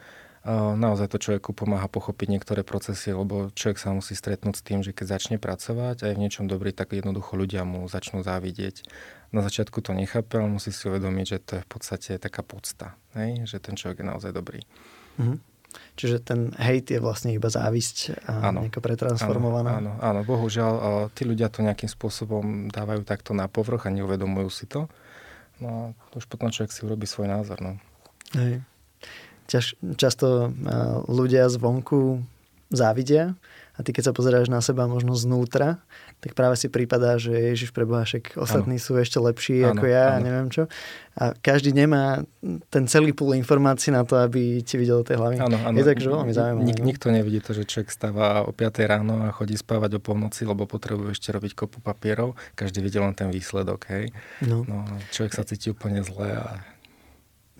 Naozaj 0.74 1.06
to 1.14 1.22
človeku 1.22 1.54
pomáha 1.54 1.86
pochopiť 1.86 2.26
niektoré 2.26 2.66
procesy, 2.66 3.14
lebo 3.14 3.54
človek 3.54 3.78
sa 3.78 3.94
musí 3.94 4.18
stretnúť 4.18 4.58
s 4.58 4.66
tým, 4.66 4.82
že 4.82 4.90
keď 4.90 5.14
začne 5.14 5.36
pracovať 5.38 6.02
a 6.02 6.10
je 6.10 6.18
v 6.18 6.22
niečom 6.26 6.50
dobrý, 6.50 6.74
tak 6.74 6.98
jednoducho 6.98 7.38
ľudia 7.38 7.62
mu 7.62 7.86
začnú 7.86 8.26
závidieť. 8.26 8.82
Na 9.30 9.46
začiatku 9.46 9.78
to 9.78 9.94
nechápe, 9.94 10.34
ale 10.34 10.50
musí 10.50 10.74
si 10.74 10.90
uvedomiť, 10.90 11.26
že 11.30 11.38
to 11.38 11.50
je 11.56 11.62
v 11.62 11.68
podstate 11.70 12.10
taká 12.18 12.42
podsta, 12.42 12.98
hej? 13.14 13.46
že 13.46 13.62
ten 13.62 13.78
človek 13.78 14.02
je 14.02 14.06
naozaj 14.10 14.32
dobrý. 14.34 14.66
Mm-hmm. 15.22 15.38
Čiže 15.94 16.16
ten 16.20 16.52
hejt 16.58 16.90
je 16.90 17.00
vlastne 17.00 17.32
iba 17.32 17.48
závisť 17.48 18.26
a 18.28 18.52
áno, 18.52 18.66
nejako 18.66 18.82
pretransformovaná. 18.82 19.80
Áno, 19.80 19.92
áno, 20.02 20.20
bohužiaľ 20.26 21.06
tí 21.16 21.24
ľudia 21.24 21.48
to 21.48 21.64
nejakým 21.64 21.88
spôsobom 21.88 22.68
dávajú 22.68 23.06
takto 23.06 23.32
na 23.32 23.48
povrch 23.48 23.88
a 23.88 23.94
neuvedomujú 23.94 24.50
si 24.52 24.66
to. 24.68 24.90
No 25.62 25.70
a 25.70 26.18
už 26.18 26.26
potom 26.26 26.50
človek 26.50 26.74
si 26.74 26.82
urobí 26.82 27.06
svoj 27.06 27.30
názor. 27.30 27.62
No. 27.62 27.78
Hej. 28.34 28.66
Čas, 29.46 29.78
často 29.94 30.50
ľudia 31.06 31.46
zvonku 31.46 32.18
závidia 32.74 33.38
a 33.72 33.80
ty 33.80 33.96
keď 33.96 34.10
sa 34.10 34.12
pozeráš 34.12 34.52
na 34.52 34.60
seba 34.60 34.84
možno 34.84 35.16
znútra, 35.16 35.80
tak 36.20 36.36
práve 36.36 36.60
si 36.60 36.68
prípadá, 36.68 37.16
že 37.16 37.32
Ježiš 37.32 37.72
preboha, 37.72 38.04
však 38.04 38.36
ostatní 38.36 38.76
ano. 38.76 38.84
sú 38.84 39.00
ešte 39.00 39.16
lepší 39.16 39.64
ano, 39.64 39.80
ako 39.80 39.84
ja 39.88 40.04
ano. 40.12 40.16
a 40.16 40.16
neviem 40.20 40.48
čo. 40.52 40.68
A 41.16 41.32
každý 41.36 41.72
nemá 41.72 42.24
ten 42.68 42.84
celý 42.88 43.16
púl 43.16 43.36
informácií 43.36 43.92
na 43.92 44.04
to, 44.04 44.20
aby 44.20 44.60
ti 44.60 44.76
videl 44.76 45.04
tie 45.04 45.16
hlavy. 45.16 45.40
Ano, 45.40 45.56
ano. 45.56 45.76
Je 45.76 45.84
tak, 45.84 46.00
že 46.00 46.08
veľmi 46.08 46.32
zaujímavé. 46.32 46.64
Nik, 46.68 46.78
no. 46.80 46.84
nikto 46.88 47.06
nevidí 47.08 47.40
to, 47.40 47.52
že 47.56 47.68
človek 47.68 47.88
stáva 47.88 48.44
o 48.44 48.52
5 48.52 48.80
ráno 48.84 49.24
a 49.24 49.32
chodí 49.32 49.56
spávať 49.56 49.96
o 49.96 50.00
polnoci, 50.00 50.44
lebo 50.44 50.68
potrebuje 50.68 51.16
ešte 51.16 51.32
robiť 51.32 51.52
kopu 51.56 51.80
papierov. 51.80 52.36
Každý 52.56 52.84
vidí 52.84 53.00
len 53.00 53.16
ten 53.16 53.32
výsledok, 53.32 53.88
hej. 53.92 54.12
No. 54.44 54.64
no 54.68 54.84
človek 55.12 55.32
sa 55.32 55.44
cíti 55.44 55.72
úplne 55.72 56.04
zle 56.04 56.28
a 56.36 56.60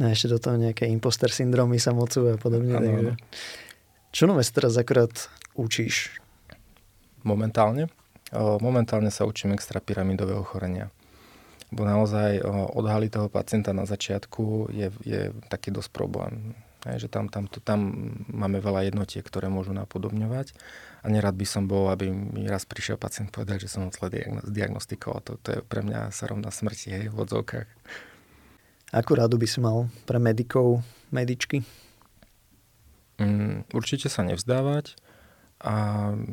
a 0.00 0.10
ešte 0.10 0.32
do 0.32 0.38
toho 0.40 0.56
nejaké 0.56 0.88
imposter 0.88 1.28
syndromy 1.28 1.76
sa 1.76 1.92
mocú 1.92 2.26
a 2.26 2.40
podobne. 2.40 2.74
Ano, 2.74 2.82
takže... 2.82 3.12
Čo 4.12 4.28
nové 4.28 4.44
teraz 4.44 4.76
akurát 4.76 5.12
učíš? 5.54 6.16
Momentálne? 7.22 7.88
Momentálne 8.34 9.12
sa 9.12 9.28
učím 9.28 9.52
extrapyramidové 9.52 10.32
ochorenia. 10.34 10.88
Bo 11.72 11.84
naozaj 11.88 12.44
odhaliť 12.76 13.10
toho 13.12 13.28
pacienta 13.32 13.72
na 13.72 13.88
začiatku 13.88 14.72
je, 14.72 14.88
je 15.04 15.20
taký 15.48 15.72
dosť 15.72 15.90
problém. 15.92 16.56
Hej, 16.82 17.06
že 17.06 17.08
tam, 17.14 17.30
tam, 17.30 17.46
to, 17.46 17.62
tam 17.62 17.94
máme 18.26 18.58
veľa 18.58 18.90
jednotiek, 18.90 19.22
ktoré 19.22 19.46
môžu 19.46 19.70
napodobňovať 19.70 20.50
a 21.00 21.06
nerad 21.06 21.38
by 21.38 21.46
som 21.46 21.70
bol, 21.70 21.86
aby 21.94 22.10
mi 22.10 22.42
raz 22.50 22.66
prišiel 22.66 22.98
pacient 22.98 23.30
povedať, 23.30 23.70
že 23.70 23.78
som 23.78 23.86
zle 23.94 24.10
diagnostikoval. 24.42 25.22
To, 25.22 25.38
to 25.38 25.48
je 25.54 25.58
pre 25.62 25.86
mňa 25.86 26.10
sa 26.10 26.26
rovná 26.26 26.50
smrti, 26.50 26.90
hej, 26.90 27.04
v 27.06 27.16
odzovkách. 27.22 27.68
Akú 28.90 29.14
radu 29.14 29.38
by 29.38 29.46
si 29.46 29.62
mal 29.62 29.86
pre 30.10 30.18
medikov, 30.18 30.82
medičky? 31.14 31.62
Mm, 33.22 33.62
určite 33.70 34.10
sa 34.10 34.26
nevzdávať 34.26 34.98
a 35.62 35.74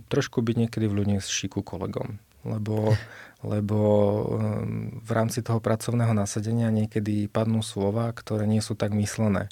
trošku 0.09 0.41
byť 0.41 0.55
niekedy 0.65 0.85
v 0.89 0.97
ľudí 1.05 1.17
s 1.21 1.29
šiku 1.29 1.61
kolegom. 1.61 2.17
Lebo, 2.47 2.95
lebo 3.43 3.79
um, 3.79 4.99
v 5.03 5.11
rámci 5.11 5.43
toho 5.45 5.59
pracovného 5.59 6.15
nasadenia 6.15 6.71
niekedy 6.71 7.27
padnú 7.29 7.61
slova, 7.61 8.09
ktoré 8.15 8.47
nie 8.49 8.63
sú 8.63 8.73
tak 8.79 8.95
myslené 8.95 9.51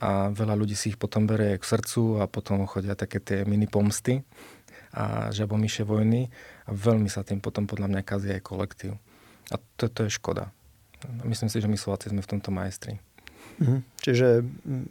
a 0.00 0.32
veľa 0.32 0.56
ľudí 0.56 0.72
si 0.72 0.96
ich 0.96 0.98
potom 0.98 1.28
berie 1.28 1.60
k 1.60 1.64
srdcu 1.64 2.24
a 2.24 2.24
potom 2.24 2.64
chodia 2.64 2.96
také 2.96 3.20
tie 3.20 3.44
mini 3.44 3.68
pomsty 3.68 4.24
a 4.96 5.28
žabomíše 5.28 5.84
vojny 5.84 6.32
a 6.64 6.70
veľmi 6.72 7.06
sa 7.12 7.20
tým 7.20 7.38
potom 7.38 7.68
podľa 7.68 7.92
mňa 7.92 8.02
kazí 8.02 8.32
aj 8.32 8.42
kolektív. 8.42 8.96
A 9.52 9.60
to, 9.76 9.92
to 9.92 10.08
je 10.08 10.16
škoda. 10.16 10.50
Myslím 11.28 11.52
si, 11.52 11.60
že 11.60 11.68
my 11.68 11.76
Slováci 11.76 12.08
sme 12.08 12.24
v 12.24 12.30
tomto 12.32 12.48
majstri. 12.48 12.96
Mhm. 13.60 13.84
Čiže 14.00 14.40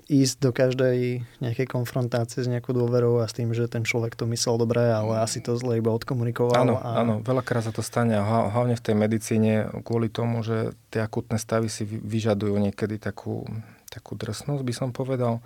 ísť 0.05 0.35
do 0.45 0.53
každej 0.53 1.25
nejakej 1.41 1.65
konfrontácie 1.65 2.45
s 2.45 2.47
nejakou 2.47 2.77
dôverou 2.77 3.17
a 3.17 3.25
s 3.25 3.33
tým, 3.33 3.49
že 3.57 3.65
ten 3.65 3.81
človek 3.81 4.13
to 4.13 4.29
myslel 4.29 4.61
dobre, 4.61 4.85
ale 4.85 5.25
asi 5.25 5.41
to 5.41 5.57
zle 5.57 5.81
iba 5.81 5.89
odkomunikoval. 5.89 6.53
Áno, 6.53 6.77
a... 6.77 7.01
áno, 7.01 7.25
veľakrát 7.25 7.65
sa 7.65 7.73
to 7.73 7.81
stane 7.81 8.13
a 8.13 8.21
hlavne 8.21 8.77
v 8.77 8.85
tej 8.85 8.95
medicíne 8.95 9.51
kvôli 9.81 10.13
tomu, 10.13 10.45
že 10.45 10.77
tie 10.93 11.01
akutné 11.01 11.41
stavy 11.41 11.73
si 11.73 11.89
vyžadujú 11.89 12.53
niekedy 12.61 13.01
takú 13.01 13.49
takú 13.89 14.13
drsnosť, 14.13 14.61
by 14.61 14.73
som 14.73 14.89
povedal, 14.93 15.41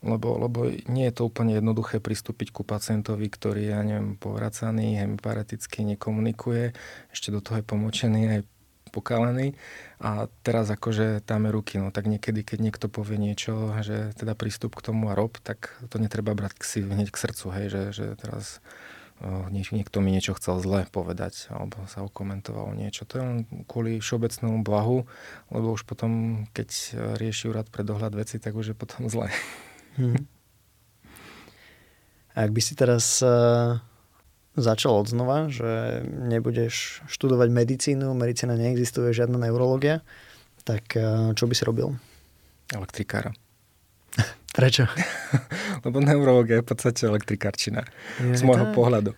lebo, 0.00 0.36
lebo 0.40 0.68
nie 0.88 1.08
je 1.08 1.14
to 1.20 1.28
úplne 1.28 1.56
jednoduché 1.56 2.00
pristúpiť 2.00 2.52
ku 2.52 2.64
pacientovi, 2.64 3.28
ktorý, 3.28 3.72
ja 3.72 3.80
neviem, 3.84 4.16
povracaný, 4.16 5.00
hemipareticky 5.00 5.84
nekomunikuje, 5.96 6.72
ešte 7.12 7.28
do 7.28 7.44
toho 7.44 7.60
je 7.60 7.68
pomočený 7.68 8.20
aj 8.32 8.40
pokalený 8.94 9.58
a 9.98 10.30
teraz 10.46 10.70
akože 10.70 11.26
dáme 11.26 11.50
ruky, 11.50 11.82
no 11.82 11.90
tak 11.90 12.06
niekedy, 12.06 12.46
keď 12.46 12.58
niekto 12.62 12.86
povie 12.86 13.18
niečo, 13.18 13.74
že 13.82 14.14
teda 14.14 14.38
prístup 14.38 14.78
k 14.78 14.94
tomu 14.94 15.10
a 15.10 15.18
rob, 15.18 15.34
tak 15.42 15.74
to 15.90 15.98
netreba 15.98 16.38
brať 16.38 16.54
k 16.54 16.62
si 16.62 16.78
hneď 16.86 17.10
k 17.10 17.18
srdcu, 17.18 17.46
hej, 17.58 17.66
že, 17.74 17.82
že 17.90 18.06
teraz 18.14 18.62
niekto 19.50 20.02
mi 20.02 20.10
niečo 20.10 20.34
chcel 20.34 20.58
zle 20.58 20.90
povedať 20.90 21.48
alebo 21.50 21.86
sa 21.86 22.02
okomentovalo 22.02 22.74
niečo. 22.74 23.06
To 23.06 23.14
je 23.18 23.22
len 23.22 23.38
kvôli 23.70 24.02
všeobecnému 24.02 24.66
blahu, 24.66 25.06
lebo 25.54 25.74
už 25.74 25.86
potom, 25.86 26.44
keď 26.50 26.68
rieši 27.18 27.50
úrad 27.50 27.70
pre 27.70 27.86
dohľad 27.86 28.14
veci, 28.14 28.42
tak 28.42 28.58
už 28.58 28.74
je 28.74 28.76
potom 28.76 29.06
zle. 29.06 29.30
Hmm. 29.94 30.26
Ak 32.34 32.50
by 32.50 32.58
si 32.58 32.74
teraz 32.74 33.22
uh, 33.22 33.78
začal 34.54 35.02
od 35.02 35.06
znova, 35.10 35.50
že 35.50 36.02
nebudeš 36.06 37.02
študovať 37.10 37.48
medicínu, 37.50 38.14
medicína 38.14 38.54
neexistuje, 38.54 39.10
žiadna 39.10 39.50
neurologia, 39.50 40.00
tak 40.62 40.96
uh, 40.96 41.34
čo 41.34 41.44
by 41.44 41.54
si 41.54 41.62
robil? 41.66 41.92
Elektrikára. 42.72 43.34
Prečo? 44.56 44.86
Lebo 45.84 45.98
neurológia 46.00 46.62
je 46.62 46.64
v 46.64 46.68
podstate 46.70 47.02
elektrikárčina. 47.04 47.82
Je 48.22 48.38
z 48.38 48.42
môjho 48.46 48.70
tak? 48.70 48.74
pohľadu. 48.74 49.12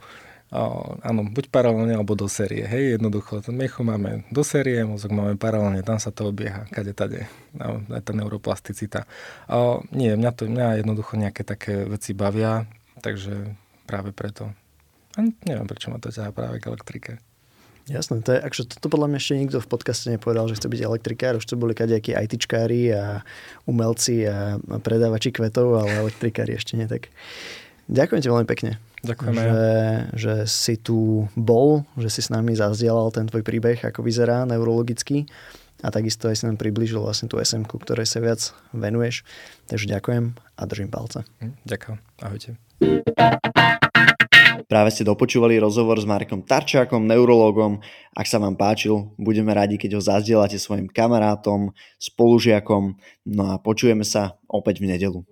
O, 0.46 0.94
áno, 1.02 1.26
buď 1.26 1.50
paralelne 1.50 1.98
alebo 1.98 2.14
do 2.14 2.30
série. 2.30 2.62
Hej, 2.62 2.96
jednoducho. 2.96 3.42
Ten 3.42 3.58
miecho 3.58 3.82
máme 3.82 4.22
do 4.30 4.46
série, 4.46 4.78
mozog 4.86 5.10
máme 5.10 5.34
paralelne, 5.34 5.82
tam 5.82 5.98
sa 5.98 6.14
to 6.14 6.30
obieha, 6.30 6.70
kade 6.70 6.94
tade. 6.94 7.26
Aj 7.58 8.02
tá 8.06 8.14
neuroplasticita. 8.14 9.10
O, 9.50 9.82
nie, 9.90 10.14
mňa, 10.14 10.30
to, 10.32 10.46
mňa 10.46 10.86
jednoducho 10.86 11.18
nejaké 11.18 11.42
také 11.42 11.82
veci 11.90 12.14
bavia, 12.14 12.62
takže 13.02 13.58
práve 13.90 14.14
preto. 14.14 14.54
Neviem, 15.16 15.66
prečo 15.66 15.88
ma 15.88 15.96
to 15.96 16.12
ťahá 16.12 16.30
práve 16.32 16.60
k 16.60 16.68
elektrike. 16.68 17.12
Jasné, 17.86 18.18
to 18.18 18.34
je, 18.34 18.42
akže 18.42 18.66
toto 18.66 18.90
podľa 18.90 19.14
mňa 19.14 19.18
ešte 19.22 19.38
nikto 19.38 19.58
v 19.62 19.70
podcaste 19.70 20.10
nepovedal, 20.10 20.50
že 20.50 20.58
chce 20.58 20.66
byť 20.66 20.80
elektrikár, 20.82 21.38
už 21.38 21.46
to 21.46 21.54
boli 21.54 21.70
kadejakí 21.70 22.18
ITčkári 22.18 22.90
a 22.90 23.22
umelci 23.62 24.26
a 24.26 24.58
predávači 24.82 25.30
kvetov, 25.30 25.78
ale 25.78 26.02
elektrikári 26.02 26.58
ešte 26.58 26.74
nie 26.74 26.90
tak. 26.90 27.14
Ďakujem 27.86 28.20
ti 28.26 28.28
veľmi 28.28 28.48
pekne. 28.50 28.82
Ďakujem 29.06 29.34
že, 29.38 29.70
že 30.18 30.34
si 30.50 30.74
tu 30.82 31.30
bol, 31.38 31.86
že 31.94 32.10
si 32.10 32.26
s 32.26 32.34
nami 32.34 32.58
zazdielal 32.58 33.14
ten 33.14 33.30
tvoj 33.30 33.46
príbeh, 33.46 33.78
ako 33.78 34.02
vyzerá 34.02 34.42
neurologicky 34.50 35.30
a 35.86 35.94
takisto 35.94 36.26
aj 36.26 36.42
si 36.42 36.44
nám 36.50 36.58
približil 36.58 36.98
vlastne 36.98 37.30
tú 37.30 37.38
sm 37.38 37.62
ktorej 37.70 38.10
sa 38.10 38.18
viac 38.18 38.50
venuješ. 38.74 39.22
Takže 39.70 39.86
ďakujem 39.86 40.34
a 40.34 40.62
držím 40.66 40.90
palce. 40.90 41.22
Hm, 41.38 41.54
ďakujem. 41.62 41.98
Ahojte. 42.18 42.58
Práve 44.66 44.90
ste 44.90 45.06
dopočúvali 45.06 45.62
rozhovor 45.62 45.94
s 45.94 46.02
Markom 46.02 46.42
Tarčákom, 46.42 47.06
neurologom. 47.06 47.78
Ak 48.10 48.26
sa 48.26 48.42
vám 48.42 48.58
páčil, 48.58 49.14
budeme 49.14 49.54
radi, 49.54 49.78
keď 49.78 49.94
ho 49.94 50.02
zazdielate 50.02 50.58
svojim 50.58 50.90
kamarátom, 50.90 51.70
spolužiakom. 52.02 52.98
No 53.30 53.54
a 53.54 53.62
počujeme 53.62 54.02
sa 54.02 54.42
opäť 54.50 54.82
v 54.82 54.90
nedelu. 54.90 55.22